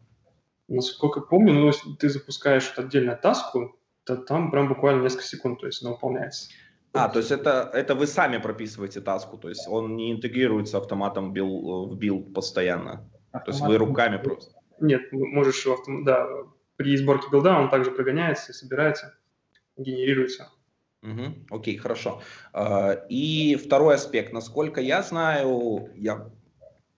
Насколько 0.68 1.20
помню, 1.20 1.54
ну, 1.54 1.66
если 1.66 1.92
ты 1.94 2.08
запускаешь 2.08 2.72
отдельно 2.76 3.16
таску, 3.16 3.76
то 4.04 4.16
там 4.16 4.50
прям 4.50 4.68
буквально 4.68 5.02
несколько 5.02 5.24
секунд, 5.24 5.60
то 5.60 5.66
есть 5.66 5.82
она 5.82 5.92
выполняется. 5.92 6.50
А, 6.92 7.08
то 7.08 7.18
есть 7.20 7.30
это, 7.30 7.70
это 7.72 7.94
вы 7.94 8.06
сами 8.06 8.38
прописываете 8.38 9.00
таску, 9.00 9.38
то 9.38 9.48
есть 9.48 9.68
он 9.68 9.96
не 9.96 10.12
интегрируется 10.12 10.78
автоматом 10.78 11.30
в 11.30 11.32
билд, 11.32 11.92
в 11.92 11.96
билд 11.96 12.34
постоянно. 12.34 13.08
Автомат... 13.32 13.44
То 13.44 13.50
есть 13.52 13.60
вы 13.62 13.78
руками 13.78 14.16
просто. 14.16 14.56
Нет, 14.80 15.02
можешь 15.12 15.64
его, 15.64 15.78
да, 16.04 16.26
при 16.76 16.96
сборке 16.96 17.28
билда 17.30 17.58
он 17.58 17.70
также 17.70 17.90
прогоняется, 17.90 18.52
собирается, 18.52 19.14
генерируется. 19.76 20.50
Угу, 21.02 21.56
окей, 21.56 21.76
хорошо. 21.76 22.20
А, 22.52 22.92
и 23.08 23.56
второй 23.56 23.94
аспект. 23.94 24.32
Насколько 24.32 24.80
я 24.80 25.02
знаю, 25.02 25.90
я, 25.94 26.28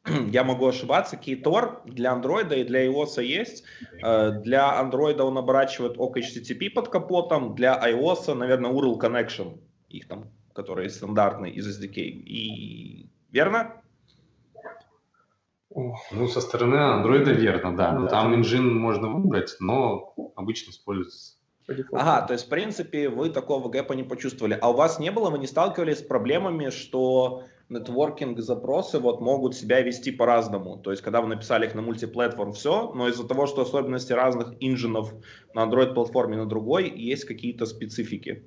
я 0.30 0.44
могу 0.44 0.66
ошибаться, 0.66 1.16
Ktor 1.16 1.82
для 1.84 2.12
Android 2.12 2.58
и 2.58 2.64
для 2.64 2.86
iOS 2.86 3.22
есть. 3.22 3.64
А, 4.02 4.30
для 4.30 4.80
Android 4.82 5.20
он 5.20 5.36
оборачивает 5.36 5.94
OkHttp 5.98 6.70
под 6.70 6.88
капотом, 6.88 7.54
для 7.54 7.78
iOS, 7.78 8.34
наверное, 8.34 8.72
URL 8.72 8.98
Connection, 8.98 9.58
их 9.92 10.08
там, 10.08 10.30
который 10.54 10.90
стандартный 10.90 11.50
из 11.50 11.66
SDK. 11.66 12.00
И 12.00 13.10
верно? 13.30 13.82
Ну, 15.74 16.28
со 16.28 16.40
стороны 16.40 16.74
Android 16.76 17.24
верно, 17.32 17.76
да. 17.76 17.92
да. 17.92 18.06
Там 18.06 18.34
engine 18.34 18.70
можно 18.70 19.08
выбрать, 19.08 19.56
но 19.60 20.14
обычно 20.36 20.70
используется 20.70 21.36
Ага, 21.92 22.26
то 22.26 22.32
есть, 22.32 22.46
в 22.46 22.48
принципе, 22.48 23.08
вы 23.08 23.30
такого 23.30 23.68
гэпа 23.68 23.92
не 23.92 24.02
почувствовали. 24.02 24.58
А 24.60 24.70
у 24.70 24.74
вас 24.74 24.98
не 24.98 25.10
было, 25.10 25.30
вы 25.30 25.38
не 25.38 25.46
сталкивались 25.46 26.00
с 26.00 26.02
проблемами, 26.02 26.70
что 26.70 27.44
нетворкинг-запросы 27.68 28.98
вот 28.98 29.20
могут 29.20 29.54
себя 29.54 29.80
вести 29.80 30.10
по-разному. 30.10 30.76
То 30.78 30.90
есть, 30.90 31.02
когда 31.02 31.20
вы 31.20 31.28
написали 31.28 31.66
их 31.66 31.74
на 31.74 31.82
мультиплатформ, 31.82 32.52
все, 32.52 32.92
но 32.92 33.08
из-за 33.08 33.26
того, 33.26 33.46
что 33.46 33.62
особенности 33.62 34.12
разных 34.12 34.54
инжинов 34.60 35.14
на 35.54 35.64
Android-платформе 35.64 36.36
на 36.36 36.46
другой, 36.46 36.90
есть 36.90 37.24
какие-то 37.24 37.64
специфики. 37.66 38.44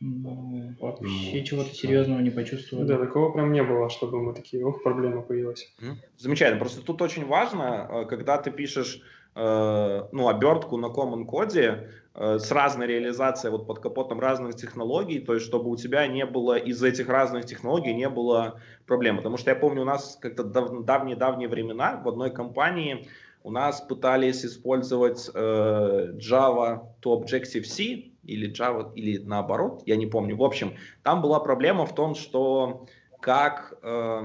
Ну, 0.00 0.74
вообще 0.80 1.44
чего-то 1.44 1.74
серьезного 1.74 2.20
не 2.20 2.30
почувствовали. 2.30 2.86
Да, 2.86 2.98
такого 2.98 3.32
прям 3.32 3.52
не 3.52 3.62
было, 3.62 3.88
чтобы 3.88 4.22
мы 4.22 4.34
такие, 4.34 4.64
ох, 4.64 4.82
проблема 4.82 5.22
появилась. 5.22 5.74
Замечательно. 6.18 6.60
Просто 6.60 6.82
тут 6.82 7.02
очень 7.02 7.26
важно, 7.26 7.88
э, 7.90 8.04
когда 8.06 8.38
ты 8.38 8.50
пишешь 8.50 9.00
э, 9.34 10.02
ну, 10.12 10.28
обертку 10.28 10.76
на 10.76 10.86
Common 10.86 11.24
коде 11.24 11.90
э, 12.14 12.38
с 12.38 12.50
разной 12.50 12.86
реализацией 12.86 13.50
вот 13.50 13.66
под 13.66 13.78
капотом 13.80 14.20
разных 14.20 14.56
технологий, 14.56 15.20
то 15.20 15.34
есть 15.34 15.46
чтобы 15.46 15.70
у 15.70 15.76
тебя 15.76 16.06
не 16.06 16.26
было 16.26 16.56
из 16.56 16.82
этих 16.82 17.08
разных 17.08 17.46
технологий 17.46 17.94
не 17.94 18.08
было 18.08 18.60
проблем. 18.86 19.16
Потому 19.16 19.36
что 19.36 19.50
я 19.50 19.56
помню, 19.56 19.82
у 19.82 19.86
нас 19.86 20.18
как-то 20.20 20.44
давние-давние 20.44 21.48
времена 21.48 22.00
в 22.04 22.08
одной 22.08 22.30
компании 22.30 23.06
у 23.46 23.50
нас 23.52 23.80
пытались 23.80 24.44
использовать 24.44 25.30
э, 25.32 26.12
Java 26.18 26.88
to 27.00 27.14
Objective-C, 27.14 28.10
или 28.24 28.52
Java, 28.52 28.92
или 28.96 29.18
наоборот, 29.18 29.84
я 29.86 29.94
не 29.94 30.08
помню. 30.08 30.36
В 30.36 30.42
общем, 30.42 30.74
там 31.04 31.22
была 31.22 31.38
проблема 31.38 31.86
в 31.86 31.94
том, 31.94 32.16
что 32.16 32.88
как, 33.20 33.78
э, 33.84 34.22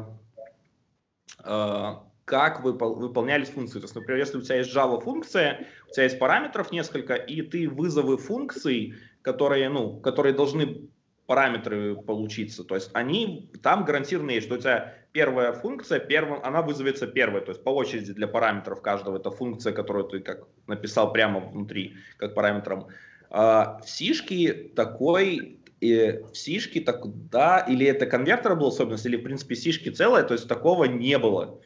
э, 1.44 1.96
как 2.26 2.64
выпол, 2.64 2.96
выполнялись 2.96 3.50
функции. 3.50 3.78
То 3.78 3.84
есть, 3.84 3.94
например, 3.94 4.22
если 4.22 4.40
у 4.40 4.42
тебя 4.42 4.56
есть 4.56 4.76
Java 4.76 5.00
функция, 5.00 5.68
у 5.88 5.94
тебя 5.94 6.06
есть 6.06 6.18
параметров 6.18 6.72
несколько, 6.72 7.14
и 7.14 7.44
ты 7.44 7.70
вызовы 7.70 8.18
функций, 8.18 8.96
которые, 9.22 9.70
ну, 9.70 10.00
которые 10.00 10.34
должны 10.34 10.90
параметры 11.26 11.96
получиться. 11.96 12.64
То 12.64 12.76
есть 12.76 12.90
они 12.94 13.50
там 13.62 13.86
гарантированно 13.86 14.32
есть, 14.32 14.48
что 14.48 14.56
у 14.56 14.60
тебя 14.60 14.94
первая 15.12 15.54
функция, 15.54 16.00
первым, 16.00 16.44
она 16.44 16.62
вызовется 16.62 17.08
первой, 17.08 17.42
то 17.42 17.52
есть 17.52 17.64
по 17.64 17.70
очереди 17.70 18.14
для 18.14 18.28
параметров 18.28 18.82
каждого. 18.82 19.18
Это 19.18 19.32
функция, 19.32 19.74
которую 19.74 20.06
ты 20.06 20.20
как 20.20 20.48
написал 20.68 21.12
прямо 21.14 21.40
внутри, 21.40 21.96
как 22.18 22.34
параметром. 22.34 22.88
А, 23.30 23.80
в 23.84 23.90
сишке 23.90 24.54
такой 24.76 25.58
и 25.80 26.22
в 26.32 26.38
сишке 26.38 26.80
так, 26.82 27.02
да, 27.30 27.60
или 27.60 27.86
это 27.86 28.06
конвертер 28.06 28.56
был 28.56 28.68
особенность, 28.68 29.06
или 29.06 29.18
в 29.18 29.24
принципе 29.24 29.56
сишки 29.56 29.90
целая, 29.90 30.24
то 30.24 30.34
есть 30.34 30.48
такого 30.48 30.86
не 30.86 31.18
было. 31.18 31.60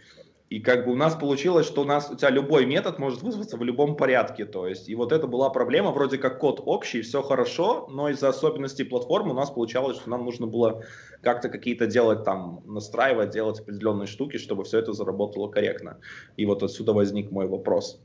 И 0.50 0.60
как 0.60 0.86
бы 0.86 0.92
у 0.92 0.96
нас 0.96 1.16
получилось, 1.16 1.66
что 1.66 1.82
у 1.82 1.86
нас 1.86 2.12
у 2.12 2.16
тебя 2.16 2.30
любой 2.30 2.68
метод 2.68 3.00
может 3.00 3.24
вызваться 3.24 3.58
в 3.58 3.64
любом 3.64 3.98
порядке, 3.98 4.46
то 4.46 4.68
есть 4.68 4.88
и 4.88 4.94
вот 4.94 5.12
это 5.12 5.26
была 5.26 5.50
проблема, 5.50 5.92
вроде 5.92 6.20
как 6.20 6.38
код 6.40 6.62
общий, 6.64 7.02
все 7.02 7.24
хорошо, 7.24 7.88
но 7.90 8.10
из-за 8.10 8.30
особенностей 8.30 8.84
платформы 8.84 9.32
у 9.32 9.34
нас 9.34 9.50
получалось, 9.50 9.98
что 9.98 10.10
нам 10.12 10.24
нужно 10.24 10.46
было 10.46 10.84
как-то 11.22 11.50
какие-то 11.50 11.88
делать 11.88 12.24
там, 12.24 12.62
настраивать, 12.66 13.32
делать 13.32 13.60
определенные 13.60 14.06
штуки, 14.06 14.38
чтобы 14.38 14.66
все 14.66 14.78
это 14.78 14.94
заработало 14.94 15.50
корректно. 15.50 15.98
И 16.38 16.46
вот 16.46 16.62
отсюда 16.62 16.94
возник 16.94 17.32
мой 17.32 17.48
вопрос. 17.48 18.00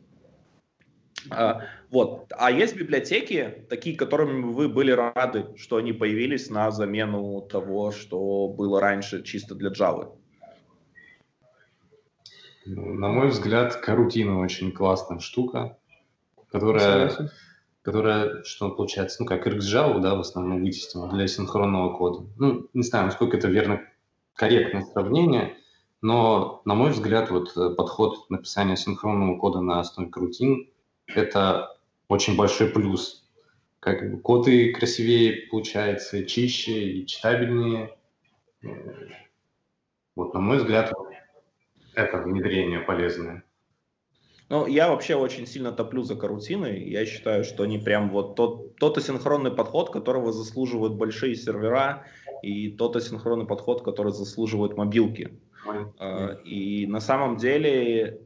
А, 1.29 1.65
вот. 1.91 2.33
А 2.37 2.51
есть 2.51 2.75
библиотеки, 2.75 3.67
такие, 3.69 3.95
которыми 3.97 4.45
вы 4.45 4.71
были 4.71 4.93
рады, 4.93 5.49
что 5.57 5.77
они 5.77 5.93
появились 5.93 6.49
на 6.49 6.71
замену 6.71 7.43
того, 7.43 7.93
что 7.93 8.49
было 8.49 8.81
раньше 8.81 9.23
чисто 9.23 9.55
для 9.55 9.71
Java? 9.71 10.15
Ну, 12.67 12.95
на 12.95 13.09
мой 13.09 13.29
взгляд, 13.29 13.77
карутина 13.77 14.39
очень 14.41 14.73
классная 14.73 15.19
штука, 15.19 15.79
которая, 16.51 17.31
которая, 17.83 18.43
что 18.45 18.71
получается, 18.71 19.23
ну, 19.23 19.27
как 19.27 19.47
RxJava, 19.47 20.01
да, 20.01 20.15
в 20.15 20.21
основном 20.21 20.63
вытестила 20.63 21.09
для 21.09 21.27
синхронного 21.27 21.97
кода. 21.97 22.27
Ну, 22.37 22.69
не 22.75 22.83
знаю, 22.83 23.07
насколько 23.07 23.37
это 23.39 23.49
верно, 23.49 23.81
корректное 24.35 24.83
сравнение, 24.83 25.57
но, 26.03 26.63
на 26.65 26.75
мой 26.75 26.91
взгляд, 26.91 27.31
вот 27.31 27.57
э, 27.57 27.71
подход 27.71 28.29
написания 28.31 28.77
синхронного 28.77 29.37
кода 29.39 29.61
на 29.61 29.81
основе 29.81 30.11
карутин 30.11 30.71
это 31.07 31.77
очень 32.09 32.37
большой 32.37 32.69
плюс. 32.69 33.29
Как 33.81 34.11
бы 34.11 34.19
коды 34.19 34.73
красивее 34.73 35.47
получается, 35.51 36.25
чище 36.25 36.91
и 36.91 37.07
читабельнее. 37.07 37.97
Вот, 40.17 40.35
на 40.35 40.41
мой 40.41 40.59
взгляд, 40.59 40.93
это 41.95 42.19
внедрение 42.19 42.81
полезное. 42.81 43.45
Ну, 44.49 44.67
я 44.67 44.89
вообще 44.89 45.15
очень 45.15 45.47
сильно 45.47 45.71
топлю 45.71 46.03
за 46.03 46.17
карутины. 46.17 46.83
Я 46.85 47.07
считаю, 47.07 47.45
что 47.45 47.63
они 47.63 47.79
прям 47.79 48.11
вот 48.11 48.35
тот, 48.35 48.75
тот 48.77 48.99
асинхронный 48.99 49.53
подход, 49.53 49.91
которого 49.91 50.33
заслуживают 50.33 50.95
большие 50.95 51.37
сервера, 51.37 52.05
и 52.43 52.71
тот 52.71 52.97
асинхронный 52.97 53.47
подход, 53.47 53.83
который 53.83 54.13
заслуживают 54.13 54.77
мобилки. 54.77 55.31
Uh, 55.67 56.43
и 56.43 56.87
на 56.87 57.01
самом 57.01 57.37
деле 57.37 58.19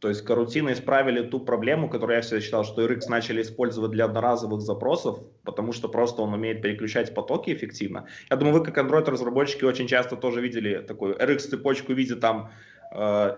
то 0.00 0.08
есть 0.08 0.22
карутины 0.22 0.72
исправили 0.72 1.22
ту 1.22 1.40
проблему, 1.40 1.88
которую 1.88 2.16
я 2.16 2.22
всегда 2.22 2.40
считал, 2.40 2.64
что 2.64 2.86
RX 2.86 3.02
начали 3.08 3.42
использовать 3.42 3.90
для 3.90 4.06
одноразовых 4.06 4.62
запросов, 4.62 5.20
потому 5.44 5.72
что 5.72 5.88
просто 5.88 6.22
он 6.22 6.32
умеет 6.32 6.62
переключать 6.62 7.14
потоки 7.14 7.52
эффективно. 7.52 8.06
Я 8.30 8.36
думаю, 8.36 8.58
вы 8.58 8.64
как 8.64 8.78
Android-разработчики 8.78 9.64
очень 9.64 9.86
часто 9.86 10.16
тоже 10.16 10.40
видели 10.40 10.78
такую 10.78 11.16
RX-цепочку 11.16 11.92
в 11.92 11.98
виде 11.98 12.14
там 12.14 12.50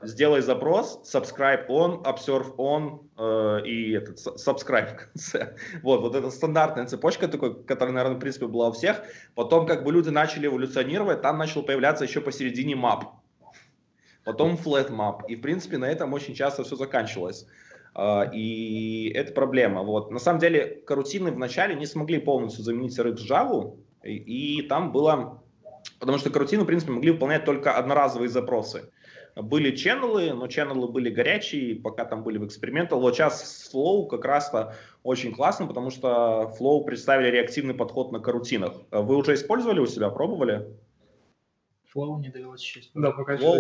сделай 0.02 0.40
запрос, 0.40 1.00
subscribe 1.04 1.66
on, 1.68 2.02
observe 2.04 2.56
on 2.56 3.00
э, 3.18 3.66
и 3.66 3.92
этот 3.92 4.18
subscribe 4.18 4.94
в 4.94 4.96
конце. 4.96 5.56
Вот, 5.82 6.00
вот 6.00 6.14
это 6.14 6.30
стандартная 6.30 6.86
цепочка 6.86 7.28
такой, 7.28 7.62
которая, 7.64 7.94
наверное, 7.94 8.16
в 8.16 8.20
принципе 8.20 8.46
была 8.46 8.68
у 8.68 8.72
всех. 8.72 9.02
Потом 9.34 9.66
как 9.66 9.84
бы 9.84 9.92
люди 9.92 10.08
начали 10.08 10.46
эволюционировать, 10.46 11.20
там 11.20 11.36
начал 11.36 11.62
появляться 11.62 12.04
еще 12.04 12.20
посередине 12.20 12.74
map 12.74 13.04
потом 14.24 14.54
flat 14.54 14.90
map. 14.90 15.20
И, 15.28 15.36
в 15.36 15.40
принципе, 15.40 15.78
на 15.78 15.86
этом 15.86 16.12
очень 16.12 16.34
часто 16.34 16.64
все 16.64 16.76
заканчивалось. 16.76 17.46
Uh, 17.94 18.30
и 18.32 19.12
это 19.14 19.32
проблема. 19.32 19.82
Вот. 19.82 20.10
На 20.10 20.18
самом 20.18 20.40
деле, 20.40 20.82
карутины 20.86 21.30
вначале 21.30 21.74
не 21.74 21.84
смогли 21.84 22.18
полностью 22.18 22.64
заменить 22.64 22.98
RX 22.98 23.16
Java, 23.28 23.76
и, 24.02 24.60
и 24.60 24.62
там 24.62 24.92
было... 24.92 25.42
Потому 25.98 26.16
что 26.16 26.30
карутины, 26.30 26.62
в 26.62 26.66
принципе, 26.66 26.92
могли 26.92 27.10
выполнять 27.10 27.44
только 27.44 27.76
одноразовые 27.76 28.30
запросы. 28.30 28.90
Были 29.34 29.74
ченнелы, 29.74 30.34
но 30.34 30.46
ченнелы 30.46 30.88
были 30.88 31.08
горячие, 31.08 31.76
пока 31.76 32.04
там 32.04 32.22
были 32.22 32.38
в 32.38 32.46
экспериментах. 32.46 32.98
Вот 32.98 33.14
сейчас 33.14 33.70
Flow 33.72 34.06
как 34.06 34.24
раз-то 34.24 34.74
очень 35.02 35.32
классно, 35.32 35.66
потому 35.66 35.90
что 35.90 36.52
Flow 36.60 36.84
представили 36.84 37.30
реактивный 37.30 37.74
подход 37.74 38.12
на 38.12 38.20
карутинах. 38.20 38.74
Вы 38.90 39.16
уже 39.16 39.34
использовали 39.34 39.80
у 39.80 39.86
себя, 39.86 40.10
пробовали? 40.10 40.68
Flow 41.94 42.20
не 42.20 42.28
довелось 42.28 42.62
еще 42.62 42.82
Да, 42.94 43.12
пока 43.12 43.36
Flow, 43.36 43.58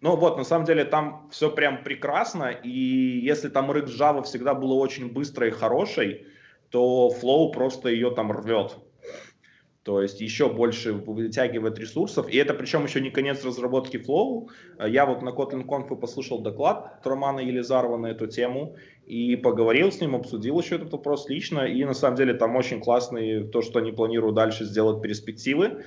ну 0.00 0.16
вот, 0.16 0.36
на 0.36 0.44
самом 0.44 0.64
деле 0.64 0.84
там 0.84 1.28
все 1.30 1.50
прям 1.50 1.82
прекрасно, 1.82 2.50
и 2.50 2.68
если 2.68 3.48
там 3.48 3.70
RX 3.70 3.86
Java 3.86 4.22
всегда 4.22 4.54
была 4.54 4.74
очень 4.74 5.12
быстрой 5.12 5.48
и 5.48 5.52
хорошей, 5.52 6.26
то 6.70 7.12
Flow 7.20 7.52
просто 7.52 7.88
ее 7.88 8.10
там 8.10 8.30
рвет. 8.32 8.76
То 9.84 10.00
есть 10.00 10.22
еще 10.22 10.48
больше 10.48 10.94
вытягивает 10.94 11.78
ресурсов. 11.78 12.28
И 12.30 12.38
это 12.38 12.54
причем 12.54 12.84
еще 12.84 13.02
не 13.02 13.10
конец 13.10 13.44
разработки 13.44 13.98
Flow. 13.98 14.48
Я 14.86 15.04
вот 15.04 15.20
на 15.20 15.28
Kotlin 15.28 15.66
Conf 15.66 15.94
послушал 15.96 16.40
доклад 16.40 17.00
Романа 17.04 17.40
Елизарова 17.40 17.98
на 17.98 18.06
эту 18.06 18.26
тему 18.26 18.76
и 19.06 19.36
поговорил 19.36 19.92
с 19.92 20.00
ним, 20.00 20.16
обсудил 20.16 20.58
еще 20.58 20.76
этот 20.76 20.90
вопрос 20.92 21.28
лично. 21.28 21.60
И 21.66 21.84
на 21.84 21.92
самом 21.92 22.16
деле 22.16 22.32
там 22.32 22.56
очень 22.56 22.80
классные 22.80 23.44
то, 23.44 23.60
что 23.60 23.78
они 23.78 23.92
планируют 23.92 24.34
дальше 24.34 24.64
сделать 24.64 25.02
перспективы 25.02 25.82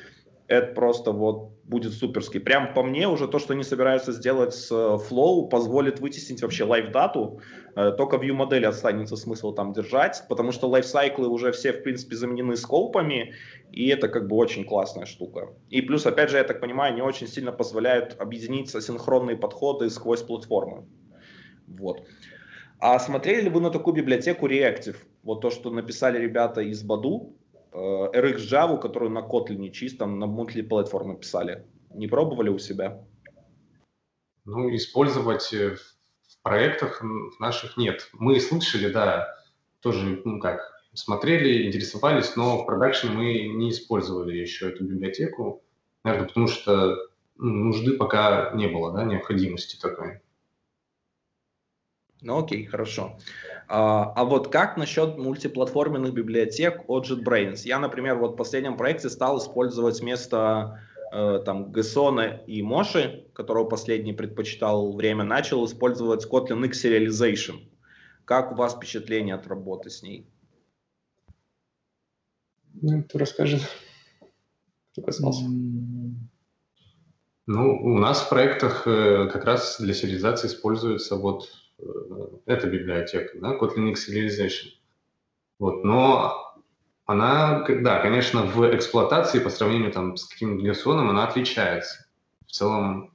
это 0.48 0.74
просто 0.74 1.12
вот 1.12 1.52
будет 1.66 1.94
суперский. 1.94 2.40
Прям 2.40 2.74
по 2.74 2.82
мне 2.82 3.08
уже 3.08 3.28
то, 3.28 3.38
что 3.38 3.54
они 3.54 3.64
собираются 3.64 4.14
сделать 4.14 4.54
с 4.54 4.72
э, 4.72 4.76
Flow, 4.76 5.50
позволит 5.50 6.00
вытеснить 6.00 6.42
вообще 6.42 6.64
лайфдату. 6.64 7.42
Э, 7.76 7.92
только 7.92 8.16
view 8.16 8.32
модели 8.32 8.66
останется 8.66 9.18
смысл 9.18 9.54
там 9.54 9.74
держать, 9.74 10.24
потому 10.30 10.54
что 10.54 10.70
лайфсайклы 10.70 11.28
уже 11.28 11.52
все, 11.52 11.74
в 11.74 11.84
принципе, 11.84 12.16
заменены 12.16 12.56
скопами, 12.56 13.34
и 13.78 13.90
это 13.90 14.08
как 14.08 14.28
бы 14.28 14.36
очень 14.36 14.66
классная 14.66 15.06
штука. 15.06 15.54
И 15.70 15.82
плюс, 15.84 16.08
опять 16.08 16.32
же, 16.32 16.38
я 16.38 16.44
так 16.44 16.60
понимаю, 16.60 16.94
они 16.94 17.04
очень 17.04 17.28
сильно 17.28 17.52
позволяют 17.52 18.20
объединить 18.20 18.74
асинхронные 18.74 19.38
подходы 19.38 19.92
сквозь 19.92 20.24
платформы. 20.24 20.88
Вот. 21.68 22.02
А 22.80 22.98
смотрели 22.98 23.44
ли 23.44 23.50
вы 23.50 23.62
на 23.62 23.70
такую 23.70 23.94
библиотеку 23.94 24.48
Reactive? 24.48 24.96
Вот 25.22 25.42
то, 25.42 25.52
что 25.52 25.70
написали 25.70 26.18
ребята 26.18 26.62
из 26.62 26.82
Баду, 26.82 27.36
э, 27.72 27.78
RX 27.78 28.38
Java, 28.38 28.82
которую 28.82 29.12
на 29.12 29.20
Kotlin 29.20 29.70
чистом, 29.70 30.18
на 30.18 30.26
мультиплатформ 30.26 31.10
написали. 31.10 31.64
Не 31.94 32.08
пробовали 32.08 32.50
у 32.50 32.58
себя? 32.58 33.06
Ну, 34.46 34.76
использовать 34.76 35.54
э, 35.54 35.76
в 35.76 36.42
проектах 36.42 37.04
наших 37.40 37.78
нет. 37.78 38.10
Мы 38.14 38.40
слышали, 38.40 38.92
да, 38.92 39.36
тоже, 39.82 40.20
ну 40.26 40.40
как, 40.40 40.77
смотрели, 40.98 41.68
интересовались, 41.68 42.36
но 42.36 42.58
в 42.58 42.66
продакшене 42.66 43.14
мы 43.14 43.48
не 43.50 43.70
использовали 43.70 44.36
еще 44.36 44.70
эту 44.70 44.84
библиотеку, 44.84 45.64
наверное, 46.04 46.28
потому 46.28 46.48
что 46.48 46.98
ну, 47.38 47.66
нужды 47.66 47.94
пока 47.94 48.52
не 48.56 48.68
было, 48.68 48.92
да, 48.92 49.04
необходимости 49.04 49.80
такой. 49.80 50.22
Ну 52.22 52.44
окей, 52.44 52.66
хорошо. 52.66 53.20
А, 53.68 54.12
а 54.16 54.26
вот 54.26 54.48
как 54.48 54.76
насчет 54.76 55.18
мультиплатформенных 55.18 56.14
библиотек 56.14 56.82
от 56.88 57.08
JetBrains? 57.08 57.62
Я, 57.64 57.78
например, 57.78 58.16
вот 58.16 58.34
в 58.34 58.36
последнем 58.36 58.76
проекте 58.76 59.12
стал 59.12 59.38
использовать 59.38 60.00
вместо 60.00 60.80
э, 61.14 61.44
там 61.46 61.72
Гессона 61.72 62.42
и 62.48 62.64
Моши, 62.64 63.28
которого 63.34 63.66
последний 63.66 64.14
предпочитал 64.14 64.94
время, 64.94 65.24
начал 65.24 65.64
использовать 65.64 66.26
Kotlin 66.26 66.66
X 66.66 66.86
Serialization. 66.86 67.60
Как 68.26 68.52
у 68.52 68.56
вас 68.56 68.74
впечатление 68.74 69.36
от 69.36 69.46
работы 69.46 69.92
с 69.92 70.02
ней? 70.02 70.26
Ну, 72.82 73.04
ты 73.04 73.18
расскажи. 73.18 73.60
Кто 74.92 75.02
касался? 75.02 75.46
Ну, 77.48 77.82
у 77.82 77.98
нас 77.98 78.22
в 78.22 78.30
проектах 78.30 78.86
э, 78.88 79.30
как 79.32 79.46
раз 79.46 79.80
для 79.80 79.94
сериализации 79.94 80.48
используется 80.48 81.16
вот 81.16 81.50
э, 81.80 81.84
эта 82.46 82.68
библиотека, 82.68 83.38
да, 83.40 83.58
Kotlin 83.58 83.94
Serialization. 83.94 84.74
Вот, 85.58 85.84
но 85.84 86.48
она, 87.06 87.66
да, 87.66 88.02
конечно, 88.02 88.44
в 88.44 88.76
эксплуатации 88.76 89.40
по 89.40 89.50
сравнению 89.50 89.94
там, 89.94 90.18
с 90.18 90.26
каким-нибудь 90.26 90.66
Герсоном 90.66 91.10
она 91.10 91.26
отличается. 91.26 92.06
В 92.46 92.52
целом 92.52 93.14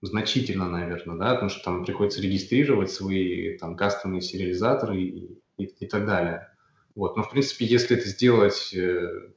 значительно, 0.00 0.68
наверное, 0.68 1.16
да, 1.16 1.34
потому 1.34 1.50
что 1.50 1.64
там 1.64 1.84
приходится 1.84 2.22
регистрировать 2.22 2.90
свои 2.90 3.58
там 3.58 3.76
кастомные 3.76 4.20
сериализаторы 4.20 5.00
и, 5.00 5.40
и, 5.56 5.64
и 5.64 5.86
так 5.86 6.06
далее. 6.06 6.53
Вот, 6.94 7.16
но 7.16 7.22
в 7.22 7.30
принципе, 7.30 7.64
если 7.64 7.96
это 7.96 8.06
сделать, 8.06 8.72
э, 8.74 9.30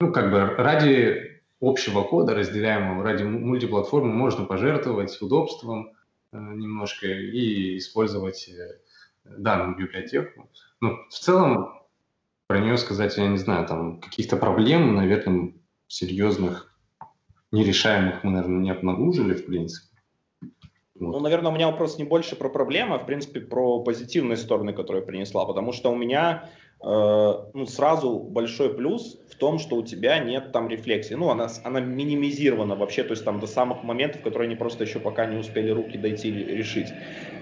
ну, 0.00 0.12
как 0.12 0.30
бы 0.30 0.40
ради 0.40 1.40
общего 1.60 2.02
кода, 2.02 2.34
разделяемого 2.34 3.04
ради 3.04 3.22
мультиплатформы, 3.22 4.12
можно 4.12 4.44
пожертвовать 4.44 5.20
удобством 5.22 5.92
э, 6.32 6.36
немножко 6.36 7.06
и 7.06 7.78
использовать 7.78 8.48
э, 8.48 8.78
данную 9.24 9.76
библиотеку. 9.76 10.50
Ну, 10.80 10.98
в 11.08 11.14
целом, 11.14 11.82
про 12.48 12.58
нее 12.58 12.76
сказать, 12.76 13.16
я 13.16 13.28
не 13.28 13.38
знаю, 13.38 13.66
там 13.66 14.00
каких-то 14.00 14.36
проблем, 14.36 14.96
наверное, 14.96 15.52
серьезных, 15.86 16.74
нерешаемых 17.52 18.24
мы, 18.24 18.32
наверное, 18.32 18.60
не 18.60 18.70
обнаружили, 18.70 19.34
в 19.34 19.46
принципе. 19.46 19.92
Вот. 20.94 21.12
Ну, 21.12 21.20
наверное, 21.20 21.50
у 21.50 21.54
меня 21.54 21.68
вопрос 21.68 21.98
не 21.98 22.04
больше 22.04 22.36
про 22.36 22.48
проблемы, 22.48 22.96
а, 22.96 22.98
в 22.98 23.06
принципе, 23.06 23.40
про 23.40 23.82
позитивные 23.82 24.36
стороны, 24.36 24.72
которые 24.72 25.04
принесла, 25.04 25.44
потому 25.46 25.72
что 25.72 25.90
у 25.90 25.96
меня 25.96 26.50
ну, 26.84 27.66
сразу 27.66 28.18
большой 28.18 28.74
плюс 28.74 29.18
в 29.30 29.36
том, 29.36 29.58
что 29.58 29.76
у 29.76 29.82
тебя 29.82 30.18
нет 30.18 30.50
там 30.52 30.68
рефлексии. 30.68 31.14
Ну, 31.14 31.30
она, 31.30 31.48
она 31.62 31.80
минимизирована 31.80 32.74
вообще, 32.74 33.04
то 33.04 33.12
есть 33.12 33.24
там 33.24 33.38
до 33.38 33.46
самых 33.46 33.84
моментов, 33.84 34.22
которые 34.22 34.48
они 34.48 34.56
просто 34.56 34.84
еще 34.84 34.98
пока 34.98 35.26
не 35.26 35.36
успели 35.36 35.70
руки 35.70 35.96
дойти 35.96 36.32
решить. 36.32 36.88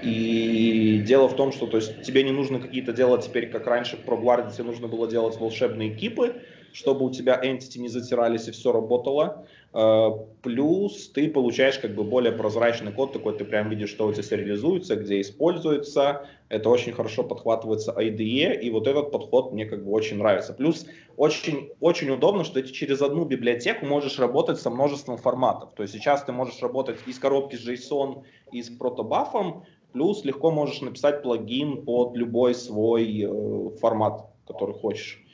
И 0.02 1.02
дело 1.06 1.28
в 1.28 1.36
том, 1.36 1.52
что 1.52 1.66
то 1.66 1.78
есть, 1.78 2.02
тебе 2.02 2.22
не 2.22 2.32
нужно 2.32 2.58
какие-то 2.58 2.92
делать 2.92 3.24
теперь, 3.24 3.48
как 3.48 3.66
раньше 3.66 3.96
в 3.96 4.06
ProGuard, 4.06 4.52
тебе 4.52 4.64
нужно 4.64 4.88
было 4.88 5.08
делать 5.08 5.38
волшебные 5.38 5.94
кипы, 5.94 6.34
чтобы 6.72 7.04
у 7.06 7.10
тебя 7.10 7.40
entity 7.42 7.78
не 7.78 7.88
затирались 7.88 8.48
и 8.48 8.50
все 8.50 8.72
работало. 8.72 9.46
Э, 9.72 10.10
плюс 10.42 11.08
ты 11.10 11.28
получаешь 11.28 11.78
как 11.78 11.94
бы 11.94 12.02
более 12.04 12.32
прозрачный 12.32 12.92
код, 12.92 13.12
такой 13.12 13.36
ты 13.36 13.44
прям 13.44 13.68
видишь, 13.68 13.90
что 13.90 14.06
у 14.06 14.12
тебя 14.12 14.36
реализуется, 14.36 14.96
где 14.96 15.20
используется. 15.20 16.26
Это 16.48 16.68
очень 16.68 16.92
хорошо 16.92 17.22
подхватывается 17.22 17.92
IDE, 17.92 18.60
и 18.60 18.70
вот 18.70 18.88
этот 18.88 19.12
подход 19.12 19.52
мне 19.52 19.66
как 19.66 19.84
бы 19.84 19.92
очень 19.92 20.18
нравится. 20.18 20.52
Плюс 20.52 20.86
очень, 21.16 21.70
очень 21.80 22.10
удобно, 22.10 22.42
что 22.44 22.60
ты 22.60 22.68
через 22.68 23.00
одну 23.02 23.24
библиотеку 23.24 23.86
можешь 23.86 24.18
работать 24.18 24.58
со 24.58 24.70
множеством 24.70 25.16
форматов. 25.16 25.72
То 25.74 25.82
есть 25.82 25.94
сейчас 25.94 26.24
ты 26.24 26.32
можешь 26.32 26.60
работать 26.60 26.96
из 27.06 27.18
коробки 27.18 27.56
с 27.56 27.68
JSON 27.68 28.24
и 28.52 28.62
с 28.62 28.68
протобафом, 28.68 29.64
плюс 29.92 30.24
легко 30.24 30.50
можешь 30.50 30.80
написать 30.80 31.22
плагин 31.22 31.84
под 31.84 32.16
любой 32.16 32.54
свой 32.54 33.22
э, 33.22 33.70
формат, 33.78 34.26
который 34.46 34.74
хочешь. 34.74 35.24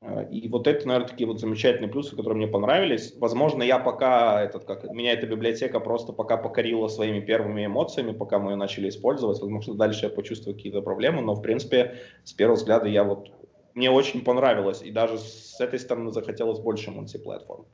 Э, 0.00 0.28
и 0.30 0.48
вот 0.48 0.66
это, 0.66 0.86
наверное, 0.86 1.08
такие 1.08 1.26
вот 1.26 1.40
замечательные 1.40 1.90
плюсы, 1.90 2.10
которые 2.10 2.36
мне 2.36 2.46
понравились. 2.46 3.14
Возможно, 3.18 3.62
я 3.62 3.78
пока, 3.78 4.42
этот, 4.42 4.64
как, 4.64 4.84
меня 4.92 5.12
эта 5.12 5.26
библиотека 5.26 5.80
просто 5.80 6.12
пока 6.12 6.36
покорила 6.36 6.88
своими 6.88 7.20
первыми 7.20 7.66
эмоциями, 7.66 8.12
пока 8.12 8.38
мы 8.38 8.52
ее 8.52 8.56
начали 8.56 8.88
использовать. 8.88 9.40
Возможно, 9.40 9.74
дальше 9.74 10.06
я 10.06 10.10
почувствую 10.10 10.54
какие-то 10.54 10.82
проблемы, 10.82 11.22
но, 11.22 11.34
в 11.34 11.42
принципе, 11.42 11.96
с 12.24 12.32
первого 12.32 12.56
взгляда 12.56 12.88
я 12.88 13.04
вот, 13.04 13.30
мне 13.74 13.90
очень 13.90 14.22
понравилось, 14.24 14.82
и 14.82 14.90
даже 14.90 15.18
с 15.18 15.60
этой 15.60 15.78
стороны 15.78 16.12
захотелось 16.12 16.60
больше 16.60 16.90
мультиплатформ. 16.90 17.66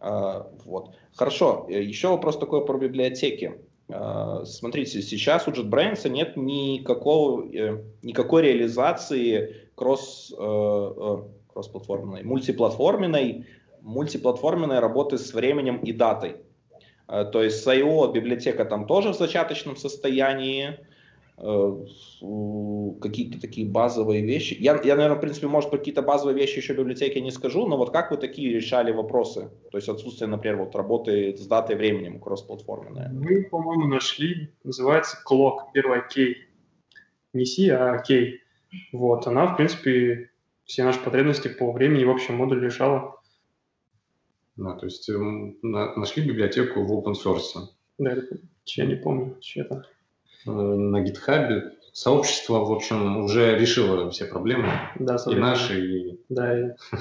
Э, 0.00 0.42
вот. 0.64 0.94
Хорошо, 1.14 1.66
э, 1.68 1.82
еще 1.82 2.08
вопрос 2.08 2.38
такой 2.38 2.64
про 2.64 2.78
библиотеки. 2.78 3.60
Смотрите, 4.42 5.00
сейчас 5.00 5.46
у 5.46 5.52
JetBrains 5.52 6.08
нет 6.08 6.36
никакого, 6.36 7.44
никакой 8.02 8.42
реализации 8.42 9.70
кросс 9.76 10.34
кроссплатформенной, 11.56 12.22
мультиплатформенной, 12.22 13.46
мультиплатформенной 13.80 14.78
работы 14.78 15.16
с 15.16 15.32
временем 15.32 15.78
и 15.78 15.92
датой. 15.92 16.36
Э, 17.08 17.24
то 17.24 17.42
есть 17.42 17.64
с 17.64 18.12
библиотека 18.12 18.66
там 18.66 18.86
тоже 18.86 19.12
в 19.12 19.16
зачаточном 19.16 19.76
состоянии, 19.76 20.78
э, 21.38 21.84
какие-то 23.00 23.40
такие 23.40 23.66
базовые 23.66 24.22
вещи. 24.22 24.54
Я, 24.60 24.78
я, 24.84 24.96
наверное, 24.96 25.16
в 25.16 25.20
принципе, 25.20 25.46
может, 25.46 25.70
какие-то 25.70 26.02
базовые 26.02 26.36
вещи 26.36 26.58
еще 26.58 26.74
в 26.74 26.78
библиотеке 26.78 27.22
не 27.22 27.30
скажу, 27.30 27.66
но 27.66 27.78
вот 27.78 27.90
как 27.90 28.10
вы 28.10 28.18
такие 28.18 28.52
решали 28.52 28.92
вопросы? 28.92 29.48
То 29.70 29.78
есть 29.78 29.88
отсутствие, 29.88 30.28
например, 30.28 30.58
вот 30.58 30.76
работы 30.76 31.34
с 31.34 31.46
датой 31.46 31.76
временем 31.76 32.20
кроссплатформенная. 32.20 33.10
Мы, 33.14 33.44
по-моему, 33.44 33.86
нашли, 33.86 34.50
называется 34.62 35.16
clock, 35.26 35.72
первая 35.72 36.04
key. 36.14 36.34
Не 37.32 37.46
C, 37.46 37.70
а 37.70 38.02
key. 38.02 38.32
Вот, 38.92 39.26
она, 39.26 39.46
в 39.46 39.56
принципе, 39.56 40.30
все 40.66 40.84
наши 40.84 41.00
потребности 41.00 41.48
по 41.48 41.72
времени 41.72 42.04
в 42.04 42.10
общем 42.10 42.34
модуле 42.36 42.66
решала. 42.66 43.16
Да, 44.56 44.74
то 44.74 44.86
есть 44.86 45.08
э, 45.08 45.14
нашли 45.62 46.24
библиотеку 46.24 46.84
в 46.84 46.92
open 46.92 47.14
source. 47.14 47.68
Да, 47.98 48.12
это, 48.12 48.38
я 48.66 48.86
не 48.86 48.96
помню, 48.96 49.38
что 49.40 49.60
это. 49.60 49.86
Э, 50.46 50.50
на 50.50 51.04
GitHub 51.04 51.70
сообщество, 51.92 52.64
в 52.64 52.72
общем, 52.72 53.24
уже 53.24 53.58
решило 53.58 54.10
все 54.10 54.26
проблемы. 54.26 54.70
Да, 54.98 55.16
и 55.30 55.34
наши, 55.34 55.80
и... 55.80 56.20
Да, 56.28 56.58
и... 56.58 56.72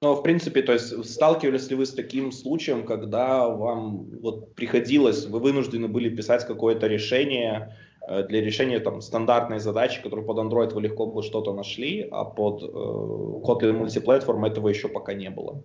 Но, 0.00 0.14
в 0.14 0.22
принципе, 0.22 0.62
то 0.62 0.72
есть 0.72 1.10
сталкивались 1.10 1.70
ли 1.70 1.76
вы 1.76 1.86
с 1.86 1.94
таким 1.94 2.30
случаем, 2.30 2.84
когда 2.84 3.48
вам 3.48 4.10
вот 4.20 4.54
приходилось, 4.54 5.26
вы 5.26 5.40
вынуждены 5.40 5.88
были 5.88 6.14
писать 6.14 6.46
какое-то 6.46 6.86
решение, 6.88 7.74
для 8.06 8.40
решения 8.40 8.80
там, 8.80 9.00
стандартной 9.00 9.58
задачи, 9.58 10.02
которую 10.02 10.26
под 10.26 10.38
Android 10.38 10.74
вы 10.74 10.82
легко 10.82 11.06
бы 11.06 11.22
что-то 11.22 11.54
нашли, 11.54 12.06
а 12.10 12.24
под 12.24 12.62
э, 12.62 12.66
Kotlin 12.66 13.82
Multiplatform 13.82 14.46
этого 14.46 14.68
еще 14.68 14.88
пока 14.88 15.14
не 15.14 15.30
было. 15.30 15.64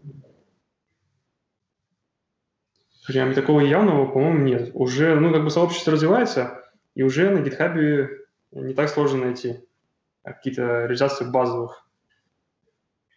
Прям 3.07 3.33
такого 3.33 3.61
явного, 3.61 4.05
по-моему, 4.05 4.39
нет. 4.45 4.71
Уже, 4.73 5.19
ну, 5.19 5.33
как 5.33 5.43
бы 5.43 5.49
сообщество 5.49 5.93
развивается, 5.93 6.63
и 6.95 7.03
уже 7.03 7.29
на 7.29 7.39
GitHub 7.39 8.07
не 8.51 8.73
так 8.73 8.89
сложно 8.89 9.25
найти 9.25 9.55
какие-то 10.23 10.83
реализации 10.83 11.25
базовых. 11.25 11.85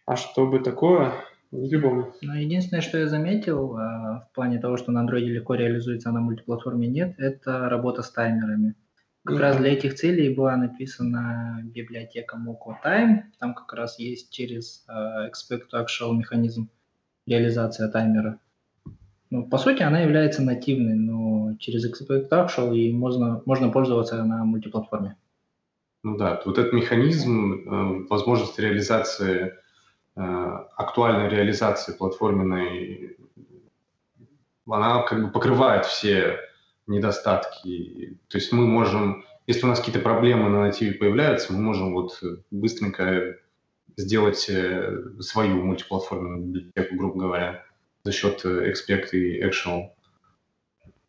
А 0.05 0.15
чтобы 0.15 0.59
такое, 0.59 1.13
не 1.51 1.69
припомню. 1.69 2.13
Ну, 2.21 2.33
единственное, 2.33 2.81
что 2.81 2.97
я 2.97 3.07
заметил 3.07 3.77
э, 3.77 3.79
в 3.79 4.29
плане 4.33 4.59
того, 4.59 4.75
что 4.77 4.91
на 4.91 5.05
Android 5.05 5.21
легко 5.21 5.55
реализуется, 5.55 6.09
а 6.09 6.11
на 6.11 6.19
мультиплатформе 6.19 6.87
нет, 6.87 7.15
это 7.19 7.69
работа 7.69 8.01
с 8.01 8.11
таймерами. 8.11 8.75
Как 9.25 9.39
раз 9.39 9.57
для 9.57 9.71
этих 9.71 9.95
целей 9.95 10.35
была 10.35 10.57
написана 10.57 11.61
библиотека 11.63 12.37
Moco 12.37 12.75
Time. 12.83 13.21
Там 13.39 13.53
как 13.53 13.71
раз 13.73 13.97
есть 13.97 14.31
через 14.31 14.85
uh, 14.89 15.29
Expect 15.29 15.63
to 15.71 15.85
Actual 15.85 16.13
механизм 16.13 16.69
реализация 17.25 17.87
таймера. 17.87 18.39
Ну, 19.29 19.47
по 19.47 19.57
сути, 19.57 19.81
она 19.81 20.01
является 20.01 20.41
нативной, 20.41 20.95
но 20.95 21.55
через 21.57 21.85
Expect 21.89 22.29
Actual 22.31 22.75
и 22.75 22.91
можно, 22.91 23.41
можно 23.45 23.69
пользоваться 23.69 24.21
на 24.25 24.43
мультиплатформе. 24.43 25.15
Ну 26.03 26.17
да, 26.17 26.41
вот 26.45 26.57
этот 26.57 26.73
механизм, 26.73 27.53
э, 27.53 28.07
возможность 28.09 28.59
реализации, 28.59 29.53
э, 30.17 30.21
актуальной 30.21 31.29
реализации 31.29 31.93
платформенной, 31.93 33.15
она 34.67 35.03
как 35.03 35.23
бы 35.23 35.31
покрывает 35.31 35.85
все 35.85 36.39
недостатки. 36.87 38.19
То 38.27 38.37
есть 38.37 38.51
мы 38.51 38.65
можем, 38.65 39.25
если 39.47 39.65
у 39.65 39.69
нас 39.69 39.79
какие-то 39.79 40.01
проблемы 40.01 40.49
на 40.49 40.61
нативе 40.61 40.93
появляются, 40.93 41.53
мы 41.53 41.59
можем 41.59 41.93
вот 41.93 42.21
быстренько 42.51 43.37
сделать 43.95 44.49
э, 44.49 45.19
свою 45.19 45.63
мультиплатформенную 45.63 46.41
библиотеку, 46.41 46.95
грубо 46.95 47.19
говоря, 47.19 47.65
за 48.03 48.11
счет 48.11 48.43
expect 48.43 49.11
и 49.11 49.43
actual 49.43 49.91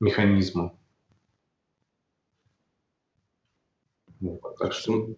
механизма. 0.00 0.76
Так 4.58 4.72
что 4.72 5.16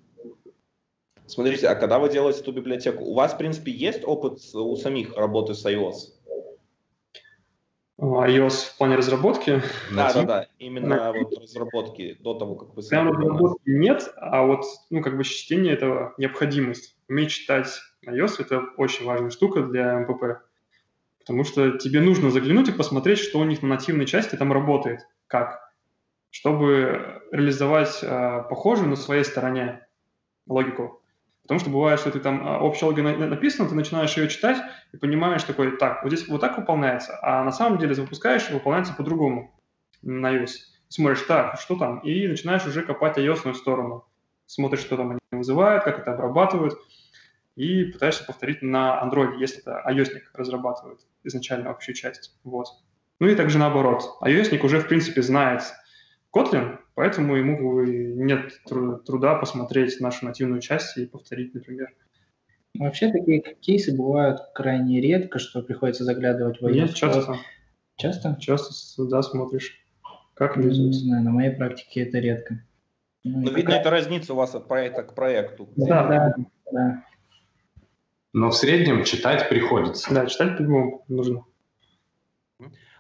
Смотрите, 1.27 1.67
а 1.67 1.75
когда 1.75 1.99
вы 1.99 2.09
делаете 2.09 2.41
эту 2.41 2.53
библиотеку, 2.53 3.05
у 3.05 3.15
вас, 3.15 3.35
в 3.35 3.39
принципе, 3.39 3.73
есть 3.73 4.05
опыт 4.05 4.39
у 4.55 4.77
самих 4.77 5.17
работы 5.17 5.55
с 5.55 5.67
iOS? 5.67 6.16
iOS 7.99 8.75
в 8.75 8.79
плане 8.79 8.97
разработки? 8.97 9.63
Да, 9.95 10.13
да, 10.13 10.23
да, 10.23 10.47
именно 10.59 10.97
на... 10.97 11.13
вот 11.13 11.39
разработки 11.39 12.17
до 12.21 12.35
того, 12.35 12.55
как 12.57 12.75
вы 12.75 12.83
Прямо 12.83 13.13
разработки 13.13 13.71
нет, 13.71 14.13
а 14.17 14.45
вот, 14.45 14.65
ну, 14.91 15.03
как 15.03 15.17
бы 15.17 15.25
чтение 15.25 15.73
этого 15.73 16.15
необходимость. 16.19 16.97
Уметь 17.09 17.31
читать 17.31 17.81
iOS– 18.07 18.37
это 18.39 18.65
очень 18.77 19.07
важная 19.07 19.31
штука 19.31 19.63
для 19.63 19.99
МПП, 20.01 20.43
потому 21.19 21.45
что 21.45 21.79
тебе 21.79 22.01
нужно 22.01 22.31
заглянуть 22.31 22.69
и 22.69 22.73
посмотреть, 22.73 23.19
что 23.19 23.39
у 23.39 23.45
них 23.45 23.63
на 23.63 23.69
нативной 23.69 24.07
части 24.07 24.37
там 24.37 24.53
работает, 24.53 25.07
как, 25.27 25.73
чтобы 26.31 27.23
реализовать 27.33 28.01
э, 28.03 28.45
похожую 28.49 28.91
на 28.91 28.97
своей 28.97 29.25
стороне 29.25 29.87
логику. 30.47 31.03
Потому 31.47 31.61
что 31.61 31.71
бывает, 31.71 32.01
что 32.01 32.11
ты 32.11 32.19
там 32.19 32.43
а, 32.45 32.59
общая 32.59 32.87
логика 32.87 33.03
написана, 33.03 33.69
ты 33.69 33.77
начинаешь 33.77 34.17
ее 34.17 34.29
читать 34.29 34.59
и 34.93 34.97
понимаешь 34.97 35.45
такой, 35.45 35.77
так, 35.77 36.03
вот 36.03 36.13
здесь 36.13 36.27
вот 36.27 36.41
так 36.41 36.59
выполняется, 36.59 37.17
а 37.23 37.45
на 37.45 37.53
самом 37.53 37.79
деле 37.79 37.95
запускаешь 37.95 38.51
и 38.51 38.53
выполняется 38.53 38.95
по-другому 38.95 39.55
на 40.03 40.35
iOS. 40.35 40.51
Смотришь, 40.89 41.23
так, 41.23 41.61
что 41.61 41.77
там? 41.77 42.01
И 42.01 42.27
начинаешь 42.27 42.67
уже 42.67 42.83
копать 42.83 43.17
iOS 43.17 43.55
сторону. 43.55 44.05
Смотришь, 44.47 44.81
что 44.81 44.97
там 44.97 45.11
они 45.11 45.21
вызывают, 45.31 45.85
как 45.85 46.01
это 46.01 46.15
обрабатывают, 46.15 46.75
и 47.55 47.85
пытаешься 47.85 48.25
повторить 48.25 48.63
на 48.63 49.01
Android, 49.05 49.39
если 49.39 49.61
это 49.61 49.85
iOS 49.89 50.21
разрабатывает 50.35 50.99
изначально 51.23 51.71
общую 51.71 51.95
часть. 51.95 52.37
Вот. 52.43 52.67
Ну 53.21 53.29
и 53.29 53.37
также 53.37 53.59
наоборот. 53.59 54.19
iOS 54.21 54.59
уже, 54.65 54.81
в 54.81 54.89
принципе, 54.89 55.23
знает 55.23 55.63
Kotlin, 56.35 56.79
Поэтому 56.97 57.37
ему 57.37 57.83
нет 57.85 58.53
труда 58.65 59.35
посмотреть 59.35 60.01
нашу 60.01 60.25
нативную 60.25 60.63
часть 60.63 60.97
и 60.97 61.05
повторить, 61.05 61.53
например. 61.55 61.95
Вообще 62.79 63.13
такие 63.13 63.43
кейсы 63.61 63.95
бывают 63.95 64.41
крайне 64.55 65.03
редко, 65.03 65.39
что 65.39 65.61
приходится 65.61 66.05
заглядывать 66.05 66.61
в. 66.61 66.69
Нет, 66.71 66.95
часто. 66.95 67.37
Часто? 67.97 68.37
Часто, 68.41 69.05
да, 69.05 69.21
смотришь. 69.21 69.79
Как 70.33 70.57
реализуется. 70.57 71.03
Не 71.03 71.09
знаю, 71.09 71.25
на 71.25 71.31
моей 71.33 71.51
практике 71.51 72.01
это 72.01 72.19
редко. 72.19 72.65
Ну, 73.25 73.41
Но, 73.43 73.51
видно, 73.51 73.73
это 73.73 73.91
разница 73.91 74.33
у 74.33 74.37
вас 74.37 74.55
от 74.55 74.67
проекта 74.67 75.03
к 75.03 75.15
проекту. 75.15 75.69
Да, 75.77 76.09
да, 76.09 76.35
да. 76.73 77.05
Но 78.33 78.51
в 78.51 78.57
среднем 78.57 79.05
читать 79.05 79.51
приходится. 79.51 80.15
Да, 80.15 80.25
читать 80.27 80.57
по-любому 80.57 81.05
нужно. 81.09 81.45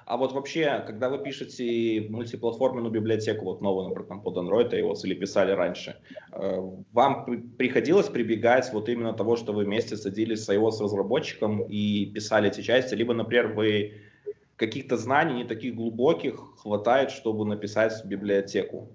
А 0.07 0.17
вот 0.17 0.33
вообще, 0.33 0.85
когда 0.87 1.09
вы 1.09 1.19
пишете 1.19 2.07
мультиплатформенную 2.09 2.93
библиотеку, 2.93 3.45
вот 3.45 3.61
новую, 3.61 3.89
например, 3.89 4.07
там, 4.09 4.23
под 4.23 4.37
Android 4.37 4.71
iOS 4.73 5.01
или 5.03 5.15
писали 5.15 5.51
раньше, 5.51 5.97
э, 6.33 6.61
вам 6.93 7.25
приходилось 7.59 8.07
прибегать 8.07 8.73
вот 8.73 8.89
именно 8.89 9.13
того, 9.15 9.35
что 9.35 9.53
вы 9.53 9.65
вместе 9.65 9.97
садились 9.97 10.45
с 10.45 10.49
iOS-разработчиком 10.49 11.65
и 11.65 12.07
писали 12.07 12.49
эти 12.49 12.61
части, 12.61 12.95
либо, 12.95 13.15
например, 13.15 13.49
вы 13.49 13.95
каких-то 14.55 14.97
знаний 14.97 15.43
не 15.43 15.45
таких 15.45 15.75
глубоких 15.75 16.55
хватает, 16.59 17.11
чтобы 17.11 17.45
написать 17.45 18.05
библиотеку? 18.05 18.89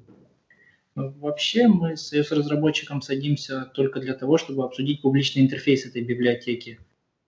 Ну, 0.96 1.10
вообще 1.20 1.68
мы 1.68 1.98
с 1.98 2.14
iOS-разработчиком 2.14 3.02
садимся 3.02 3.70
только 3.74 4.00
для 4.00 4.14
того, 4.14 4.38
чтобы 4.38 4.64
обсудить 4.64 5.02
публичный 5.02 5.42
интерфейс 5.42 5.86
этой 5.86 6.04
библиотеки 6.04 6.80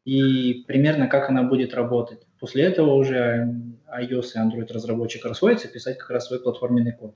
и 0.05 0.63
примерно 0.67 1.07
как 1.07 1.29
она 1.29 1.43
будет 1.43 1.73
работать. 1.73 2.27
После 2.39 2.63
этого 2.63 2.93
уже 2.93 3.47
iOS 3.87 4.31
и 4.35 4.39
Android 4.39 4.71
разработчик 4.71 5.25
расходятся 5.25 5.67
писать 5.67 5.97
как 5.97 6.09
раз 6.09 6.27
свой 6.27 6.41
платформенный 6.41 6.93
код. 6.93 7.15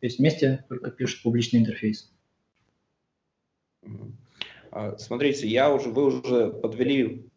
То 0.00 0.06
есть 0.06 0.18
вместе 0.18 0.64
только 0.68 0.90
пишут 0.90 1.22
публичный 1.22 1.60
интерфейс. 1.60 2.12
А, 4.70 4.96
смотрите, 4.98 5.48
я 5.48 5.72
уже, 5.72 5.90
вы 5.90 6.06
уже 6.06 6.50
подвели 6.50 7.30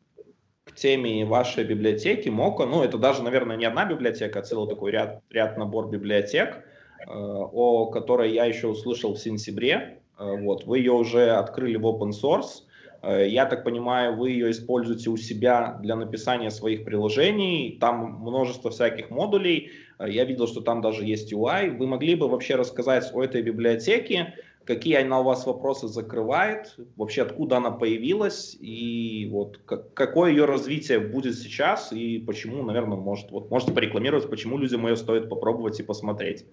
к 0.63 0.75
теме 0.75 1.25
вашей 1.25 1.63
библиотеки 1.63 2.29
Мока. 2.29 2.65
Ну, 2.65 2.83
это 2.83 2.97
даже, 2.97 3.23
наверное, 3.23 3.57
не 3.57 3.65
одна 3.65 3.85
библиотека, 3.85 4.39
а 4.39 4.43
целый 4.43 4.69
такой 4.69 4.91
ряд, 4.91 5.21
ряд 5.29 5.57
набор 5.57 5.89
библиотек, 5.89 6.55
э, 6.55 7.09
о 7.09 7.87
которой 7.87 8.31
я 8.33 8.45
еще 8.45 8.67
услышал 8.67 9.15
в 9.15 9.19
сентябре. 9.19 10.01
Э, 10.17 10.37
вот, 10.39 10.65
вы 10.65 10.77
ее 10.77 10.93
уже 10.93 11.31
открыли 11.31 11.75
в 11.75 11.85
open 11.85 12.11
source. 12.11 12.63
Э, 13.03 13.27
я 13.27 13.45
так 13.45 13.63
понимаю, 13.63 14.15
вы 14.15 14.31
ее 14.31 14.49
используете 14.49 15.09
у 15.09 15.17
себя 15.17 15.77
для 15.81 15.95
написания 15.95 16.49
своих 16.49 16.85
приложений. 16.85 17.77
Там 17.79 18.13
множество 18.21 18.71
всяких 18.71 19.09
модулей. 19.09 19.71
Э, 19.99 20.09
я 20.09 20.23
видел, 20.23 20.47
что 20.47 20.61
там 20.61 20.81
даже 20.81 21.03
есть 21.03 21.31
UI. 21.31 21.77
Вы 21.77 21.85
могли 21.85 22.15
бы 22.15 22.27
вообще 22.29 22.55
рассказать 22.55 23.11
о 23.13 23.21
этой 23.21 23.41
библиотеке, 23.41 24.35
какие 24.63 24.95
она 24.95 25.19
у 25.19 25.23
вас 25.23 25.45
вопросы 25.45 25.89
закрывает, 25.89 26.75
вообще 26.95 27.23
откуда 27.23 27.57
она 27.57 27.71
появилась 27.71 28.55
и 28.57 29.27
вот 29.29 29.57
как, 29.65 29.93
какое 29.93 30.31
ее 30.31 30.45
развитие 30.45 30.99
будет 30.99 31.35
сейчас 31.35 31.91
и 31.91 32.19
почему, 32.19 32.63
наверное, 32.63 32.97
может, 32.97 33.31
вот, 33.31 33.51
можете 33.51 33.73
порекламировать, 33.73 34.29
почему 34.29 34.57
людям 34.57 34.87
ее 34.87 34.95
стоит 34.95 35.27
попробовать 35.27 35.81
и 35.81 35.83
посмотреть. 35.83 36.45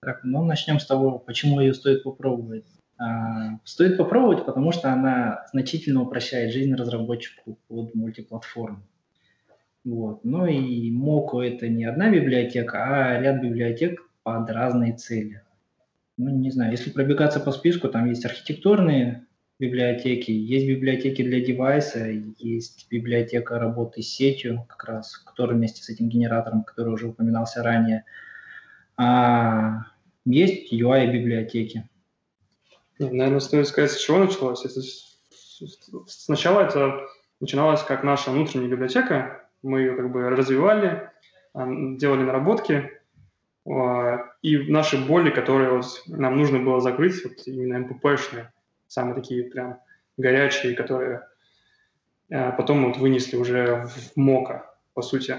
Так, 0.00 0.20
ну 0.24 0.44
начнем 0.44 0.80
с 0.80 0.86
того, 0.86 1.20
почему 1.20 1.60
ее 1.60 1.72
стоит 1.72 2.02
попробовать. 2.02 2.66
А, 2.98 3.58
стоит 3.64 3.98
попробовать, 3.98 4.46
потому 4.46 4.72
что 4.72 4.92
она 4.92 5.46
значительно 5.52 6.02
упрощает 6.02 6.52
жизнь 6.52 6.74
разработчику 6.74 7.58
под 7.68 7.94
мультиплатформ. 7.94 8.84
Вот. 9.84 10.24
Ну 10.24 10.46
и 10.46 10.90
Moco 10.92 11.40
это 11.40 11.68
не 11.68 11.84
одна 11.84 12.10
библиотека, 12.10 12.78
а 12.82 13.20
ряд 13.20 13.42
библиотек 13.42 14.00
под 14.22 14.50
разные 14.50 14.94
цели. 14.94 15.42
Ну, 16.16 16.30
не 16.30 16.50
знаю, 16.50 16.72
если 16.72 16.90
пробегаться 16.90 17.40
по 17.40 17.52
списку, 17.52 17.88
там 17.88 18.06
есть 18.06 18.24
архитектурные 18.24 19.26
библиотеки, 19.58 20.30
есть 20.30 20.66
библиотеки 20.66 21.22
для 21.22 21.40
девайса, 21.40 22.08
есть 22.38 22.88
библиотека 22.90 23.58
работы 23.58 24.02
с 24.02 24.08
сетью, 24.08 24.64
как 24.68 24.84
раз, 24.84 25.18
который 25.18 25.56
вместе 25.56 25.82
с 25.82 25.88
этим 25.88 26.08
генератором, 26.08 26.64
который 26.64 26.92
уже 26.94 27.08
упоминался 27.08 27.62
ранее. 27.62 28.04
А 28.96 29.84
есть 30.24 30.72
UI-библиотеки. 30.72 31.88
Наверное, 32.98 33.40
стоит 33.40 33.68
сказать, 33.68 33.90
с 33.90 33.98
чего 33.98 34.18
началось. 34.18 34.64
Это, 34.64 34.80
сначала 36.06 36.60
это 36.62 37.06
начиналось 37.40 37.82
как 37.82 38.02
наша 38.02 38.30
внутренняя 38.30 38.70
библиотека. 38.70 39.48
Мы 39.62 39.80
ее 39.80 39.96
как 39.96 40.10
бы 40.10 40.30
развивали, 40.30 41.10
а, 41.52 41.66
делали 41.66 42.22
наработки. 42.22 42.90
А, 43.68 44.30
и 44.42 44.58
наши 44.70 44.96
боли, 44.96 45.30
которые 45.30 45.70
вот 45.70 46.02
нам 46.06 46.36
нужно 46.36 46.58
было 46.60 46.80
закрыть, 46.80 47.22
вот 47.24 47.46
именно 47.46 47.80
МППшные, 47.80 48.52
самые 48.86 49.14
такие 49.14 49.44
прям 49.44 49.78
горячие, 50.16 50.74
которые 50.74 51.26
а, 52.32 52.52
потом 52.52 52.86
вот 52.86 52.96
вынесли 52.96 53.36
уже 53.36 53.86
в 53.86 54.16
МОКа, 54.16 54.74
по 54.94 55.02
сути. 55.02 55.36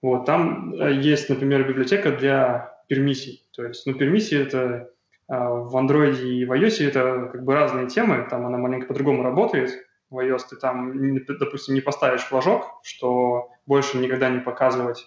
Вот, 0.00 0.26
там 0.26 0.72
есть, 1.00 1.28
например, 1.28 1.66
библиотека 1.66 2.12
для 2.12 2.80
пермиссий. 2.86 3.44
То 3.50 3.64
есть, 3.64 3.84
ну, 3.84 3.94
пермиссии– 3.94 4.38
это 4.40 4.92
в 5.28 5.76
Android 5.76 6.22
и 6.22 6.44
в 6.44 6.52
iOS 6.52 6.86
это 6.86 7.28
как 7.30 7.44
бы 7.44 7.54
разные 7.54 7.86
темы, 7.86 8.26
там 8.28 8.46
она 8.46 8.56
маленько 8.56 8.86
по-другому 8.86 9.22
работает. 9.22 9.70
В 10.10 10.18
iOS 10.18 10.40
ты 10.50 10.56
там, 10.56 11.16
допустим, 11.26 11.74
не 11.74 11.82
поставишь 11.82 12.22
флажок, 12.22 12.80
что 12.82 13.50
больше 13.66 13.98
никогда 13.98 14.30
не 14.30 14.40
показывать 14.40 15.06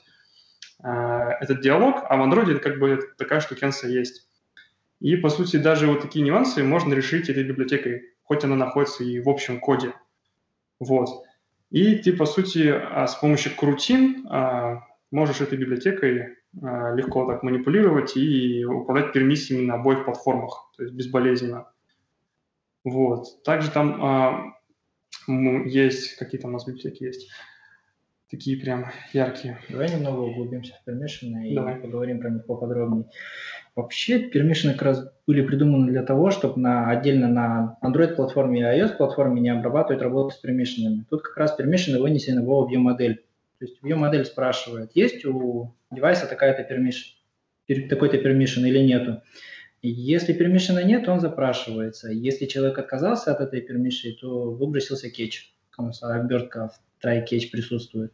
э, 0.84 0.88
этот 0.88 1.61
диалог, 1.61 2.03
а 2.07 2.17
в 2.17 2.22
Android 2.22 2.51
это 2.51 2.59
как 2.59 2.78
бы 2.78 2.99
такая 3.17 3.39
штукенция 3.39 3.89
есть. 3.89 4.28
И, 4.99 5.15
по 5.15 5.30
сути, 5.30 5.57
даже 5.57 5.88
вот 5.88 6.01
такие 6.01 6.24
нюансы 6.24 6.63
можно 6.63 6.93
решить 6.93 7.28
этой 7.28 7.43
библиотекой, 7.43 8.03
хоть 8.22 8.43
она 8.43 8.55
находится 8.55 9.03
и 9.03 9.19
в 9.19 9.28
общем 9.28 9.59
коде. 9.59 9.95
Вот. 10.80 11.26
И 11.72 11.95
ты, 11.95 12.13
по 12.13 12.26
сути, 12.26 12.72
а, 12.72 13.07
с 13.07 13.15
помощью 13.15 13.55
крутин 13.55 14.28
можешь 15.12 15.41
этой 15.41 15.57
библиотекой 15.57 16.38
а, 16.62 16.93
легко 16.95 17.26
так 17.26 17.43
манипулировать 17.43 18.18
и 18.18 18.66
управлять 18.66 19.14
пермиссиями 19.14 19.66
на 19.66 19.76
обоих 19.76 20.05
платформах, 20.05 20.72
то 20.76 20.84
есть 20.84 20.95
безболезненно. 20.95 21.68
Вот. 22.84 23.43
Также 23.43 23.70
там 23.70 24.03
а, 24.03 24.53
есть, 25.28 26.16
какие 26.16 26.41
там 26.41 26.51
у 26.51 26.53
нас 26.53 26.66
библиотеки 26.66 27.03
есть, 27.03 27.30
такие 28.30 28.57
прям 28.57 28.88
яркие. 29.14 29.59
Давай 29.70 29.91
немного 29.91 30.22
углубимся 30.22 30.74
в 30.74 30.86
пермишины 30.86 31.51
и 31.51 31.55
Давай. 31.55 31.76
поговорим 31.76 32.20
про 32.20 32.30
них 32.30 32.45
поподробнее. 32.45 33.05
Вообще, 33.76 34.20
пермишины 34.20 34.74
как 34.74 34.82
раз 34.82 35.14
были 35.28 35.45
придуманы 35.45 35.91
для 35.91 36.03
того, 36.03 36.32
чтобы 36.32 36.59
на, 36.59 36.89
отдельно 36.89 37.28
на 37.30 37.78
Android-платформе 37.82 38.59
и 38.59 38.64
iOS-платформе 38.64 39.39
не 39.39 39.49
обрабатывать 39.49 40.01
работу 40.01 40.36
с 40.36 40.38
пермишинами. 40.38 41.05
Тут 41.09 41.22
как 41.22 41.38
раз 41.38 41.53
пермишины 41.53 42.01
вынесены 42.01 42.41
в 42.41 42.70
view 42.70 42.80
модель 42.80 43.24
То 43.62 43.66
есть 43.68 43.78
view-модель 43.84 44.26
спрашивает, 44.26 44.89
есть 44.95 45.24
у 45.24 45.76
девайса 45.91 46.26
такая-то 46.26 46.64
permission, 46.64 47.88
такой-то 47.89 48.18
permission 48.18 48.68
или 48.68 48.80
нету. 48.80 49.22
Если 49.84 50.34
permission 50.36 50.84
нет, 50.84 51.07
он 51.07 51.20
запрашивается. 51.20 52.09
Если 52.09 52.47
человек 52.47 52.80
отказался 52.80 53.32
от 53.32 53.39
этой 53.39 53.59
permission, 53.59 54.14
то 54.20 54.49
выбросился 54.49 55.12
кетч. 55.12 55.53
Обертка 56.01 56.70
в 56.70 57.05
try 57.05 57.24
catch 57.24 57.51
присутствует. 57.51 58.14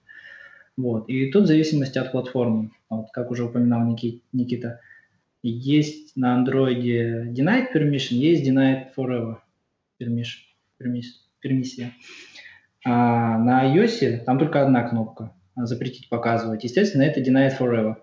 Вот. 0.75 1.07
И 1.07 1.31
тут 1.31 1.45
в 1.45 1.47
зависимости 1.47 1.97
от 1.97 2.11
платформы, 2.11 2.71
вот, 2.89 3.11
как 3.13 3.31
уже 3.31 3.45
упоминал 3.45 3.87
Никита, 4.33 4.81
есть 5.43 6.17
на 6.17 6.43
Android 6.43 7.31
denied 7.31 7.67
permission, 7.73 8.15
есть 8.15 8.45
denied 8.45 8.87
forever 8.97 9.37
permission, 9.97 10.41
пермиссия. 11.39 11.93
А 12.89 13.37
на 13.37 13.75
iOS 13.75 14.23
там 14.23 14.39
только 14.39 14.63
одна 14.63 14.87
кнопка 14.87 15.33
запретить 15.57 16.07
показывать. 16.07 16.63
Естественно, 16.63 17.01
это 17.01 17.19
denied 17.19 17.51
forever. 17.59 17.97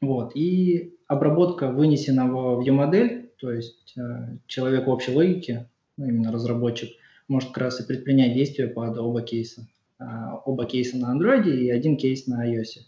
Вот. 0.00 0.34
И 0.34 0.96
обработка 1.06 1.68
вынесенного 1.68 2.56
в 2.56 2.66
view-модель, 2.66 3.30
то 3.38 3.52
есть 3.52 3.96
э, 3.96 4.38
человек 4.48 4.88
общей 4.88 5.12
логики, 5.12 5.68
ну, 5.96 6.06
именно 6.06 6.32
разработчик, 6.32 6.90
может 7.28 7.50
как 7.50 7.58
раз 7.58 7.80
и 7.80 7.86
предпринять 7.86 8.34
действия 8.34 8.66
под 8.66 8.98
оба 8.98 9.22
кейса. 9.22 9.68
Э, 10.00 10.04
оба 10.44 10.66
кейса 10.66 10.96
на 10.96 11.16
Android 11.16 11.48
и 11.48 11.70
один 11.70 11.96
кейс 11.96 12.26
на 12.26 12.52
iOS. 12.52 12.80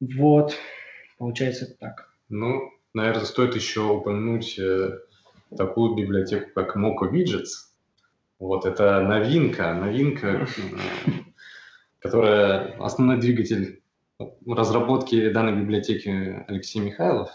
Вот, 0.00 0.54
получается 1.16 1.74
так. 1.80 2.12
Ну, 2.28 2.70
наверное, 2.92 3.24
стоит 3.24 3.54
еще 3.54 3.80
упомянуть 3.80 4.58
э, 4.58 4.98
такую 5.56 5.94
библиотеку, 5.94 6.50
как 6.54 6.76
Mocha 6.76 7.10
Widgets. 7.10 7.72
Вот, 8.44 8.66
это 8.66 9.00
новинка, 9.00 9.72
новинка, 9.72 10.46
которая 11.98 12.76
основной 12.78 13.18
двигатель 13.18 13.82
разработки 14.46 15.30
данной 15.30 15.58
библиотеки 15.58 16.44
Алексей 16.46 16.80
Михайлов 16.80 17.30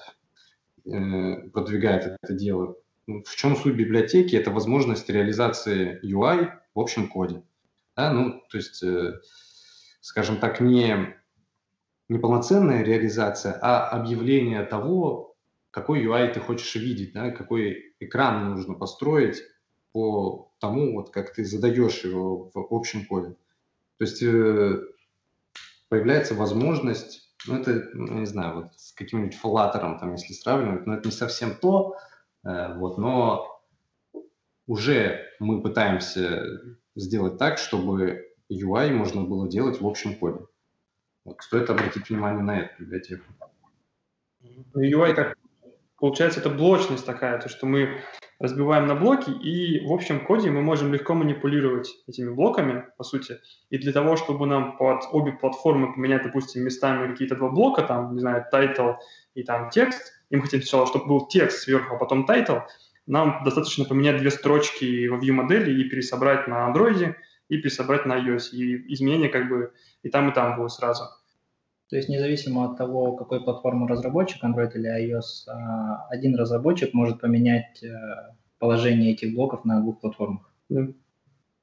э, 0.86 1.50
продвигает 1.52 2.16
это 2.22 2.34
дело. 2.36 2.76
В 3.08 3.36
чем 3.36 3.56
суть 3.56 3.74
библиотеки? 3.74 4.36
Это 4.36 4.52
возможность 4.52 5.10
реализации 5.10 6.00
UI 6.06 6.52
в 6.76 6.80
общем 6.80 7.08
коде. 7.08 7.42
Да, 7.98 8.14
ну, 8.14 8.44
то 8.48 8.58
есть, 8.58 8.84
э, 8.84 9.20
скажем 10.02 10.38
так, 10.38 10.62
не, 10.62 11.16
не 12.08 12.20
полноценная 12.20 12.84
реализация, 12.84 13.58
а 13.60 13.90
объявление 13.90 14.62
того, 14.62 15.36
какой 15.72 16.06
UI 16.06 16.32
ты 16.32 16.40
хочешь 16.40 16.76
видеть, 16.76 17.14
да, 17.14 17.32
какой 17.32 17.96
экран 18.00 18.52
нужно 18.52 18.76
построить 18.76 19.42
по 19.92 20.52
тому, 20.60 20.94
вот 20.94 21.12
как 21.12 21.34
ты 21.34 21.46
задаешь 21.46 22.04
его 22.04 22.52
в 22.54 22.74
общем 22.74 23.06
коде. 23.06 23.36
То 23.98 24.06
есть 24.06 24.22
э, 24.22 24.82
появляется 25.90 26.36
возможность, 26.36 27.34
ну 27.48 27.58
это, 27.58 27.90
ну, 27.94 28.20
не 28.20 28.26
знаю, 28.26 28.56
вот 28.56 28.74
с 28.76 28.94
каким-нибудь 28.94 29.36
флаттером, 29.36 30.00
там, 30.00 30.14
если 30.14 30.34
сравнивать, 30.34 30.86
но 30.86 30.96
это 30.96 31.08
не 31.08 31.12
совсем 31.12 31.56
то, 31.56 31.96
э, 32.44 32.74
вот, 32.76 32.98
но 32.98 33.62
уже 34.68 35.26
мы 35.40 35.62
пытаемся 35.62 36.46
сделать 36.96 37.38
так, 37.38 37.58
чтобы 37.58 38.26
UI 38.52 38.92
можно 38.92 39.24
было 39.24 39.50
делать 39.50 39.82
в 39.82 39.88
общем 39.88 40.16
коде. 40.16 40.46
Вот, 41.26 41.42
стоит 41.42 41.70
обратить 41.70 42.10
внимание 42.10 42.44
на 42.44 42.60
эту 42.62 42.84
библиотеку. 42.84 43.26
UI 44.76 45.14
как 45.14 45.38
получается 46.00 46.40
это 46.40 46.50
блочность 46.50 47.06
такая, 47.06 47.40
то 47.40 47.50
что 47.50 47.66
мы 47.66 48.02
разбиваем 48.40 48.88
на 48.88 48.96
блоки, 48.96 49.30
и 49.30 49.86
в 49.86 49.92
общем 49.92 50.26
коде 50.26 50.50
мы 50.50 50.62
можем 50.62 50.94
легко 50.94 51.14
манипулировать 51.14 51.90
этими 52.08 52.30
блоками, 52.30 52.86
по 52.98 53.04
сути. 53.04 53.40
И 53.70 53.78
для 53.78 53.92
того, 53.92 54.16
чтобы 54.16 54.48
нам 54.48 54.78
под 54.78 55.04
обе 55.12 55.34
платформы 55.34 55.94
поменять, 55.94 56.24
допустим, 56.24 56.64
местами 56.64 57.12
какие-то 57.12 57.36
два 57.36 57.50
блока, 57.50 57.84
там, 57.84 58.14
не 58.14 58.22
знаю, 58.22 58.46
title 58.52 58.96
и 59.36 59.44
там 59.44 59.70
текст, 59.70 60.14
и 60.30 60.36
мы 60.38 60.44
хотим 60.44 60.62
сначала, 60.62 60.88
чтобы 60.88 61.08
был 61.08 61.28
текст 61.28 61.64
сверху, 61.64 61.96
а 61.96 61.98
потом 61.98 62.26
title, 62.30 62.64
нам 63.08 63.44
достаточно 63.44 63.86
поменять 63.86 64.20
две 64.20 64.32
строчки 64.32 65.08
во 65.08 65.18
view 65.18 65.34
модели 65.34 65.82
и 65.82 65.90
пересобрать 65.90 66.48
на 66.48 66.72
Android, 66.72 67.16
и 67.50 67.58
пересобрать 67.58 68.06
на 68.06 68.20
iOS. 68.20 68.52
И 68.52 68.94
изменения 68.94 69.30
как 69.30 69.50
бы 69.50 69.74
и 70.04 70.10
там, 70.10 70.30
и 70.30 70.34
там 70.34 70.56
будут 70.56 70.72
сразу. 70.72 71.06
То 71.90 71.96
есть 71.96 72.08
независимо 72.08 72.66
от 72.66 72.78
того, 72.78 73.14
какой 73.14 73.44
платформы 73.44 73.88
разработчик, 73.88 74.44
Android 74.44 74.72
или 74.76 74.90
iOS, 74.90 75.48
а, 75.48 76.06
один 76.10 76.36
разработчик 76.36 76.94
может 76.94 77.20
поменять 77.20 77.84
э, 77.84 77.90
положение 78.60 79.14
этих 79.14 79.34
блоков 79.34 79.66
на 79.66 79.82
двух 79.82 80.00
платформах. 80.00 80.52
Да. 80.70 80.88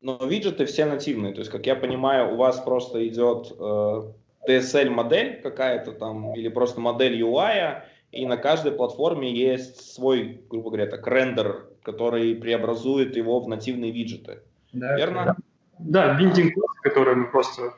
Но 0.00 0.18
виджеты 0.26 0.66
все 0.66 0.84
нативные, 0.84 1.32
то 1.32 1.40
есть, 1.40 1.50
как 1.50 1.66
я 1.66 1.76
понимаю, 1.76 2.34
у 2.34 2.36
вас 2.36 2.58
просто 2.58 3.06
идет 3.06 3.52
э, 3.56 4.02
DSL-модель 4.48 5.40
какая-то 5.42 5.92
там, 5.92 6.34
или 6.34 6.48
просто 6.48 6.80
модель 6.80 7.22
UI, 7.22 7.82
и 8.10 8.26
на 8.26 8.36
каждой 8.36 8.72
платформе 8.72 9.32
есть 9.32 9.94
свой, 9.94 10.42
грубо 10.50 10.70
говоря, 10.70 10.86
так, 10.86 11.06
рендер, 11.06 11.68
который 11.82 12.34
преобразует 12.34 13.16
его 13.16 13.40
в 13.40 13.48
нативные 13.48 13.92
виджеты. 13.92 14.40
Да, 14.72 14.96
Верно? 14.96 15.36
Да, 15.78 16.18
биндинг, 16.18 16.54
который 16.82 17.14
мы 17.14 17.30
просто 17.30 17.74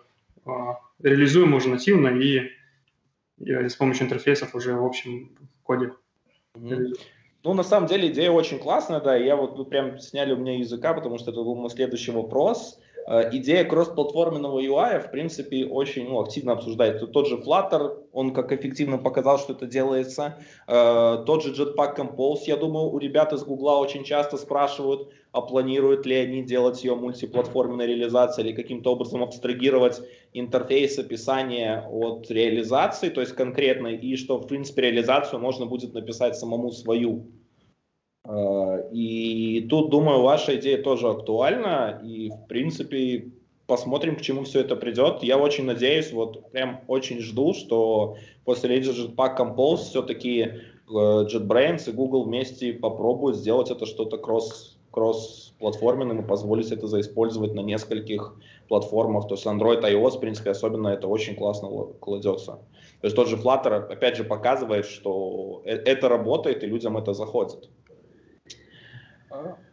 а, 0.46 0.78
реализуем 1.02 1.54
уже 1.54 1.68
нативно 1.68 2.08
и, 2.08 2.50
и 3.38 3.68
с 3.68 3.76
помощью 3.76 4.06
интерфейсов 4.06 4.54
уже 4.54 4.74
в 4.74 4.84
общем 4.84 5.36
коде. 5.62 5.92
Mm-hmm. 6.54 6.94
Ну, 7.44 7.54
на 7.54 7.62
самом 7.62 7.86
деле 7.86 8.08
идея 8.08 8.30
очень 8.30 8.58
классная, 8.58 9.00
да, 9.00 9.16
я 9.16 9.36
вот 9.36 9.56
тут 9.56 9.70
прям 9.70 9.98
сняли 9.98 10.32
у 10.32 10.36
меня 10.36 10.58
языка, 10.58 10.92
потому 10.92 11.18
что 11.18 11.30
это 11.30 11.42
был 11.42 11.54
мой 11.54 11.70
следующий 11.70 12.10
вопрос. 12.10 12.80
Э, 13.10 13.30
идея 13.32 13.64
кроссплатформенного 13.64 14.60
UI, 14.60 15.00
в 15.00 15.10
принципе, 15.10 15.64
очень 15.64 16.08
ну, 16.08 16.20
активно 16.20 16.52
обсуждается. 16.52 17.06
Тот 17.06 17.26
же 17.26 17.36
Flutter, 17.36 17.96
он 18.12 18.34
как 18.34 18.52
эффективно 18.52 18.98
показал, 18.98 19.38
что 19.38 19.54
это 19.54 19.66
делается. 19.66 20.38
Э, 20.66 21.22
тот 21.24 21.42
же 21.42 21.54
Jetpack 21.54 21.96
Compose, 21.96 22.42
я 22.46 22.58
думаю, 22.58 22.90
у 22.90 22.98
ребят 22.98 23.32
из 23.32 23.44
Гугла 23.44 23.78
очень 23.78 24.04
часто 24.04 24.36
спрашивают, 24.36 25.10
а 25.32 25.40
планируют 25.40 26.04
ли 26.04 26.16
они 26.16 26.42
делать 26.42 26.84
ее 26.84 26.96
мультиплатформенной 26.96 27.86
реализацией 27.86 28.48
или 28.48 28.54
каким-то 28.54 28.92
образом 28.92 29.22
абстрагировать 29.22 30.02
интерфейс 30.34 30.98
описания 30.98 31.86
от 31.90 32.30
реализации, 32.30 33.08
то 33.08 33.22
есть 33.22 33.32
конкретной, 33.32 33.96
и 33.96 34.16
что, 34.16 34.36
в 34.36 34.46
принципе, 34.46 34.82
реализацию 34.82 35.40
можно 35.40 35.64
будет 35.64 35.94
написать 35.94 36.36
самому 36.36 36.72
свою. 36.72 37.26
Э, 38.28 38.88
и 38.92 39.66
тут, 39.70 39.90
думаю, 39.90 40.22
ваша 40.22 40.56
идея 40.56 40.82
тоже 40.82 41.08
актуальна, 41.08 42.00
и, 42.04 42.30
в 42.30 42.46
принципе, 42.46 43.30
посмотрим, 43.66 44.16
к 44.16 44.20
чему 44.20 44.44
все 44.44 44.60
это 44.60 44.76
придет. 44.76 45.22
Я 45.22 45.38
очень 45.38 45.64
надеюсь, 45.64 46.12
вот 46.12 46.50
прям 46.52 46.82
очень 46.88 47.20
жду, 47.20 47.54
что 47.54 48.16
после 48.44 48.80
Jetpack 48.80 49.38
Compose 49.38 49.76
все-таки 49.76 50.40
э, 50.40 50.52
JetBrains 50.88 51.88
и 51.88 51.92
Google 51.92 52.24
вместе 52.24 52.74
попробуют 52.74 53.36
сделать 53.36 53.70
это 53.70 53.86
что-то 53.86 54.18
кросс 54.18 54.74
кросс-платформенным 54.90 56.22
и 56.22 56.26
позволить 56.26 56.72
это 56.72 56.86
заиспользовать 56.86 57.54
на 57.54 57.60
нескольких 57.60 58.34
платформах. 58.68 59.28
То 59.28 59.34
есть 59.34 59.46
Android, 59.46 59.82
iOS, 59.82 60.16
в 60.16 60.20
принципе, 60.20 60.50
особенно 60.50 60.88
это 60.88 61.06
очень 61.06 61.36
классно 61.36 61.68
кладется. 62.00 62.52
То 63.00 63.06
есть 63.06 63.14
тот 63.14 63.28
же 63.28 63.36
Flutter, 63.36 63.86
опять 63.92 64.16
же, 64.16 64.24
показывает, 64.24 64.86
что 64.86 65.62
э, 65.64 65.76
это 65.76 66.08
работает 66.08 66.64
и 66.64 66.66
людям 66.66 66.96
это 66.96 67.12
заходит. 67.12 67.68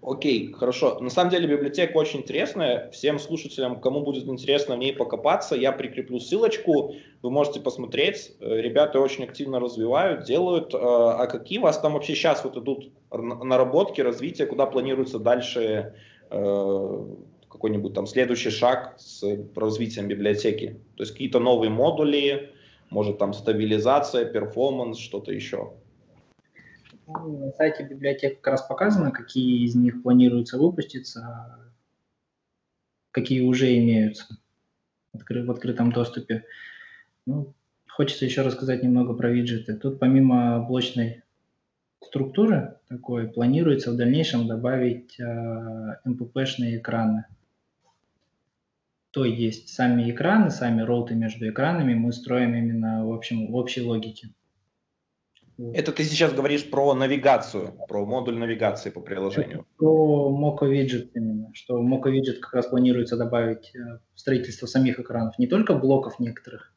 Окей, 0.02 0.52
хорошо. 0.52 1.00
На 1.00 1.10
самом 1.10 1.32
деле 1.32 1.48
библиотека 1.48 1.98
очень 1.98 2.20
интересная. 2.20 2.90
Всем 2.92 3.20
слушателям, 3.20 3.80
кому 3.80 4.02
будет 4.02 4.26
интересно 4.26 4.76
в 4.76 4.80
ней 4.80 4.94
покопаться, 4.94 5.56
я 5.56 5.72
прикреплю 5.72 6.20
ссылочку. 6.20 6.96
Вы 7.22 7.32
можете 7.32 7.60
посмотреть. 7.60 8.34
Э, 8.40 8.62
ребята 8.62 9.00
очень 9.00 9.24
активно 9.24 9.60
развивают, 9.60 10.26
делают. 10.26 10.74
Э, 10.74 10.78
а 10.78 11.28
какие 11.28 11.60
у 11.60 11.64
вас 11.64 11.80
там 11.80 11.94
вообще 11.94 12.16
сейчас 12.16 12.44
вот 12.44 12.58
идут 12.58 12.92
наработки, 13.12 14.02
развитие, 14.02 14.48
куда 14.48 14.66
планируется 14.66 15.20
дальше 15.20 15.96
э, 16.30 17.06
какой-нибудь 17.50 17.94
там 17.94 18.08
следующий 18.08 18.50
шаг 18.50 18.96
с 18.98 19.24
развитием 19.56 20.08
библиотеки? 20.08 20.80
То 20.98 21.04
есть 21.04 21.14
какие-то 21.14 21.40
новые 21.40 21.70
модули, 21.70 22.52
может 22.90 23.18
там 23.18 23.34
стабилизация, 23.34 24.26
перформанс, 24.26 25.00
что-то 25.00 25.32
еще? 25.32 25.74
На 27.08 27.52
сайте 27.52 27.84
библиотек 27.84 28.42
как 28.42 28.54
раз 28.54 28.62
показано, 28.64 29.12
какие 29.12 29.66
из 29.66 29.76
них 29.76 30.02
планируется 30.02 30.58
выпуститься, 30.58 31.60
какие 33.12 33.42
уже 33.42 33.78
имеются 33.78 34.38
в 35.14 35.52
открытом 35.52 35.92
доступе. 35.92 36.46
Ну, 37.26 37.54
хочется 37.88 38.26
еще 38.26 38.42
рассказать 38.42 38.84
немного 38.84 39.14
про 39.14 39.32
виджеты. 39.32 39.76
Тут 39.76 40.00
помимо 40.00 40.66
блочной 40.66 41.24
структуры 42.02 42.78
такой 42.88 43.28
планируется 43.28 43.92
в 43.92 43.98
дальнейшем 43.98 44.48
добавить 44.48 45.20
э, 45.20 45.98
MPP-шные 46.06 46.78
экраны. 46.78 47.26
То 49.12 49.26
есть 49.26 49.70
сами 49.70 50.12
экраны, 50.12 50.50
сами 50.50 50.82
роуты 50.82 51.16
между 51.16 51.48
экранами 51.50 51.94
мы 51.94 52.12
строим 52.12 52.54
именно 52.56 53.06
в, 53.06 53.14
общем, 53.14 53.48
в 53.48 53.56
общей 53.56 53.82
логике. 53.82 54.30
Это 55.58 55.92
ты 55.92 56.04
сейчас 56.04 56.34
говоришь 56.34 56.70
про 56.70 56.94
навигацию, 56.94 57.74
про 57.88 58.06
модуль 58.06 58.38
навигации 58.38 58.90
по 58.90 59.00
приложению. 59.00 59.66
Про 59.78 60.30
Moco 60.30 60.70
Widget 60.70 61.12
именно, 61.14 61.52
что 61.54 61.82
Moco 61.82 62.12
Widget 62.12 62.40
как 62.42 62.54
раз 62.54 62.68
планируется 62.68 63.16
добавить 63.16 63.74
э, 63.74 64.00
в 64.14 64.20
строительство 64.20 64.66
самих 64.66 65.00
экранов, 65.00 65.40
не 65.40 65.48
только 65.48 65.74
блоков 65.74 66.20
некоторых, 66.20 66.74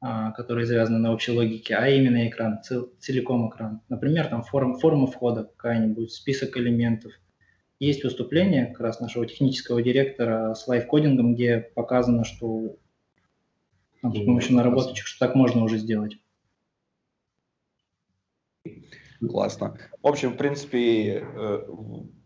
а, 0.00 0.30
которые 0.32 0.66
завязаны 0.66 0.98
на 0.98 1.12
общей 1.12 1.32
логике, 1.32 1.74
а 1.74 1.88
именно 1.88 2.28
экран, 2.28 2.60
целиком 3.00 3.48
экран. 3.48 3.80
Например, 3.88 4.28
там 4.28 4.44
форм, 4.44 4.78
форма 4.78 5.08
входа 5.08 5.44
какая-нибудь, 5.44 6.12
список 6.12 6.56
элементов. 6.56 7.12
Есть 7.80 8.04
выступление 8.04 8.66
как 8.66 8.80
раз 8.80 9.00
нашего 9.00 9.26
технического 9.26 9.82
директора 9.82 10.54
с 10.54 10.68
лайфкодингом, 10.68 11.34
где 11.34 11.58
показано, 11.74 12.24
что 12.24 12.76
там, 14.02 14.14
с 14.14 14.24
помощью 14.24 14.54
наработочек, 14.54 15.06
что 15.06 15.26
так 15.26 15.34
можно 15.34 15.64
уже 15.64 15.78
сделать. 15.78 16.18
Классно. 19.20 19.76
В 20.02 20.06
общем, 20.06 20.32
в 20.32 20.36
принципе, 20.36 21.24
э, 21.24 21.62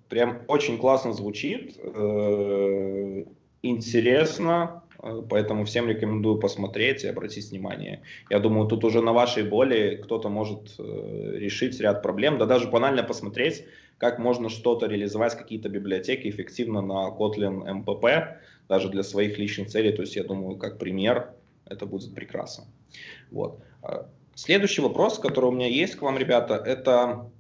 прям 0.09 0.43
очень 0.49 0.79
классно 0.79 1.13
звучит, 1.13 1.77
э, 1.79 3.25
интересно, 3.63 4.83
э, 5.03 5.23
поэтому 5.29 5.65
всем 5.65 5.89
рекомендую 5.89 6.39
посмотреть 6.39 7.05
и 7.05 7.09
обратить 7.09 7.51
внимание. 7.51 8.03
Я 8.29 8.41
думаю, 8.41 8.67
тут 8.67 8.85
уже 8.85 9.03
на 9.03 9.13
вашей 9.13 9.45
боли 9.45 10.01
кто-то 10.03 10.29
может 10.29 10.79
решить 10.79 11.81
ряд 11.81 12.03
проблем, 12.03 12.39
да 12.39 12.47
даже 12.47 12.69
банально 12.69 13.03
посмотреть, 13.03 13.65
как 13.99 14.19
можно 14.19 14.49
что-то 14.49 14.87
реализовать, 14.87 15.37
какие-то 15.37 15.69
библиотеки 15.69 16.29
эффективно 16.29 16.81
на 16.81 17.09
Kotlin 17.11 17.85
MPP, 17.85 18.37
даже 18.69 18.89
для 18.89 19.03
своих 19.03 19.39
личных 19.39 19.69
целей. 19.69 19.93
То 19.93 20.03
есть, 20.03 20.17
я 20.17 20.25
думаю, 20.25 20.57
как 20.57 20.79
пример, 20.79 21.35
это 21.67 21.87
будет 21.87 22.15
прекрасно. 22.15 22.65
Вот. 23.31 23.61
Следующий 24.43 24.81
вопрос, 24.81 25.19
который 25.19 25.51
у 25.51 25.53
меня 25.53 25.67
есть 25.67 25.97
к 25.97 26.01
вам, 26.01 26.17
ребята, 26.17 26.55
это, 26.55 27.31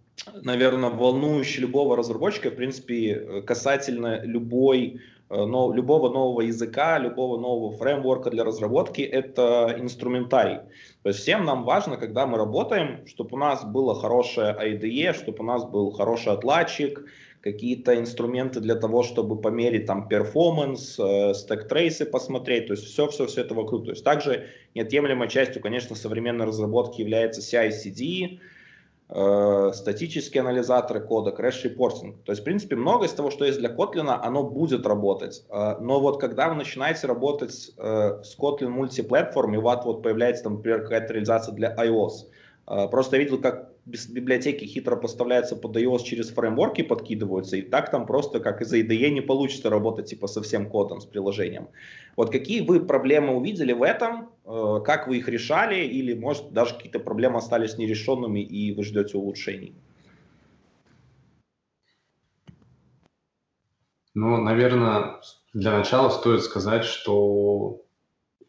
наверное, 0.42 0.90
волнующий 0.90 1.62
любого 1.62 1.96
разработчика, 1.96 2.50
в 2.50 2.56
принципе, 2.56 3.40
касательно 3.46 4.20
любой, 4.22 5.00
э, 5.30 5.34
но, 5.34 5.72
любого 5.72 6.10
нового 6.12 6.42
языка, 6.42 6.98
любого 6.98 7.40
нового 7.40 7.74
фреймворка 7.74 8.28
для 8.28 8.44
разработки, 8.44 9.00
это 9.00 9.74
инструментарий. 9.78 10.58
То 11.02 11.08
есть 11.08 11.20
всем 11.20 11.46
нам 11.46 11.64
важно, 11.64 11.96
когда 11.96 12.26
мы 12.26 12.36
работаем, 12.36 13.06
чтобы 13.06 13.30
у 13.32 13.38
нас 13.38 13.64
было 13.64 13.98
хорошее 13.98 14.54
IDE, 14.60 15.14
чтобы 15.14 15.38
у 15.38 15.44
нас 15.44 15.64
был 15.64 15.92
хороший 15.92 16.34
отладчик, 16.34 17.02
какие-то 17.42 17.98
инструменты 17.98 18.60
для 18.60 18.74
того, 18.74 19.02
чтобы 19.02 19.40
померить 19.40 19.86
там 19.86 20.08
performance, 20.08 20.98
э, 20.98 21.34
stack 21.34 21.66
trace 21.66 21.98
ы 21.98 22.04
посмотреть, 22.04 22.66
то 22.66 22.74
есть 22.74 22.84
все-все-все 22.84 23.42
это 23.42 23.54
вокруг. 23.54 23.86
То 23.86 23.90
есть 23.92 24.04
также 24.04 24.46
неотъемлемой 24.74 25.28
частью, 25.28 25.62
конечно, 25.62 25.96
современной 25.96 26.44
разработки 26.46 27.00
является 27.00 27.40
CI-CD, 27.40 28.40
э, 29.08 29.72
статические 29.74 30.42
анализаторы 30.42 31.00
кода, 31.00 31.30
crash 31.30 31.61
reporting. 31.61 32.22
То 32.24 32.32
есть, 32.32 32.42
в 32.42 32.44
принципе, 32.44 32.76
многое 32.76 33.08
из 33.08 33.14
того, 33.14 33.30
что 33.30 33.46
есть 33.46 33.58
для 33.58 33.70
Kotlin, 33.70 34.10
оно 34.10 34.42
будет 34.42 34.86
работать. 34.86 35.42
Э, 35.48 35.76
но 35.80 35.98
вот 35.98 36.20
когда 36.20 36.50
вы 36.50 36.56
начинаете 36.56 37.06
работать 37.06 37.72
э, 37.78 38.22
с 38.22 38.38
Kotlin 38.38 38.68
Multiplatform, 38.68 39.54
и 39.54 39.56
у 39.56 39.62
вот 39.62 40.02
появляется, 40.02 40.44
там, 40.44 40.56
например, 40.56 40.82
какая-то 40.82 41.14
реализация 41.14 41.54
для 41.54 41.74
iOS, 41.74 42.26
э, 42.66 42.88
просто 42.88 43.16
я 43.16 43.22
видел, 43.22 43.40
как 43.40 43.69
библиотеки 44.10 44.64
хитро 44.64 44.96
поставляются 44.96 45.56
под 45.56 45.76
iOS 45.76 46.02
через 46.04 46.30
фреймворки 46.30 46.82
подкидываются, 46.82 47.56
и 47.56 47.62
так 47.62 47.90
там 47.90 48.06
просто 48.06 48.40
как 48.40 48.62
из 48.62 48.72
IDE 48.72 49.10
не 49.10 49.20
получится 49.20 49.70
работать 49.70 50.06
типа 50.06 50.26
со 50.26 50.42
всем 50.42 50.68
кодом, 50.68 51.00
с 51.00 51.06
приложением. 51.06 51.68
Вот 52.16 52.30
какие 52.30 52.60
вы 52.60 52.80
проблемы 52.80 53.36
увидели 53.36 53.72
в 53.72 53.82
этом, 53.82 54.30
э, 54.44 54.80
как 54.84 55.08
вы 55.08 55.18
их 55.18 55.28
решали, 55.28 55.84
или 55.84 56.14
может 56.14 56.52
даже 56.52 56.74
какие-то 56.74 56.98
проблемы 56.98 57.38
остались 57.38 57.78
нерешенными 57.78 58.40
и 58.40 58.72
вы 58.72 58.84
ждете 58.84 59.16
улучшений? 59.16 59.74
Ну, 64.14 64.36
наверное, 64.38 65.20
для 65.52 65.78
начала 65.78 66.10
стоит 66.10 66.42
сказать, 66.42 66.84
что 66.84 67.82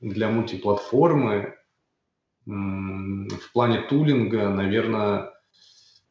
для 0.02 0.30
мультиплатформы 0.30 1.56
в 2.52 3.52
плане 3.54 3.82
тулинга, 3.82 4.50
наверное, 4.50 5.32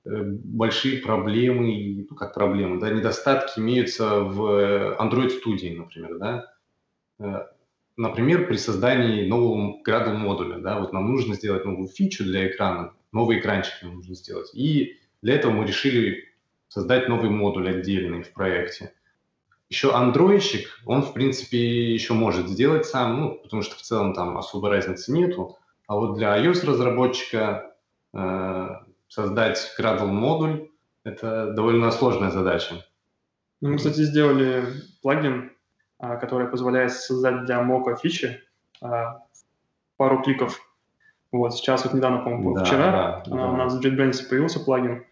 э, 0.05 0.23
большие 0.23 1.03
проблемы, 1.03 2.07
ну 2.09 2.17
как 2.17 2.35
проблемы, 2.35 2.81
да, 2.81 2.91
недостатки 2.91 3.61
имеются 3.61 4.21
в 4.21 4.97
Android 4.99 5.31
студии, 5.31 5.77
например, 5.77 6.19
да. 6.19 6.55
Э, 7.19 7.47
например, 7.97 8.47
при 8.47 8.57
создании 8.57 9.29
нового 9.29 9.83
Gradle 9.87 10.15
модуля, 10.15 10.59
да, 10.59 10.81
вот 10.81 10.93
нам 10.93 11.13
нужно 11.13 11.35
сделать 11.35 11.65
новую 11.67 11.89
фичу 11.89 12.25
для 12.25 12.49
экрана, 12.49 12.95
новый 13.13 13.39
экранчик 13.39 13.75
нам 13.83 13.97
нужно 13.97 14.15
сделать. 14.15 14.51
И 14.55 14.97
для 15.21 15.35
этого 15.35 15.53
мы 15.53 15.67
решили 15.67 16.25
создать 16.69 17.09
новый 17.09 17.29
модуль 17.29 17.69
отдельный 17.69 18.23
в 18.23 18.33
проекте. 18.33 18.95
Еще 19.69 19.93
андроидщик, 19.93 20.81
он, 20.87 21.03
в 21.03 21.13
принципе, 21.13 21.93
еще 21.93 22.15
может 22.15 22.49
сделать 22.49 22.87
сам, 22.87 23.21
ну, 23.21 23.35
потому 23.43 23.63
что 23.63 23.77
в 23.77 23.83
целом 23.83 24.15
там 24.15 24.37
особой 24.39 24.71
разницы 24.71 25.13
нету. 25.13 25.59
А 25.91 25.97
вот 25.97 26.15
для 26.15 26.39
iOS-разработчика 26.39 27.75
э, 28.15 28.69
создать 29.09 29.75
Gradle 29.77 30.07
модуль– 30.07 30.69
это 31.05 31.51
довольно 31.53 31.91
сложная 31.91 32.31
задача. 32.31 32.87
Ну, 33.61 33.71
мы, 33.71 33.77
кстати, 33.79 34.03
сделали 34.03 34.67
плагин, 35.03 35.51
а, 35.99 36.15
который 36.17 36.47
позволяет 36.47 36.93
создать 36.93 37.45
для 37.45 37.61
мока 37.63 37.97
фичи 37.97 38.41
а, 38.81 39.25
пару 39.97 40.23
кликов. 40.23 40.61
Вот, 41.33 41.55
сейчас 41.55 41.85
вот 41.85 41.93
недавно, 41.93 42.19
по-моему, 42.19 42.55
да, 42.55 42.65
вчера 42.65 43.23
да, 43.27 43.37
да. 43.37 43.49
у 43.49 43.57
нас 43.57 43.75
в 43.75 43.85
JetBrains 43.85 44.29
появился 44.29 44.61
плагин. 44.61 45.05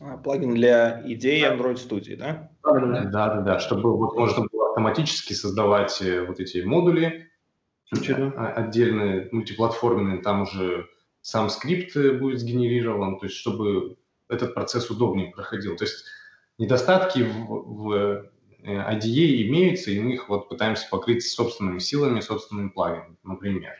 А, 0.00 0.16
плагин 0.16 0.52
для 0.52 1.00
идеи 1.12 1.48
Android 1.48 1.76
Studio, 1.76 2.16
да? 2.16 2.50
Да, 2.64 2.80
да, 2.80 2.86
да. 2.86 3.04
Да, 3.04 3.34
да, 3.36 3.40
да, 3.40 3.58
чтобы 3.60 3.96
вот 3.96 4.16
можно 4.16 4.48
было 4.50 4.70
автоматически 4.70 5.32
создавать 5.32 6.02
э, 6.02 6.24
вот 6.26 6.40
эти 6.40 6.58
модули, 6.64 7.30
ключи, 7.90 8.14
да? 8.14 8.32
А, 8.36 8.52
отдельные, 8.52 9.28
мультиплатформенные, 9.32 10.22
там 10.22 10.42
уже 10.42 10.88
сам 11.20 11.48
скрипт 11.48 11.96
э, 11.96 12.12
будет 12.12 12.40
сгенерирован, 12.40 13.18
то 13.18 13.26
есть 13.26 13.36
чтобы 13.36 13.96
этот 14.28 14.54
процесс 14.54 14.90
удобнее 14.90 15.30
проходил. 15.30 15.76
То 15.76 15.84
есть 15.84 16.04
недостатки 16.58 17.22
в, 17.22 17.46
в 17.48 17.92
э, 17.92 18.30
IDE 18.62 19.48
имеются, 19.48 19.90
и 19.90 20.00
мы 20.00 20.14
их 20.14 20.28
вот 20.28 20.48
пытаемся 20.48 20.86
покрыть 20.90 21.26
собственными 21.26 21.78
силами, 21.78 22.20
собственными 22.20 22.68
плагинами, 22.68 23.16
например. 23.22 23.72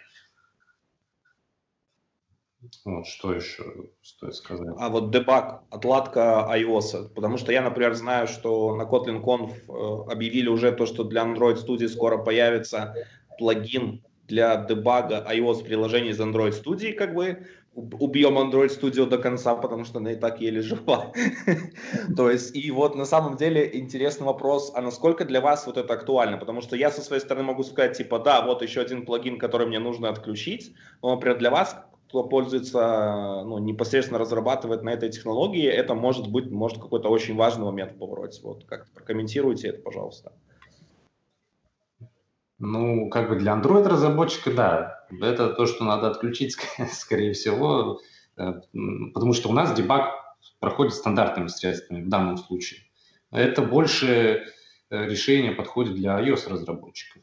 Вот, 2.85 3.07
что 3.07 3.33
еще 3.33 3.91
стоит 4.03 4.35
сказать? 4.35 4.75
А 4.79 4.89
вот 4.89 5.11
дебаг, 5.11 5.65
отладка 5.71 6.49
iOS, 6.51 7.11
потому 7.11 7.37
что 7.37 7.53
я, 7.53 7.63
например, 7.63 7.95
знаю, 7.95 8.27
что 8.27 8.75
на 8.75 8.83
Kotlin 8.83 9.23
Conf 9.23 9.53
э, 9.69 10.13
объявили 10.13 10.49
уже 10.49 10.73
то, 10.73 10.87
что 10.87 11.05
для 11.05 11.25
Android 11.25 11.57
Studio 11.57 11.89
скоро 11.89 12.19
появится 12.19 12.95
плагин 13.39 14.03
для 14.29 14.57
дебага 14.65 15.25
iOS 15.31 15.65
приложений 15.65 16.11
из 16.11 16.21
Android 16.21 16.53
Studio, 16.53 16.93
как 16.93 17.15
бы 17.15 17.47
убьем 17.75 18.39
Android 18.39 18.69
Studio 18.69 19.07
до 19.07 19.19
конца, 19.19 19.55
потому 19.55 19.85
что 19.85 19.99
она 19.99 20.13
и 20.13 20.17
так 20.17 20.41
еле 20.41 20.63
жива. 20.63 21.13
То 22.17 22.31
есть, 22.31 22.55
и 22.55 22.71
вот 22.71 22.95
на 22.95 23.05
самом 23.05 23.37
деле 23.37 23.69
интересный 23.75 24.27
вопрос, 24.27 24.73
а 24.75 24.81
насколько 24.81 25.25
для 25.25 25.41
вас 25.41 25.67
вот 25.67 25.77
это 25.77 25.93
актуально? 25.95 26.39
Потому 26.39 26.61
что 26.61 26.77
я 26.77 26.91
со 26.91 27.03
своей 27.03 27.21
стороны 27.21 27.47
могу 27.47 27.65
сказать, 27.65 27.97
типа, 27.97 28.21
да, 28.21 28.43
вот 28.43 28.63
еще 28.63 28.81
один 28.81 29.05
плагин, 29.05 29.39
который 29.39 29.67
мне 29.67 29.79
нужно 29.79 30.09
отключить, 30.09 30.73
но, 31.03 31.15
например, 31.15 31.39
для 31.39 31.51
вас, 31.51 31.77
кто 32.09 32.23
пользуется, 32.23 33.43
ну, 33.45 33.59
непосредственно 33.59 34.21
разрабатывает 34.21 34.83
на 34.83 34.91
этой 34.91 35.11
технологии, 35.11 35.67
это 35.67 35.95
может 35.95 36.31
быть, 36.31 36.51
может 36.51 36.81
какой-то 36.81 37.09
очень 37.09 37.35
важный 37.35 37.65
момент 37.65 37.93
в 37.93 37.99
повороте. 37.99 38.41
Вот 38.45 38.65
как 38.67 38.89
прокомментируйте 38.93 39.69
это, 39.69 39.83
пожалуйста. 39.83 40.33
Ну, 42.59 43.09
как 43.11 43.29
бы 43.29 43.37
для 43.37 43.53
Android-разработчика, 43.53 44.53
да. 44.53 45.07
Это 45.21 45.51
то, 45.51 45.67
что 45.67 45.85
надо 45.85 46.09
отключить, 46.09 46.57
скорее 46.93 47.33
всего, 47.33 48.01
э, 48.37 48.53
потому 49.13 49.33
что 49.33 49.49
у 49.49 49.53
нас 49.53 49.75
дебаг 49.75 50.15
проходит 50.61 50.95
стандартными 50.95 51.49
средствами 51.49 52.03
в 52.03 52.09
данном 52.09 52.37
случае. 52.37 52.81
Это 53.31 53.63
больше 53.63 54.45
э, 54.91 55.07
решение 55.07 55.53
подходит 55.53 55.95
для 55.95 56.21
iOS-разработчиков. 56.21 57.23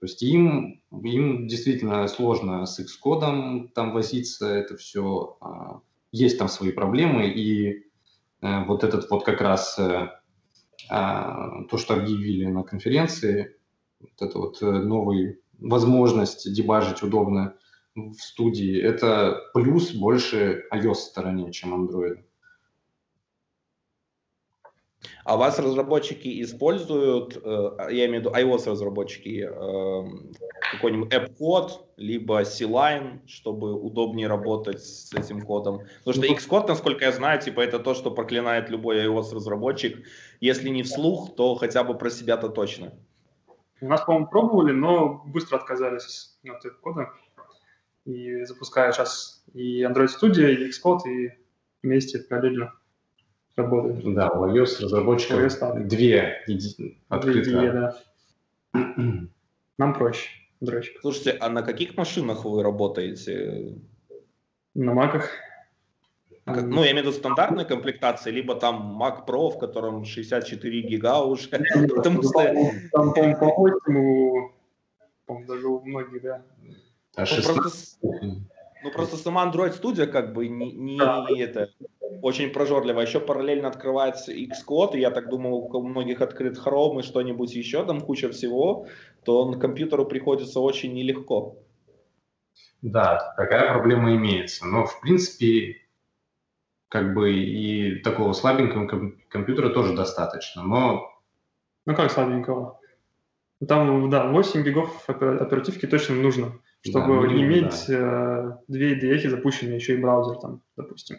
То 0.00 0.06
есть 0.06 0.22
им, 0.22 0.82
им 0.90 1.46
действительно 1.46 2.06
сложно 2.08 2.66
с 2.66 2.78
Xcode 2.80 3.68
там 3.68 3.92
возиться, 3.92 4.46
это 4.48 4.76
все, 4.76 5.38
а, 5.40 5.80
есть 6.12 6.38
там 6.38 6.48
свои 6.48 6.70
проблемы, 6.70 7.28
и 7.28 7.86
э, 8.42 8.64
вот 8.64 8.84
этот 8.84 9.08
вот 9.08 9.24
как 9.24 9.40
раз 9.40 9.78
а, 10.90 11.64
то, 11.70 11.78
что 11.78 11.94
объявили 11.94 12.44
на 12.44 12.62
конференции, 12.62 13.56
вот 14.18 14.28
это 14.28 14.38
вот 14.38 14.62
э, 14.62 14.66
новая 14.66 15.38
возможность 15.58 16.52
дебажить 16.52 17.02
удобно 17.02 17.54
в 17.94 18.14
студии, 18.14 18.80
это 18.80 19.40
плюс 19.54 19.92
больше 19.92 20.64
iOS 20.72 20.94
стороне, 20.94 21.52
чем 21.52 21.74
Android. 21.74 22.22
А 25.24 25.36
вас 25.36 25.58
разработчики 25.58 26.42
используют, 26.42 27.36
э, 27.42 27.70
я 27.90 28.06
имею 28.06 28.22
в 28.22 28.26
виду 28.26 28.30
iOS 28.30 28.70
разработчики, 28.70 29.48
э, 29.48 30.04
какой-нибудь 30.72 31.12
app-код, 31.12 31.88
либо 31.96 32.44
C-Line, 32.44 33.26
чтобы 33.26 33.74
удобнее 33.74 34.28
работать 34.28 34.82
с 34.82 35.12
этим 35.14 35.42
кодом? 35.42 35.80
Потому 36.04 36.24
что 36.24 36.32
Xcode, 36.32 36.68
насколько 36.68 37.04
я 37.04 37.12
знаю, 37.12 37.40
типа 37.40 37.60
это 37.60 37.78
то, 37.78 37.94
что 37.94 38.10
проклинает 38.10 38.70
любой 38.70 39.04
iOS 39.04 39.34
разработчик. 39.34 40.06
Если 40.40 40.68
не 40.68 40.82
вслух, 40.82 41.34
то 41.34 41.54
хотя 41.56 41.82
бы 41.82 41.98
про 41.98 42.10
себя-то 42.10 42.48
точно. 42.48 42.92
У 43.80 43.88
нас, 43.88 44.02
по-моему, 44.02 44.28
пробовали, 44.28 44.72
но 44.72 45.22
быстро 45.26 45.56
отказались 45.56 46.38
от 46.48 46.64
этого 46.64 46.80
кода. 46.80 47.10
И 48.04 48.44
запускаю 48.44 48.92
сейчас 48.92 49.44
и 49.52 49.82
Android 49.82 50.08
Studio, 50.08 50.50
и 50.50 50.70
Xcode, 50.70 51.08
и 51.08 51.32
вместе 51.82 52.20
параллельно 52.20 52.72
работает. 53.56 54.14
Да, 54.14 54.30
у 54.30 54.46
iOS 54.46 54.82
разработчиков 54.82 55.40
iOS, 55.40 55.58
да. 55.60 55.74
две 55.74 56.44
да. 57.72 57.96
Нам 59.78 59.94
проще. 59.94 60.30
Дрочка. 60.60 61.00
Слушайте, 61.00 61.32
а 61.32 61.50
на 61.50 61.62
каких 61.62 61.96
машинах 61.96 62.44
вы 62.44 62.62
работаете? 62.62 63.76
На 64.74 64.94
маках. 64.94 65.30
Ну, 66.46 66.84
я 66.84 66.92
имею 66.92 67.04
в 67.04 67.08
виду 67.08 67.12
стандартной 67.12 67.64
комплектации, 67.64 68.30
либо 68.30 68.54
там 68.54 69.02
Mac 69.02 69.26
Pro, 69.26 69.50
в 69.50 69.58
котором 69.58 70.04
64 70.04 70.82
гига 70.82 71.20
уже. 71.22 71.48
Потому 71.96 72.22
что... 72.22 72.54
Там, 72.92 73.12
по-моему, 73.12 73.38
по 73.38 73.46
8, 73.46 74.52
по-моему, 75.26 75.48
даже 75.48 75.66
у 75.66 75.80
многих, 75.84 76.22
да. 76.22 76.42
А 77.16 77.24
ну, 77.24 77.54
просто, 77.54 77.98
ну, 78.84 78.90
просто 78.92 79.16
сама 79.16 79.50
Android 79.50 79.80
Studio 79.80 80.06
как 80.06 80.34
бы 80.34 80.46
не, 80.46 80.70
не 80.70 80.98
да. 80.98 81.26
это 81.36 81.70
очень 82.22 82.50
прожорливо. 82.50 83.00
Еще 83.00 83.18
параллельно 83.18 83.68
открывается 83.68 84.32
Xcode, 84.32 84.96
и 84.96 85.00
я 85.00 85.10
так 85.10 85.28
думаю, 85.28 85.56
у 85.56 85.82
многих 85.82 86.20
открыт 86.20 86.58
Chrome 86.58 87.00
и 87.00 87.02
что-нибудь 87.02 87.54
еще, 87.54 87.84
там 87.84 88.00
куча 88.00 88.30
всего, 88.30 88.86
то 89.24 89.50
на 89.50 89.58
компьютеру 89.58 90.06
приходится 90.06 90.60
очень 90.60 90.92
нелегко. 90.92 91.56
Да, 92.82 93.34
такая 93.36 93.72
проблема 93.72 94.14
имеется. 94.14 94.66
Но, 94.66 94.86
в 94.86 95.00
принципе, 95.00 95.85
как 96.88 97.14
бы 97.14 97.32
и 97.32 98.00
такого 98.00 98.32
слабенького 98.32 99.12
компьютера 99.28 99.70
тоже 99.70 99.94
достаточно, 99.94 100.62
но... 100.62 101.10
Ну 101.84 101.94
как 101.94 102.10
слабенького? 102.10 102.80
Там, 103.66 104.10
да, 104.10 104.28
8 104.30 104.62
гигов 104.64 105.08
оперативки 105.08 105.86
точно 105.86 106.16
нужно, 106.16 106.58
чтобы 106.82 107.22
да, 107.22 107.32
минимум, 107.32 107.44
иметь 107.44 107.84
да. 107.88 108.58
э, 108.58 108.58
две 108.68 108.98
IDE 108.98 109.28
запущенные, 109.28 109.76
еще 109.76 109.94
и 109.94 110.00
браузер 110.00 110.36
там, 110.36 110.60
допустим. 110.76 111.16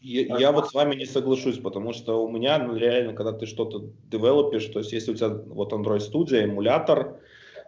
Я, 0.00 0.38
я 0.38 0.52
вот 0.52 0.68
с 0.68 0.74
вами 0.74 0.94
не 0.94 1.06
соглашусь, 1.06 1.58
потому 1.58 1.92
что 1.92 2.24
у 2.24 2.30
меня 2.30 2.58
ну, 2.58 2.76
реально, 2.76 3.14
когда 3.14 3.32
ты 3.32 3.46
что-то 3.46 3.90
девелопишь, 4.04 4.66
то 4.66 4.78
есть 4.78 4.92
если 4.92 5.10
у 5.10 5.14
тебя 5.14 5.30
вот 5.30 5.72
Android 5.72 5.98
Studio, 5.98 6.44
эмулятор, 6.44 7.20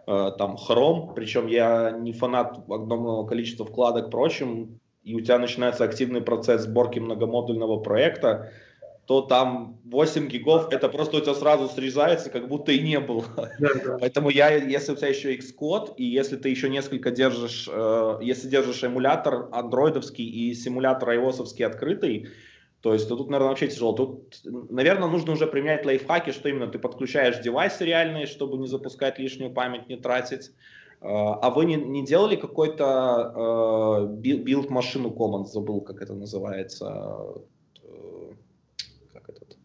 э, 0.07 0.31
там 0.37 0.55
Chrome, 0.55 1.13
причем 1.13 1.47
я 1.47 1.91
не 1.91 2.13
фанат 2.13 2.57
огромного 2.69 3.27
количества 3.27 3.65
вкладок, 3.65 4.11
прочим, 4.11 4.79
и 5.03 5.15
у 5.15 5.21
тебя 5.21 5.39
начинается 5.39 5.83
активный 5.83 6.21
процесс 6.21 6.63
сборки 6.63 6.99
многомодульного 6.99 7.79
проекта, 7.79 8.51
то 9.07 9.21
там 9.21 9.79
8 9.85 10.27
гигов, 10.27 10.71
это 10.71 10.87
просто 10.87 11.17
у 11.17 11.19
тебя 11.19 11.33
сразу 11.33 11.67
срезается, 11.67 12.29
как 12.29 12.47
будто 12.47 12.71
и 12.71 12.79
не 12.79 12.99
было. 12.99 13.25
Да, 13.59 13.69
да. 13.83 13.97
Поэтому 13.99 14.29
я, 14.29 14.51
если 14.55 14.93
у 14.93 14.95
тебя 14.95 15.09
еще 15.09 15.35
Xcode, 15.35 15.95
и 15.97 16.05
если 16.05 16.37
ты 16.37 16.49
еще 16.49 16.69
несколько 16.69 17.11
держишь, 17.11 17.67
э, 17.71 18.19
если 18.21 18.47
держишь 18.47 18.83
эмулятор 18.83 19.49
андроидовский 19.51 20.25
и 20.25 20.53
симулятор 20.53 21.09
iOS 21.09 21.63
открытый, 21.63 22.29
то 22.81 22.93
есть 22.93 23.07
то 23.07 23.15
тут, 23.15 23.29
наверное, 23.29 23.49
вообще 23.49 23.67
тяжело. 23.67 23.93
Тут, 23.93 24.39
наверное, 24.43 25.07
нужно 25.07 25.33
уже 25.33 25.45
применять 25.45 25.85
лайфхаки, 25.85 26.31
что 26.31 26.49
именно 26.49 26.67
ты 26.67 26.79
подключаешь 26.79 27.39
девайсы 27.39 27.85
реальные, 27.85 28.25
чтобы 28.25 28.57
не 28.57 28.67
запускать 28.67 29.19
лишнюю 29.19 29.53
память, 29.53 29.87
не 29.87 29.97
тратить. 29.97 30.51
Э, 31.01 31.07
а 31.07 31.49
вы 31.49 31.65
не, 31.65 31.75
не 31.75 32.05
делали 32.05 32.35
какой-то 32.35 33.33
э, 33.35 34.15
билд-машину 34.15 35.09
Commons, 35.09 35.45
забыл, 35.45 35.81
как 35.81 36.01
это 36.01 36.13
называется, 36.13 37.41
как 39.11 39.29
этот. 39.29 39.57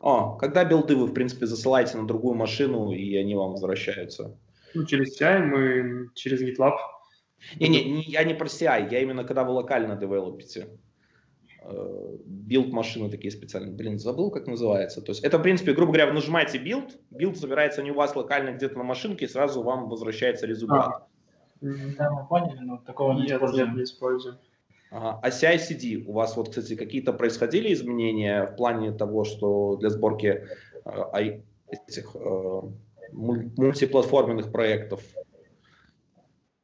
О, 0.00 0.36
когда 0.36 0.64
билды 0.64 0.96
вы, 0.96 1.06
в 1.06 1.14
принципе, 1.14 1.46
засылаете 1.46 1.96
на 1.96 2.06
другую 2.06 2.34
машину, 2.34 2.90
и 2.90 3.16
они 3.16 3.36
вам 3.36 3.52
возвращаются? 3.52 4.36
Ну, 4.74 4.84
через 4.84 5.20
CI 5.20 5.38
мы 5.38 6.10
через 6.14 6.42
GitLab. 6.42 6.74
Не-не, 7.60 7.84
не, 7.84 8.02
я 8.02 8.24
не 8.24 8.34
про 8.34 8.46
CI, 8.46 8.90
я 8.90 9.00
именно 9.00 9.22
когда 9.24 9.44
вы 9.44 9.52
локально 9.52 9.96
девелопите. 9.96 10.68
Э, 11.66 12.16
билд 12.26 12.72
машины 12.72 13.10
такие 13.10 13.30
специальные. 13.30 13.74
Блин, 13.74 13.98
забыл, 13.98 14.30
как 14.30 14.46
называется. 14.46 15.00
То 15.00 15.12
есть 15.12 15.24
это, 15.24 15.38
в 15.38 15.42
принципе, 15.42 15.72
грубо 15.72 15.92
говоря, 15.92 16.08
вы 16.08 16.12
нажимаете 16.12 16.58
билд, 16.58 16.98
билд 17.10 17.38
собирается 17.38 17.82
не 17.82 17.90
у 17.90 17.94
вас 17.94 18.14
локально 18.14 18.50
где-то 18.50 18.76
на 18.76 18.84
машинке, 18.84 19.24
и 19.24 19.28
сразу 19.28 19.62
вам 19.62 19.88
возвращается 19.88 20.46
результат. 20.46 20.86
А. 20.86 21.06
Да, 21.62 22.10
мы 22.10 22.26
поняли, 22.26 22.58
но 22.60 22.78
такого 22.78 23.14
не 23.14 23.26
используем. 23.26 23.76
не 23.76 23.84
используем. 23.84 24.36
Ага. 24.90 25.18
А 25.22 25.28
CI-CD, 25.30 26.04
у 26.06 26.12
вас 26.12 26.36
вот, 26.36 26.50
кстати, 26.50 26.76
какие-то 26.76 27.12
происходили 27.14 27.72
изменения 27.72 28.46
в 28.46 28.56
плане 28.56 28.92
того, 28.92 29.24
что 29.24 29.76
для 29.76 29.88
сборки 29.88 30.44
э, 30.84 31.40
этих 31.68 32.14
э, 32.14 32.60
мультиплатформенных 33.12 34.52
проектов? 34.52 35.02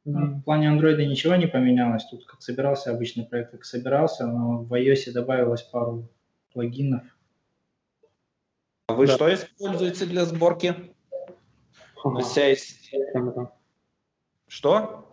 Ну, 0.03 0.37
в 0.37 0.43
плане 0.43 0.67
Android 0.67 0.97
ничего 1.05 1.35
не 1.35 1.47
поменялось. 1.47 2.05
Тут 2.05 2.25
как 2.25 2.41
собирался 2.41 2.91
обычный 2.91 3.25
проект, 3.25 3.51
как 3.51 3.65
собирался, 3.65 4.25
но 4.25 4.63
в 4.63 4.73
iOS 4.73 5.11
добавилось 5.11 5.61
пару 5.61 6.09
плагинов. 6.53 7.03
А 8.87 8.93
вы 8.93 9.07
да. 9.07 9.13
что 9.13 9.33
используете 9.33 10.05
для 10.05 10.25
сборки? 10.25 10.75
На 12.03 12.19
CI-CD? 12.19 13.47
Что? 14.47 15.07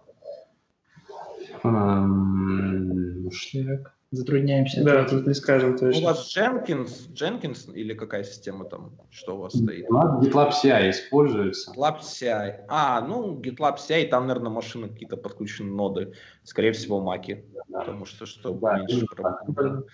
Так, 1.62 3.97
затрудняемся. 4.10 4.82
Да, 4.84 5.04
тут 5.04 5.26
не 5.26 5.34
скажем 5.34 5.76
точно. 5.76 6.00
У 6.00 6.04
вас 6.04 6.36
Jenkins, 6.36 7.12
Jenkins 7.12 7.72
или 7.72 7.94
какая 7.94 8.24
система 8.24 8.64
там, 8.64 8.96
что 9.10 9.36
у 9.36 9.40
вас 9.40 9.54
стоит? 9.54 9.86
GitLab 9.88 10.52
CI 10.52 10.90
используется. 10.90 11.72
GitLab 11.72 12.00
CI. 12.00 12.64
А, 12.68 13.00
ну, 13.02 13.38
GitLab 13.40 13.76
CI, 13.76 14.08
там, 14.08 14.26
наверное, 14.26 14.50
машины 14.50 14.88
какие-то 14.88 15.16
подключены 15.16 15.70
ноды. 15.70 16.12
Скорее 16.44 16.72
всего, 16.72 17.00
маки. 17.00 17.44
Да. 17.68 17.80
Потому 17.80 18.06
что, 18.06 18.26
что 18.26 18.52
да, 18.54 18.78
меньше 18.78 19.06
проблем. 19.06 19.84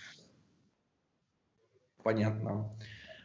Понятно. 2.02 2.70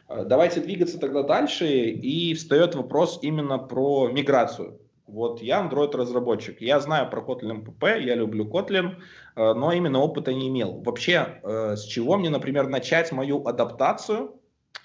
Э, 0.08 0.24
давайте 0.24 0.60
двигаться 0.60 0.98
тогда 0.98 1.22
дальше. 1.22 1.66
И 1.66 2.34
встает 2.34 2.74
вопрос 2.74 3.20
именно 3.22 3.58
про 3.58 4.08
миграцию. 4.08 4.80
Вот 5.12 5.42
я 5.42 5.60
Android-разработчик, 5.60 6.60
я 6.60 6.78
знаю 6.78 7.10
про 7.10 7.20
Kotlin 7.20 7.64
PP, 7.64 8.02
я 8.02 8.14
люблю 8.14 8.44
Kotlin, 8.44 8.94
э, 9.34 9.54
но 9.54 9.72
именно 9.72 9.98
опыта 9.98 10.32
не 10.32 10.48
имел. 10.48 10.82
Вообще, 10.84 11.40
э, 11.42 11.76
с 11.76 11.84
чего 11.84 12.16
мне, 12.16 12.30
например, 12.30 12.68
начать 12.68 13.10
мою 13.10 13.46
адаптацию? 13.46 14.36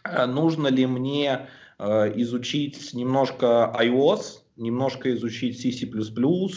Э, 0.03 0.26
нужно 0.26 0.67
ли 0.67 0.86
мне 0.86 1.47
изучить 1.78 2.93
немножко 2.93 3.76
iOS, 3.78 4.39
немножко 4.55 5.13
изучить 5.13 5.59
C++, 5.59 5.86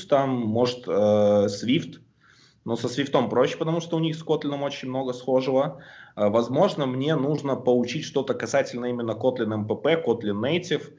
там, 0.09 0.31
может, 0.31 0.87
Swift, 0.87 1.99
но 2.64 2.77
со 2.77 2.87
Swift 2.87 3.29
проще, 3.29 3.57
потому 3.57 3.81
что 3.81 3.97
у 3.97 3.99
них 3.99 4.14
с 4.14 4.25
Kotlin 4.25 4.62
очень 4.62 4.91
много 4.91 5.12
схожего. 5.12 5.83
Возможно, 6.14 6.87
мне 6.87 7.16
нужно 7.16 7.57
поучить 7.57 8.05
что-то 8.05 8.35
касательно 8.35 8.87
именно 8.87 9.11
Kotlin 9.11 9.66
MPP, 9.66 10.05
Kotlin 10.05 10.41
Native, 10.41 10.93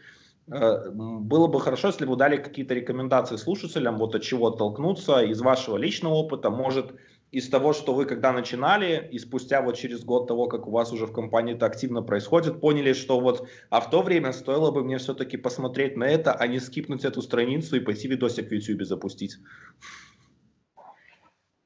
было 0.50 1.48
бы 1.48 1.62
хорошо, 1.62 1.90
если 1.90 2.06
бы 2.06 2.12
вы 2.12 2.18
дали 2.18 2.38
какие-то 2.38 2.74
рекомендации 2.74 3.36
слушателям, 3.36 3.98
вот 3.98 4.16
от 4.16 4.24
чего 4.24 4.48
оттолкнуться 4.48 5.22
из 5.22 5.42
вашего 5.42 5.78
личного 5.78 6.14
опыта, 6.16 6.50
может, 6.50 6.96
из 7.32 7.48
того, 7.48 7.74
что 7.74 7.94
вы 7.94 8.06
когда 8.06 8.32
начинали, 8.32 9.08
и 9.12 9.20
спустя 9.20 9.62
вот 9.62 9.78
через 9.78 10.04
год 10.04 10.28
того, 10.28 10.48
как 10.48 10.68
у 10.68 10.72
вас 10.72 10.92
уже 10.92 11.06
в 11.06 11.14
компании 11.14 11.54
это 11.54 11.68
активно 11.68 12.02
происходит, 12.02 12.60
поняли, 12.60 12.94
что 12.94 13.20
вот, 13.20 13.48
а 13.70 13.82
в 13.82 13.92
то 13.92 14.02
время 14.02 14.34
стоило 14.34 14.72
бы 14.72 14.84
мне 14.84 14.98
все-таки 14.98 15.38
посмотреть 15.38 15.96
на 15.96 16.06
это, 16.06 16.34
а 16.34 16.48
не 16.48 16.60
скипнуть 16.60 17.06
эту 17.06 17.22
страницу 17.22 17.76
и 17.76 17.82
пойти 17.82 18.08
видосик 18.08 18.50
в 18.50 18.52
YouTube 18.52 18.82
запустить. 18.84 19.38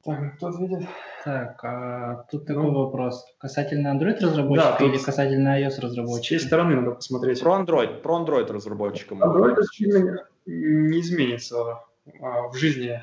Так, 0.03 0.35
кто 0.35 0.47
ответит? 0.47 0.89
Так, 1.23 1.63
а 1.63 2.25
тут 2.29 2.45
такой 2.45 2.63
ну, 2.63 2.73
вопрос. 2.73 3.25
Касательно 3.37 3.87
Android 3.87 4.19
разработчика 4.19 4.75
да, 4.79 4.85
или 4.85 4.97
касательно 4.97 5.61
iOS 5.61 5.79
разработчика? 5.79 6.23
С 6.23 6.25
чьей 6.25 6.39
стороны 6.41 6.75
надо 6.75 6.91
посмотреть? 6.91 7.39
Про 7.39 7.61
Android, 7.61 8.01
про 8.01 8.19
Android 8.19 8.51
разработчика. 8.51 9.15
Android 9.15 9.55
сильно 9.71 10.27
не 10.45 10.99
изменится 10.99 11.79
а, 12.21 12.49
в 12.49 12.55
жизни 12.55 13.01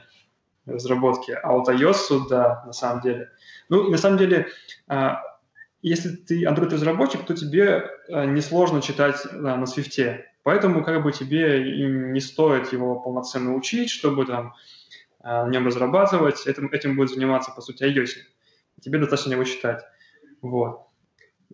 разработки, 0.66 1.32
а 1.42 1.52
вот 1.52 1.70
iOS, 1.70 2.28
да, 2.28 2.62
на 2.66 2.74
самом 2.74 3.00
деле. 3.00 3.30
Ну, 3.70 3.90
на 3.90 3.96
самом 3.96 4.18
деле, 4.18 4.48
а, 4.86 5.22
если 5.80 6.10
ты 6.10 6.44
Android 6.44 6.70
разработчик, 6.70 7.24
то 7.24 7.34
тебе 7.34 7.88
а, 8.10 8.26
несложно 8.26 8.82
читать 8.82 9.16
да, 9.32 9.56
на 9.56 9.64
Swift. 9.64 10.18
Поэтому 10.42 10.84
как 10.84 11.02
бы 11.02 11.12
тебе 11.12 11.66
и 11.66 11.86
не 11.86 12.20
стоит 12.20 12.72
его 12.74 13.00
полноценно 13.00 13.54
учить, 13.54 13.88
чтобы 13.88 14.26
там 14.26 14.54
на 15.22 15.48
нем 15.48 15.66
разрабатывать, 15.66 16.46
этим, 16.46 16.68
этим 16.68 16.96
будет 16.96 17.10
заниматься, 17.10 17.52
по 17.52 17.60
сути, 17.60 17.84
iOS. 17.84 18.10
Тебе 18.80 18.98
достаточно 18.98 19.32
его 19.32 19.44
читать. 19.44 19.82
Вот. 20.40 20.86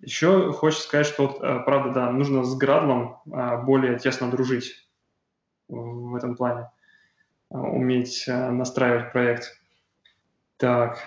Еще 0.03 0.53
хочется 0.53 0.85
сказать, 0.85 1.07
что, 1.07 1.39
э, 1.41 1.65
правда, 1.65 1.93
да, 1.93 2.11
нужно 2.11 2.45
с 2.45 2.55
Градлом 2.57 3.19
а, 3.33 3.57
более 3.57 3.99
тесно 3.99 4.31
дружить 4.31 4.87
в 5.69 6.15
этом 6.15 6.37
плане, 6.37 6.71
уметь 7.49 8.25
э, 8.29 8.51
настраивать 8.51 9.13
проект. 9.13 9.59
Так. 10.59 10.99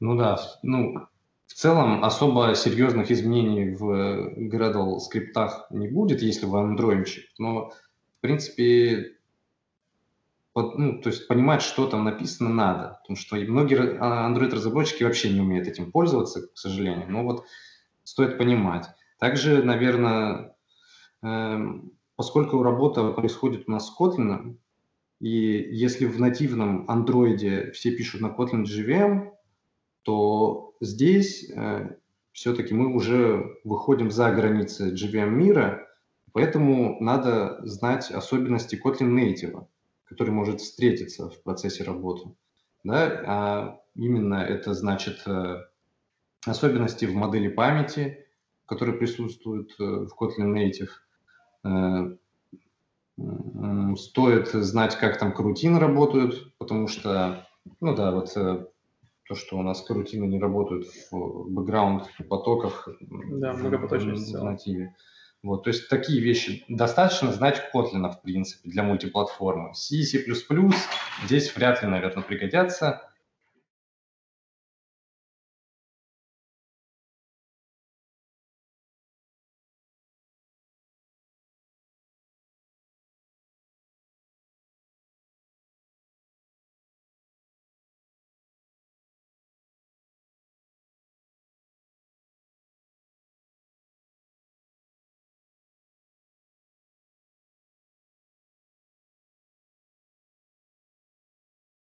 Ну 0.00 0.16
да, 0.16 0.38
ну, 0.62 1.06
в 1.46 1.54
целом 1.54 2.04
особо 2.04 2.54
серьезных 2.54 3.10
изменений 3.10 3.74
в 3.74 4.34
Gradle 4.48 4.98
скриптах 4.98 5.66
не 5.70 5.88
будет, 5.88 6.22
если 6.22 6.46
вы 6.46 6.60
андроидчик, 6.60 7.24
но 7.38 7.70
в 7.70 8.20
принципе 8.20 9.12
под, 10.52 10.78
ну, 10.78 11.00
то 11.00 11.08
есть 11.08 11.28
понимать, 11.28 11.62
что 11.62 11.86
там 11.86 12.04
написано, 12.04 12.50
надо. 12.50 12.98
Потому 13.02 13.16
что 13.16 13.36
многие 13.36 13.98
а, 13.98 14.30
Android-разработчики 14.30 15.02
вообще 15.02 15.32
не 15.32 15.40
умеют 15.40 15.66
этим 15.66 15.90
пользоваться, 15.90 16.48
к 16.48 16.58
сожалению. 16.58 17.10
Но 17.10 17.24
вот 17.24 17.44
стоит 18.04 18.38
понимать. 18.38 18.86
Также, 19.18 19.62
наверное, 19.62 20.54
э, 21.22 21.58
поскольку 22.16 22.62
работа 22.62 23.12
происходит 23.12 23.64
у 23.68 23.72
нас 23.72 23.88
с 23.88 23.96
Kotlin, 23.98 24.56
и 25.20 25.28
если 25.28 26.06
в 26.06 26.20
нативном 26.20 26.86
Android 26.90 27.70
все 27.70 27.92
пишут 27.92 28.20
на 28.20 28.26
Kotlin 28.26 28.64
JVM, 28.64 29.30
то 30.02 30.74
здесь 30.80 31.50
э, 31.50 31.96
все-таки 32.32 32.74
мы 32.74 32.92
уже 32.94 33.58
выходим 33.64 34.10
за 34.10 34.30
границы 34.32 34.92
JVM 34.92 35.30
мира, 35.30 35.86
поэтому 36.32 37.00
надо 37.00 37.60
знать 37.62 38.10
особенности 38.10 38.80
Kotlin 38.84 39.14
Native 39.14 39.66
который 40.12 40.30
может 40.30 40.60
встретиться 40.60 41.30
в 41.30 41.42
процессе 41.42 41.84
работы. 41.84 42.34
Да? 42.84 43.22
А 43.26 43.80
именно 43.94 44.34
это 44.34 44.74
значит 44.74 45.22
э, 45.26 45.56
особенности 46.44 47.06
в 47.06 47.14
модели 47.14 47.48
памяти, 47.48 48.26
которые 48.66 48.98
присутствуют 48.98 49.74
э, 49.80 49.82
в 49.82 50.10
Kotlin 50.20 50.52
Native. 50.52 50.90
Э, 51.64 52.16
стоит 53.96 54.48
знать, 54.48 54.96
как 54.96 55.18
там 55.18 55.32
карутины 55.32 55.78
работают, 55.78 56.56
потому 56.58 56.88
что, 56.88 57.46
ну 57.80 57.94
да, 57.94 58.10
вот 58.12 58.32
то, 58.32 59.34
что 59.34 59.58
у 59.58 59.62
нас 59.62 59.82
карутины 59.82 60.24
не 60.24 60.38
работают 60.38 60.86
в 61.10 61.48
бэкграунд 61.48 62.04
потоках 62.28 62.88
да, 63.00 63.52
в, 63.52 63.62
в 63.62 64.44
нативе. 64.44 64.94
Вот, 65.42 65.64
то 65.64 65.70
есть 65.70 65.88
такие 65.88 66.20
вещи 66.20 66.64
достаточно 66.68 67.32
знать 67.32 67.62
Kotlin, 67.74 68.08
в 68.10 68.22
принципе, 68.22 68.68
для 68.68 68.84
мультиплатформы. 68.84 69.74
C, 69.74 70.02
C++ 70.04 70.24
здесь 71.24 71.56
вряд 71.56 71.82
ли, 71.82 71.88
наверное, 71.88 72.22
пригодятся. 72.22 73.11